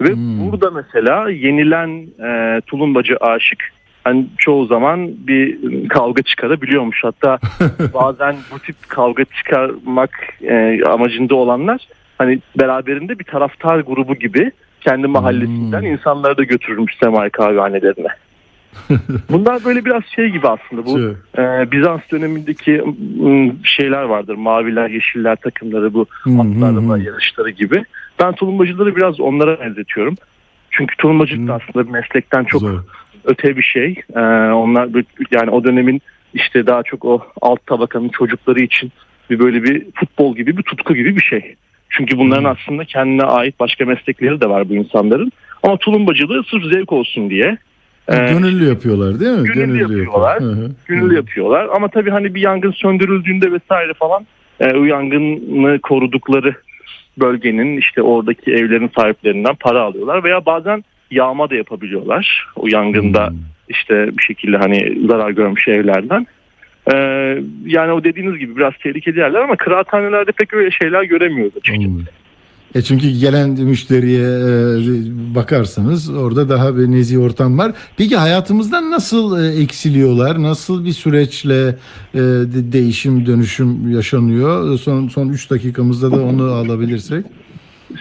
[0.00, 3.72] Ve burada mesela yenilen e, tulumbacı aşık
[4.04, 5.58] hani çoğu zaman bir
[5.88, 7.04] kavga çıkarabiliyormuş.
[7.04, 7.38] Hatta
[7.94, 10.10] bazen bu tip kavga çıkarmak
[10.42, 17.30] e, amacında olanlar hani beraberinde bir taraftar grubu gibi kendi mahallesinden insanları da götürürmüş semai
[17.30, 18.08] kahvehanelerine.
[19.30, 21.00] Bunlar böyle biraz şey gibi aslında bu
[21.40, 22.84] e, Bizans dönemindeki
[23.62, 24.34] şeyler vardır.
[24.34, 27.84] Maviler, yeşiller takımları bu atlarla yarışları gibi.
[28.20, 30.14] Ben tulumbacıları biraz onlara benzetiyorum.
[30.70, 32.80] Çünkü tulumbacılık da aslında bir meslekten çok Zor.
[33.24, 34.02] öte bir şey.
[34.16, 34.20] Ee,
[34.52, 34.88] onlar
[35.30, 36.02] yani o dönemin
[36.34, 38.92] işte daha çok o alt tabakanın çocukları için
[39.30, 41.54] bir böyle bir futbol gibi bir tutku gibi bir şey.
[41.90, 45.32] Çünkü bunların aslında kendine ait başka meslekleri de var bu insanların.
[45.62, 47.58] Ama tulumbacılığı sırf zevk olsun diye.
[48.08, 49.48] e, Gönüllü yapıyorlar değil mi?
[49.48, 50.32] Gönüllü yapıyorlar.
[50.32, 50.56] yapıyor.
[50.56, 50.70] Hı hı.
[50.86, 51.68] gönüllü yapıyorlar.
[51.76, 54.26] Ama tabii hani bir yangın söndürüldüğünde vesaire falan
[54.60, 56.54] e, o yangını korudukları
[57.18, 62.48] bölgenin işte oradaki evlerin sahiplerinden para alıyorlar veya bazen yağma da yapabiliyorlar.
[62.56, 63.36] O yangında Hmm.
[63.68, 66.26] işte bir şekilde hani zarar görmüş evlerden.
[66.92, 66.96] E,
[67.66, 71.88] yani o dediğiniz gibi biraz tehlikeli yerler ama kıraathanelerde pek öyle şeyler göremiyoruz açıkçası.
[71.88, 72.06] Anladım.
[72.74, 77.72] E çünkü gelen müşteriye e, bakarsanız orada daha bir nezih ortam var.
[77.96, 80.42] Peki hayatımızdan nasıl e, eksiliyorlar?
[80.42, 81.76] Nasıl bir süreçle
[82.14, 84.78] e, de- değişim dönüşüm yaşanıyor?
[84.78, 87.26] Son son 3 dakikamızda da onu alabilirsek.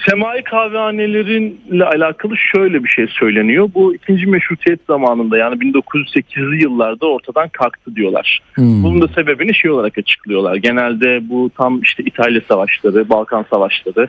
[0.10, 3.70] Semai kahvehanelerinle alakalı şöyle bir şey söyleniyor.
[3.76, 8.40] Bu ikinci meşrutiyet zamanında yani 1908'li yıllarda ortadan kalktı diyorlar.
[8.54, 8.84] Hmm.
[8.84, 10.56] Bunun da sebebini şey olarak açıklıyorlar.
[10.56, 14.08] Genelde bu tam işte İtalya savaşları, Balkan savaşları,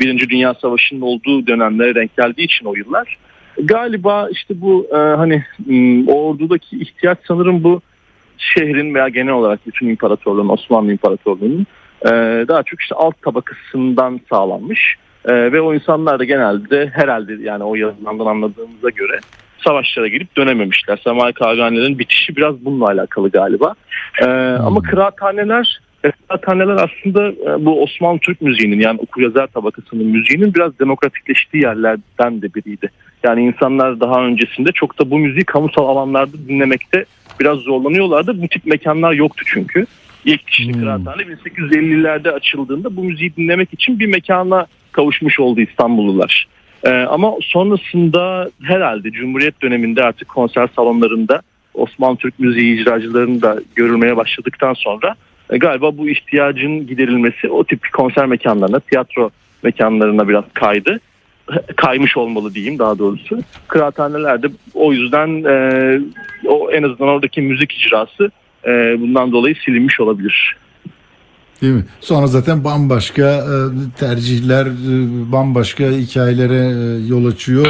[0.00, 3.16] Birinci Dünya Savaşı'nın olduğu dönemlere denk geldiği için o yıllar.
[3.62, 7.80] Galiba işte bu e, hani m, o ordudaki ihtiyaç sanırım bu
[8.38, 11.66] şehrin veya genel olarak bütün imparatorluğun, Osmanlı İmparatorluğu'nun
[12.04, 12.10] e,
[12.48, 14.96] daha çok işte alt tabakasından sağlanmış.
[15.24, 19.18] E, ve o insanlar da genelde herhalde yani o yazılandan anladığımıza göre
[19.64, 21.00] savaşlara girip dönememişler.
[21.04, 23.74] Semai kahvehanelerin bitişi biraz bununla alakalı galiba.
[24.22, 24.24] E,
[24.58, 31.62] Ama kıraathaneler Kıraathaneler aslında e, bu Osmanlı Türk müziğinin yani okuryazar tabakasının müziğinin biraz demokratikleştiği
[31.62, 32.90] yerlerden de biriydi.
[33.24, 37.04] Yani insanlar daha öncesinde çok da bu müziği kamusal alanlarda dinlemekte
[37.40, 38.42] biraz zorlanıyorlardı.
[38.42, 39.86] Bu tip mekanlar yoktu çünkü.
[40.24, 40.80] İlk işte Hmm.
[40.80, 46.46] kıraathane 1850'lerde açıldığında bu müziği dinlemek için bir mekana kavuşmuş oldu İstanbullular.
[46.84, 51.42] Ee, ama sonrasında herhalde Cumhuriyet döneminde artık konser salonlarında
[51.74, 55.14] Osmanlı Türk müziği icracılarının da görülmeye başladıktan sonra
[55.50, 59.30] e, galiba bu ihtiyacın giderilmesi o tip konser mekanlarına, tiyatro
[59.62, 61.00] mekanlarına biraz kaydı.
[61.76, 63.38] Kaymış olmalı diyeyim daha doğrusu.
[63.68, 66.00] Kıraathanelerde o yüzden e,
[66.46, 68.30] o en azından oradaki müzik icrası
[68.66, 70.56] e, bundan dolayı silinmiş olabilir.
[71.62, 71.84] Değil mi?
[72.00, 73.56] Sonra zaten bambaşka e,
[73.98, 77.66] tercihler, e, bambaşka hikayelere e, yol açıyor.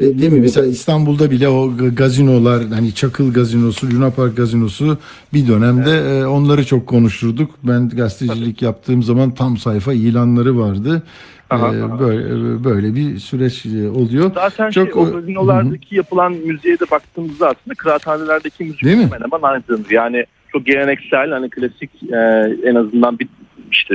[0.00, 0.40] Değil mi?
[0.40, 4.98] Mesela İstanbul'da bile o gazinolar, hani Çakıl Gazinosu, Luna Park Gazinosu
[5.34, 7.50] bir dönemde onları çok konuşturduk.
[7.62, 11.02] Ben gazetecilik yaptığım zaman tam sayfa ilanları vardı.
[11.50, 12.00] Aha, aha.
[12.00, 14.30] Böyle böyle bir süreç e, oluyor.
[14.34, 19.42] Zaten Çok, şey, o gazinolardaki yapılan müziğe de baktığımızda aslında kıraathanelerdeki müzik Değil hemen hemen
[19.42, 19.90] aynıdır.
[19.90, 22.16] Yani çok geleneksel hani klasik e,
[22.64, 23.28] en azından bir
[23.70, 23.94] işte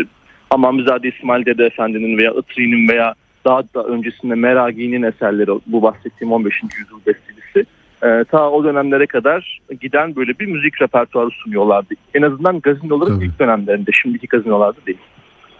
[0.49, 3.14] Hamamizade İsmail Dede Efendi'nin veya Itri'nin veya
[3.45, 6.53] daha da öncesinde Meragi'nin eserleri bu bahsettiğim 15.
[6.64, 7.65] yüzyıl bestelisi
[8.03, 11.94] e, ta o dönemlere kadar giden böyle bir müzik repertuarı sunuyorlardı.
[12.14, 13.26] En azından gazinoların Tabii.
[13.26, 14.98] ilk dönemlerinde şimdiki gazinolarda değil.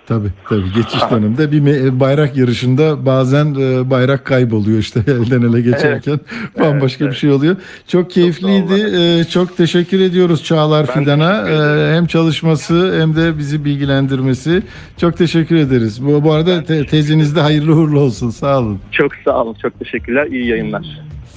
[0.08, 6.20] Tabii tabii geçiş döneminde bir bayrak yarışında bazen e, bayrak kayboluyor işte elden ele geçerken
[6.60, 7.56] bambaşka bir şey oluyor.
[7.88, 8.98] Çok keyifliydi.
[8.98, 11.50] E, Çok teşekkür ediyoruz Çağlar Ben Fidan'a.
[11.50, 14.64] E, Hem çalışması hem de bizi bilgilendirmesi.
[14.98, 16.06] Çok teşekkür ederiz.
[16.06, 18.30] Bu, bu arada te- tezinizde hayırlı uğurlu olsun.
[18.30, 18.80] Sağ olun.
[18.92, 20.26] Çok sağ olun, çok teşekkürler.
[20.28, 20.86] İyi yayınlar.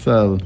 [0.05, 0.41] Sağ olun.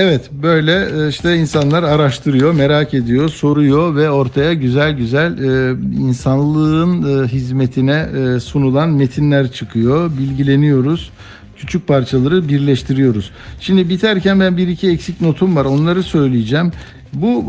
[0.00, 7.24] Evet böyle e, işte insanlar araştırıyor, merak ediyor, soruyor ve ortaya güzel güzel e, insanlığın
[7.24, 8.06] e, hizmetine
[8.40, 10.10] sunulan metinler çıkıyor.
[10.18, 11.10] Bilgileniyoruz.
[11.56, 13.30] Küçük parçaları birleştiriyoruz.
[13.60, 15.64] Şimdi biterken ben bir iki eksik notum var.
[15.64, 16.72] Onları söyleyeceğim.
[17.12, 17.44] Bu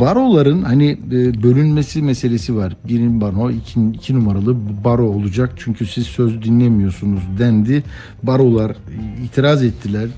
[0.00, 0.98] baroların hani
[1.42, 2.76] bölünmesi meselesi var.
[2.88, 5.52] Birin baro, iki, iki numaralı baro olacak.
[5.56, 7.82] Çünkü siz söz dinlemiyorsunuz dendi.
[8.22, 8.76] Barolar
[9.24, 10.08] itiraz ettiler.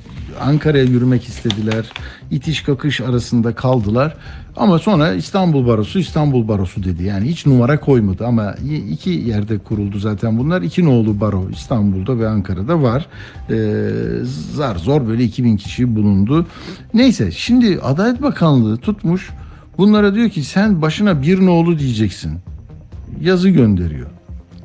[0.41, 1.85] Ankara'ya yürümek istediler.
[2.31, 4.17] İtiş kakış arasında kaldılar.
[4.57, 7.05] Ama sonra İstanbul Barosu İstanbul Barosu dedi.
[7.05, 8.55] Yani hiç numara koymadı ama
[8.91, 10.63] iki yerde kuruldu zaten bunlar.
[10.63, 13.07] İki nolu baro İstanbul'da ve Ankara'da var.
[13.51, 13.55] Ee,
[14.55, 16.47] zar zor böyle 2000 kişi bulundu.
[16.95, 19.31] Neyse şimdi Adalet Bakanlığı tutmuş.
[19.79, 22.39] Bunlara diyor ki sen başına bir nolu diyeceksin.
[23.21, 24.07] Yazı gönderiyor.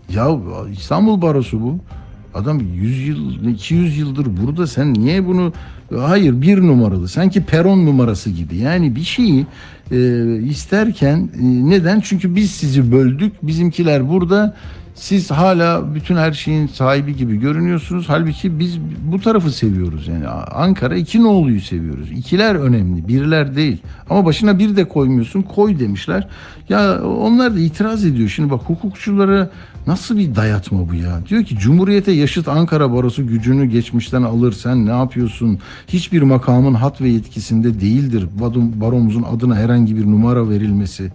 [0.10, 0.30] Ya
[0.74, 1.80] İstanbul Barosu bu.
[2.34, 5.54] Adam 100 yıl, 200 yıldır burada sen niye bunu
[5.98, 9.46] hayır bir numaralı sanki peron numarası gibi yani bir şeyi
[9.92, 9.98] e,
[10.42, 14.56] isterken e, neden çünkü biz sizi böldük bizimkiler burada
[15.00, 18.06] Siz hala bütün her şeyin sahibi gibi görünüyorsunuz.
[18.10, 18.80] Halbuki biz
[19.12, 20.08] bu tarafı seviyoruz.
[20.08, 22.12] Yani Ankara iki noluyu seviyoruz.
[22.12, 23.78] İkiler önemli, birler değil.
[24.10, 26.28] Ama başına bir de koymuyorsun, koy demişler.
[26.70, 28.30] Ya onlar da itiraz ediyor.
[28.30, 29.50] Şimdi bak hukukçulara
[29.90, 31.20] nasıl bir dayatma bu ya?
[31.30, 34.52] Diyor ki Cumhuriyete yaşıt Ankara Barosu gücünü geçmişten alır.
[34.52, 35.60] Sen ne yapıyorsun?
[35.88, 38.28] Hiçbir makamın hat ve yetkisinde değildir.
[38.82, 41.12] Baromuzun adına herhangi bir numara verilmesi.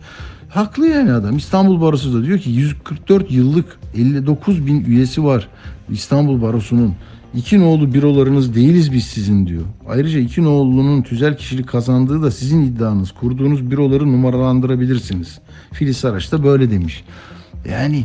[0.49, 1.37] Haklı yani adam.
[1.37, 5.49] İstanbul Barosu da diyor ki 144 yıllık 59 bin üyesi var
[5.91, 6.95] İstanbul Barosu'nun.
[7.35, 9.63] İki nolu bürolarınız değiliz biz sizin diyor.
[9.89, 13.13] Ayrıca iki nolu'nun tüzel kişilik kazandığı da sizin iddianız.
[13.13, 15.39] Kurduğunuz büroları numaralandırabilirsiniz.
[15.73, 17.05] Filiz Saraç da böyle demiş.
[17.71, 18.05] Yani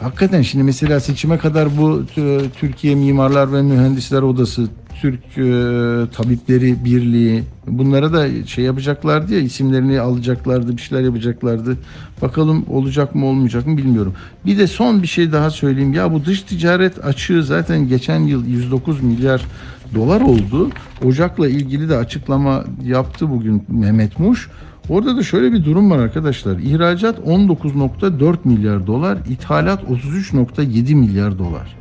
[0.00, 4.68] hakikaten şimdi mesela seçime kadar bu e, Türkiye Mimarlar ve Mühendisler Odası,
[5.00, 5.42] Türk e,
[6.12, 11.76] Tabipleri Birliği bunlara da şey yapacaklardı ya isimlerini alacaklardı bir şeyler yapacaklardı.
[12.22, 14.14] Bakalım olacak mı olmayacak mı bilmiyorum.
[14.46, 15.92] Bir de son bir şey daha söyleyeyim.
[15.92, 19.46] Ya bu dış ticaret açığı zaten geçen yıl 109 milyar
[19.94, 20.70] dolar oldu.
[21.04, 24.48] Ocak'la ilgili de açıklama yaptı bugün Mehmet Muş.
[24.88, 26.58] Orada da şöyle bir durum var arkadaşlar.
[26.58, 31.76] İhracat 19.4 milyar dolar, ithalat 33.7 milyar dolar.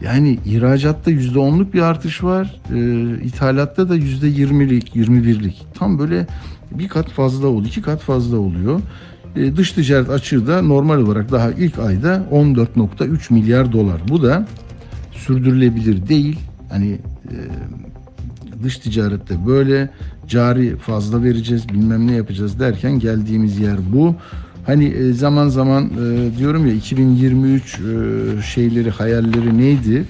[0.00, 2.60] Yani ihracatta %10'luk bir artış var.
[2.74, 5.66] E, ithalatta da %20'lik, 21'lik.
[5.74, 6.26] Tam böyle
[6.70, 8.80] bir kat fazla oluyor, iki kat fazla oluyor.
[9.36, 14.00] E, dış ticaret açığı da normal olarak daha ilk ayda 14.3 milyar dolar.
[14.08, 14.46] Bu da
[15.12, 16.38] sürdürülebilir değil.
[16.70, 17.36] Hani e,
[18.62, 19.90] dış ticarette böyle
[20.28, 24.14] cari fazla vereceğiz bilmem ne yapacağız derken geldiğimiz yer bu.
[24.66, 30.04] Hani e, zaman zaman e, diyorum ya 2023 e, şeyleri hayalleri neydi?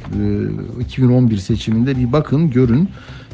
[0.79, 2.89] E, 2011 seçiminde bir bakın görün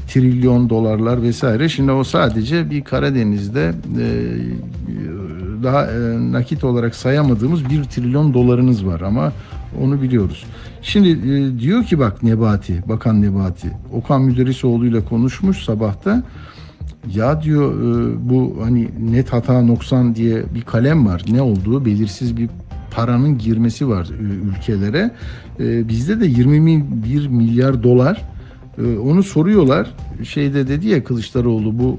[0.09, 1.69] trilyon dolarlar vesaire.
[1.69, 3.75] Şimdi o sadece bir Karadeniz'de
[5.63, 5.89] daha
[6.33, 9.33] nakit olarak sayamadığımız bir trilyon dolarınız var ama
[9.83, 10.45] onu biliyoruz.
[10.83, 11.19] Şimdi
[11.61, 16.23] diyor ki bak Nebati, Bakan Nebati, Okan Müderrisoğlu ile konuşmuş sabahta.
[17.13, 21.23] Ya diyor e, bu hani net hata noksan diye bir kalem var.
[21.31, 22.49] Ne olduğu belirsiz bir
[22.91, 25.11] paranın girmesi var e, ülkelere.
[25.61, 28.23] E, bizde de 21 milyar dolar
[29.03, 29.91] onu soruyorlar.
[30.25, 31.99] Şeyde dedi ya Kılıçdaroğlu bu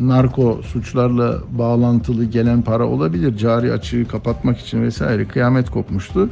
[0.00, 3.36] narko suçlarla bağlantılı gelen para olabilir.
[3.36, 6.30] Cari açığı kapatmak için vesaire kıyamet kopmuştu.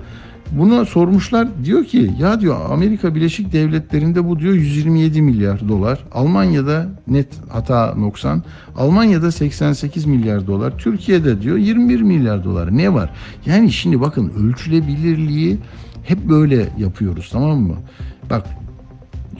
[0.52, 5.98] Buna sormuşlar diyor ki ya diyor Amerika Birleşik Devletleri'nde bu diyor 127 milyar dolar.
[6.12, 8.42] Almanya'da net hata noksan.
[8.76, 10.78] Almanya'da 88 milyar dolar.
[10.78, 12.76] Türkiye'de diyor 21 milyar dolar.
[12.76, 13.10] Ne var?
[13.46, 15.58] Yani şimdi bakın ölçülebilirliği
[16.02, 17.76] hep böyle yapıyoruz tamam mı?
[18.30, 18.46] Bak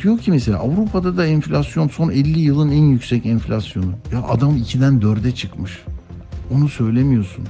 [0.02, 3.90] diyor ki mesela Avrupa'da da enflasyon son 50 yılın en yüksek enflasyonu.
[4.12, 5.82] Ya adam 2'den 4'e çıkmış.
[6.54, 7.44] Onu söylemiyorsun.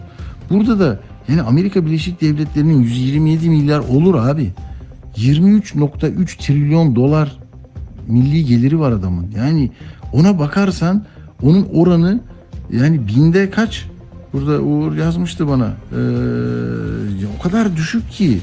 [0.51, 4.53] Burada da yani Amerika Birleşik Devletleri'nin 127 milyar olur abi.
[5.17, 7.39] 23.3 trilyon dolar
[8.09, 9.27] milli geliri var adamın.
[9.37, 9.71] Yani
[10.13, 11.05] ona bakarsan
[11.43, 12.21] onun oranı
[12.73, 13.87] yani binde kaç?
[14.33, 15.67] Burada Uğur yazmıştı bana.
[15.67, 15.97] Ee,
[17.39, 18.39] o kadar düşük ki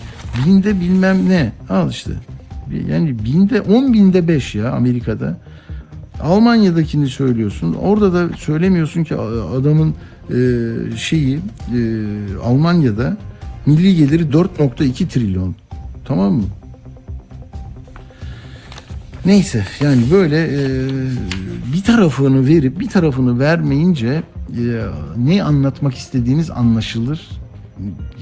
[0.45, 1.51] binde bilmem ne.
[1.69, 2.11] Al işte.
[2.89, 5.37] Yani binde 10 binde 5 ya Amerika'da.
[6.23, 7.73] Almanya'dakini söylüyorsun.
[7.73, 9.15] Orada da söylemiyorsun ki
[9.57, 9.95] adamın
[10.97, 11.79] şeyi e,
[12.43, 13.17] Almanya'da
[13.65, 15.55] milli geliri 4.2 trilyon.
[16.05, 16.43] Tamam mı?
[19.25, 20.87] Neyse yani böyle e,
[21.73, 24.23] bir tarafını verip bir tarafını vermeyince
[24.57, 24.81] e,
[25.17, 27.29] ne anlatmak istediğiniz anlaşılır.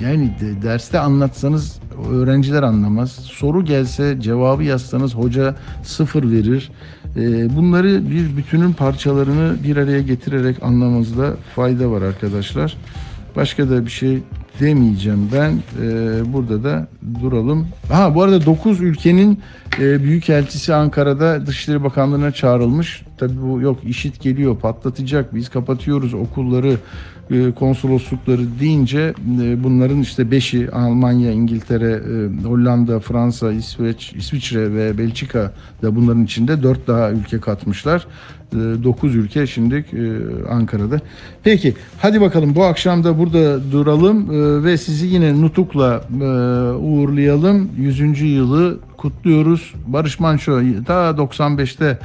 [0.02, 1.80] Yani de, derste anlatsanız
[2.12, 3.12] öğrenciler anlamaz.
[3.12, 6.72] Soru gelse cevabı yazsanız hoca sıfır verir.
[7.16, 12.78] E, bunları bir bütünün parçalarını bir araya getirerek anlamanızda fayda var arkadaşlar.
[13.36, 14.20] Başka da bir şey
[14.60, 15.52] demeyeceğim ben.
[15.52, 16.88] Ee, burada da
[17.22, 17.68] duralım.
[17.92, 19.40] Ha bu arada 9 ülkenin
[19.80, 23.04] e, büyükelçisi Ankara'da Dışişleri Bakanlığı'na çağrılmış.
[23.20, 26.78] Tabii bu yok işit geliyor patlatacak biz kapatıyoruz okulları
[27.32, 34.98] e, konsoloslukları deyince e, bunların işte 5'i Almanya, İngiltere, e, Hollanda, Fransa, İsveç, İsviçre ve
[34.98, 38.08] Belçika da bunların içinde 4 daha ülke katmışlar.
[38.54, 39.86] 9 ülke şimdi
[40.50, 41.00] Ankara'da.
[41.44, 44.30] Peki hadi bakalım bu akşam da burada duralım
[44.64, 46.04] ve sizi yine Nutuk'la
[46.80, 47.70] uğurlayalım.
[47.78, 48.22] 100.
[48.22, 49.74] yılı kutluyoruz.
[49.88, 50.52] Barış Manço
[50.88, 52.00] daha 95'te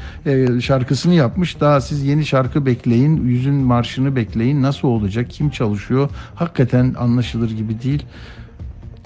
[0.60, 1.60] şarkısını yapmış.
[1.60, 3.26] Daha siz yeni şarkı bekleyin.
[3.26, 4.62] Yüzün marşını bekleyin.
[4.62, 5.30] Nasıl olacak?
[5.30, 6.10] Kim çalışıyor?
[6.34, 8.06] Hakikaten anlaşılır gibi değil.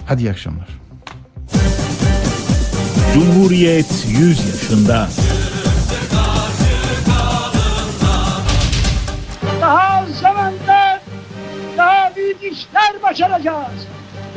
[0.05, 0.67] Hadi iyi akşamlar.
[3.13, 5.09] Cumhuriyet 100 yaşında.
[9.61, 11.01] Daha zamanda
[11.77, 13.87] daha büyük işler başaracağız.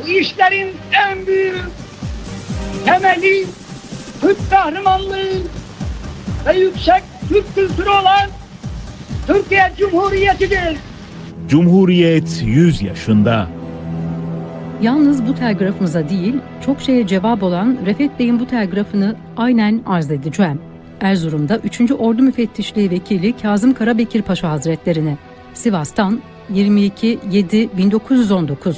[0.03, 1.82] Bu işlerin en büyük
[2.85, 3.45] temeli
[4.21, 5.29] Türk kahramanlığı
[6.45, 8.29] ve yüksek Türk kültürü olan
[9.27, 10.77] Türkiye Cumhuriyeti'dir.
[11.47, 13.47] Cumhuriyet 100 yaşında.
[14.81, 16.35] Yalnız bu telgrafımıza değil,
[16.65, 20.61] çok şeye cevap olan Refet Bey'in bu telgrafını aynen arz edeceğim.
[21.01, 21.91] Erzurum'da 3.
[21.91, 25.17] Ordu Müfettişliği Vekili Kazım Karabekir Paşa Hazretlerine,
[25.53, 26.21] Sivas'tan
[26.53, 28.75] 22-7-1919,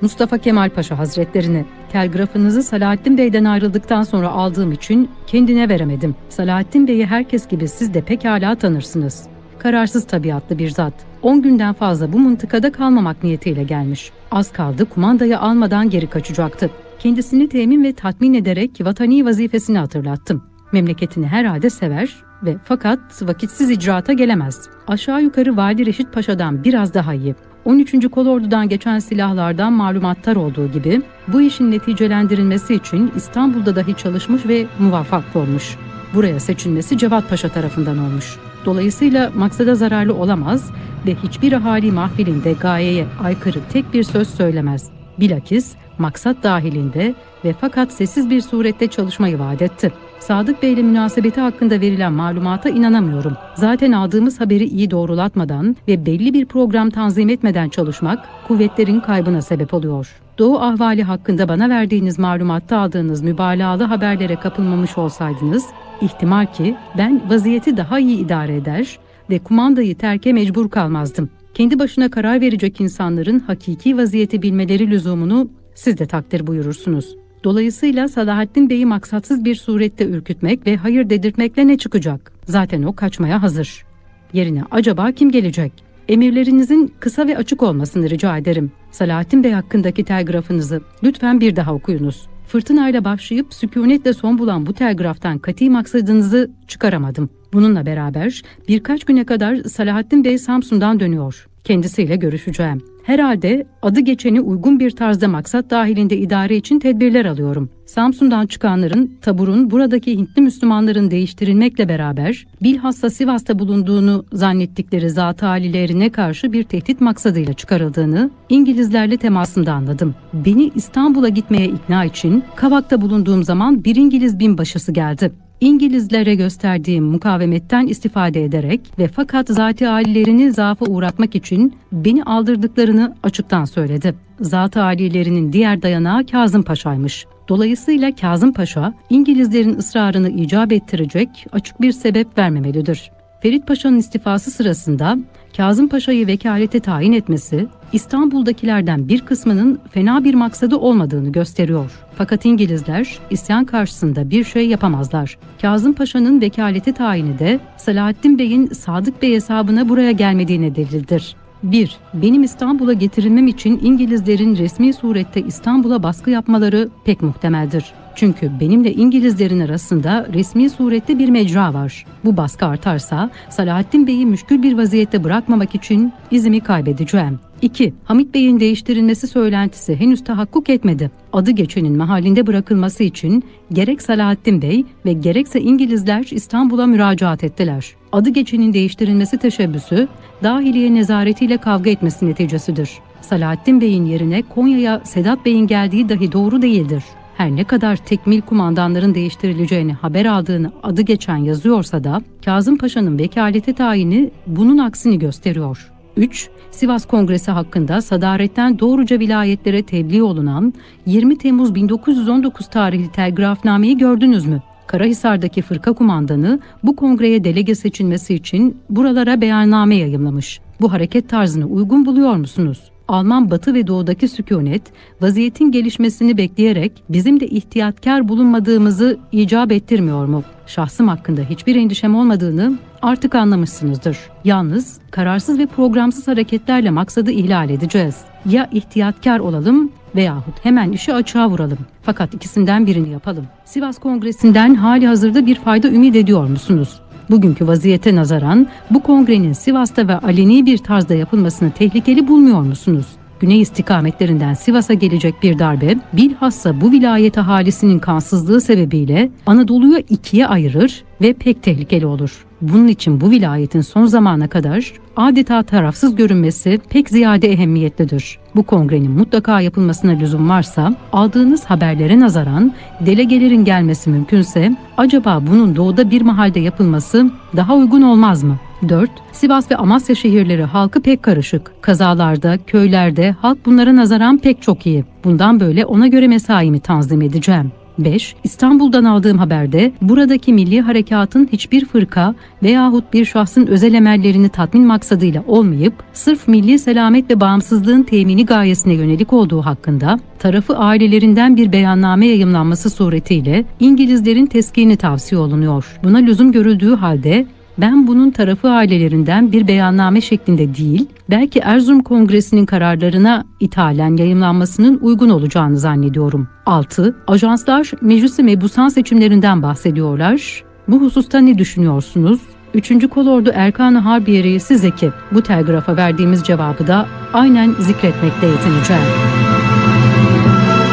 [0.00, 6.14] Mustafa Kemal Paşa Hazretlerine, telgrafınızı Salahattin Bey'den ayrıldıktan sonra aldığım için kendine veremedim.
[6.28, 9.26] Salahattin Bey'i herkes gibi siz de pekala tanırsınız.
[9.58, 10.94] Kararsız tabiatlı bir zat.
[11.22, 14.12] 10 günden fazla bu mıntıkada kalmamak niyetiyle gelmiş.
[14.30, 16.70] Az kaldı kumandayı almadan geri kaçacaktı.
[16.98, 20.42] Kendisini temin ve tatmin ederek vatani vazifesini hatırlattım.
[20.72, 24.68] Memleketini herhalde sever ve fakat vakitsiz icraata gelemez.
[24.86, 27.34] Aşağı yukarı Vali Reşit Paşa'dan biraz daha iyi.
[27.64, 28.10] 13.
[28.10, 35.36] Kolordu'dan geçen silahlardan malumattar olduğu gibi bu işin neticelendirilmesi için İstanbul'da dahi çalışmış ve muvaffak
[35.36, 35.76] olmuş.
[36.14, 38.36] Buraya seçilmesi Cevat Paşa tarafından olmuş.
[38.64, 40.70] Dolayısıyla maksada zararlı olamaz
[41.06, 44.90] ve hiçbir ahali mahfilinde gayeye aykırı tek bir söz söylemez.
[45.20, 47.14] Bilakis maksat dahilinde
[47.44, 49.92] ve fakat sessiz bir surette çalışmayı vaat etti.
[50.22, 53.36] Sadık Bey ile münasebeti hakkında verilen malumata inanamıyorum.
[53.54, 59.74] Zaten aldığımız haberi iyi doğrulatmadan ve belli bir program tanzim etmeden çalışmak kuvvetlerin kaybına sebep
[59.74, 60.20] oluyor.
[60.38, 65.64] Doğu ahvali hakkında bana verdiğiniz malumatta aldığınız mübalağalı haberlere kapılmamış olsaydınız,
[66.00, 68.98] ihtimal ki ben vaziyeti daha iyi idare eder
[69.30, 71.30] ve kumandayı terke mecbur kalmazdım.
[71.54, 77.21] Kendi başına karar verecek insanların hakiki vaziyeti bilmeleri lüzumunu siz de takdir buyurursunuz.
[77.44, 82.32] Dolayısıyla Salahattin Bey'i maksatsız bir surette ürkütmek ve hayır dedirtmekle ne çıkacak?
[82.44, 83.84] Zaten o kaçmaya hazır.
[84.32, 85.72] Yerine acaba kim gelecek?
[86.08, 88.72] Emirlerinizin kısa ve açık olmasını rica ederim.
[88.90, 92.26] Salahattin Bey hakkındaki telgrafınızı lütfen bir daha okuyunuz.
[92.46, 97.30] Fırtınayla başlayıp sükunetle son bulan bu telgraftan kati maksadınızı çıkaramadım.
[97.52, 101.48] Bununla beraber birkaç güne kadar Salahattin Bey Samsun'dan dönüyor.
[101.64, 102.91] Kendisiyle görüşeceğim.
[103.02, 107.70] Herhalde adı geçeni uygun bir tarzda maksat dahilinde idare için tedbirler alıyorum.
[107.86, 116.52] Samsun'dan çıkanların taburun buradaki Hintli Müslümanların değiştirilmekle beraber bilhassa Sivas'ta bulunduğunu zannettikleri zat halilerine karşı
[116.52, 120.14] bir tehdit maksadıyla çıkarıldığını İngilizlerle temasımda anladım.
[120.32, 125.32] Beni İstanbul'a gitmeye ikna için Kavak'ta bulunduğum zaman bir İngiliz binbaşısı geldi.
[125.62, 133.64] İngilizlere gösterdiğim mukavemetten istifade ederek ve fakat zati alilerini zaafa uğratmak için beni aldırdıklarını açıktan
[133.64, 134.14] söyledi.
[134.40, 137.26] Zat-ı alilerinin diğer dayanağı Kazım Paşa'ymış.
[137.48, 143.10] Dolayısıyla Kazım Paşa İngilizlerin ısrarını icap ettirecek açık bir sebep vermemelidir.
[143.42, 145.18] Ferit Paşa'nın istifası sırasında
[145.56, 151.90] Kazım Paşa'yı vekalete tayin etmesi İstanbul'dakilerden bir kısmının fena bir maksadı olmadığını gösteriyor.
[152.14, 155.38] Fakat İngilizler isyan karşısında bir şey yapamazlar.
[155.62, 161.36] Kazım Paşa'nın vekalete tayini de Selahattin Bey'in Sadık Bey hesabına buraya gelmediğine delildir.
[161.62, 161.96] 1.
[162.14, 167.92] Benim İstanbul'a getirilmem için İngilizlerin resmi surette İstanbul'a baskı yapmaları pek muhtemeldir.
[168.14, 172.06] Çünkü benimle İngilizlerin arasında resmi surette bir mecra var.
[172.24, 177.38] Bu baskı artarsa Salahattin Bey'i müşkül bir vaziyette bırakmamak için izimi kaybedeceğim.
[177.62, 177.94] 2.
[178.04, 181.10] Hamit Bey'in değiştirilmesi söylentisi henüz tahakkuk etmedi.
[181.32, 187.86] Adı geçenin mahallinde bırakılması için gerek Salahattin Bey ve gerekse İngilizler İstanbul'a müracaat ettiler.
[188.12, 190.08] Adı geçenin değiştirilmesi teşebbüsü
[190.42, 192.90] dahiliye nezaretiyle kavga etmesi neticesidir.
[193.20, 197.02] Salahattin Bey'in yerine Konya'ya Sedat Bey'in geldiği dahi doğru değildir.
[197.36, 203.72] Her ne kadar tekmil kumandanların değiştirileceğini haber aldığını adı geçen yazıyorsa da Kazım Paşa'nın vekalete
[203.72, 205.92] tayini bunun aksini gösteriyor.
[206.16, 206.48] 3.
[206.70, 210.74] Sivas Kongresi hakkında sadaretten doğruca vilayetlere tebliğ olunan
[211.06, 214.62] 20 Temmuz 1919 tarihli telgrafnameyi gördünüz mü?
[214.86, 220.60] Karahisar'daki fırka kumandanı bu kongreye delege seçilmesi için buralara beyanname yayımlamış.
[220.80, 222.91] Bu hareket tarzını uygun buluyor musunuz?
[223.08, 224.82] Alman batı ve doğudaki sükunet,
[225.20, 230.42] vaziyetin gelişmesini bekleyerek bizim de ihtiyatkar bulunmadığımızı icap ettirmiyor mu?
[230.66, 232.72] Şahsım hakkında hiçbir endişem olmadığını
[233.02, 234.18] artık anlamışsınızdır.
[234.44, 238.16] Yalnız kararsız ve programsız hareketlerle maksadı ihlal edeceğiz.
[238.46, 241.78] Ya ihtiyatkar olalım veyahut hemen işi açığa vuralım.
[242.02, 243.46] Fakat ikisinden birini yapalım.
[243.64, 247.00] Sivas Kongresi'nden hali hazırda bir fayda ümit ediyor musunuz?
[247.30, 253.06] Bugünkü vaziyete nazaran bu kongrenin Sivas'ta ve aleni bir tarzda yapılmasını tehlikeli bulmuyor musunuz?
[253.42, 261.04] Güney istikametlerinden Sivas'a gelecek bir darbe bilhassa bu vilayet ahalisinin kansızlığı sebebiyle Anadolu'yu ikiye ayırır
[261.20, 262.44] ve pek tehlikeli olur.
[262.60, 268.38] Bunun için bu vilayetin son zamana kadar adeta tarafsız görünmesi pek ziyade ehemmiyetlidir.
[268.56, 276.10] Bu kongrenin mutlaka yapılmasına lüzum varsa aldığınız haberlere nazaran delegelerin gelmesi mümkünse acaba bunun doğuda
[276.10, 278.56] bir mahalde yapılması daha uygun olmaz mı?
[278.88, 279.10] 4.
[279.32, 281.82] Sivas ve Amasya şehirleri halkı pek karışık.
[281.82, 285.04] Kazalarda, köylerde halk bunlara nazaran pek çok iyi.
[285.24, 287.72] Bundan böyle ona göre mesaimi tanzim edeceğim.
[287.98, 288.34] 5.
[288.44, 295.44] İstanbul'dan aldığım haberde buradaki milli harekatın hiçbir fırka veyahut bir şahsın özel emellerini tatmin maksadıyla
[295.46, 302.26] olmayıp sırf milli selamet ve bağımsızlığın temini gayesine yönelik olduğu hakkında tarafı ailelerinden bir beyanname
[302.26, 306.00] yayımlanması suretiyle İngilizlerin teskini tavsiye olunuyor.
[306.04, 307.46] Buna lüzum görüldüğü halde
[307.78, 315.28] ben bunun tarafı ailelerinden bir beyanname şeklinde değil, belki Erzurum Kongresi'nin kararlarına ithalen yayımlanmasının uygun
[315.28, 316.48] olacağını zannediyorum.
[316.66, 317.16] 6.
[317.26, 320.64] Ajanslar meclis-i mebusan seçimlerinden bahsediyorlar.
[320.88, 322.40] Bu hususta ne düşünüyorsunuz?
[322.74, 323.08] 3.
[323.08, 325.10] Kolordu Erkan-ı Harbiye Reisi Zeki.
[325.32, 329.02] Bu telgrafa verdiğimiz cevabı da aynen zikretmekte yetineceğim.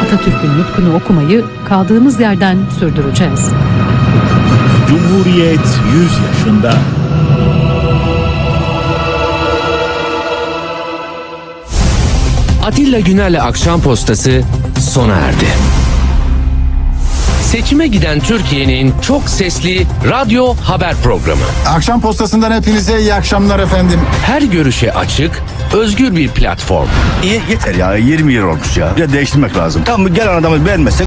[0.04, 3.52] Atatürk'ün nutkunu okumayı kaldığımız yerden sürdüreceğiz.
[4.90, 6.78] Cumhuriyet 100 yaşında.
[12.64, 14.42] Atilla Güner'le Akşam Postası
[14.80, 15.46] sona erdi.
[17.42, 21.40] Seçime giden Türkiye'nin çok sesli radyo haber programı.
[21.68, 24.00] Akşam postasından hepinize iyi akşamlar efendim.
[24.26, 25.42] Her görüşe açık,
[25.74, 26.88] özgür bir platform.
[27.24, 28.96] Ye- yeter ya 20 yıl olmuş ya.
[28.96, 29.82] Bir de değiştirmek lazım.
[29.84, 30.98] Tamam gelen adamı beğenmezsek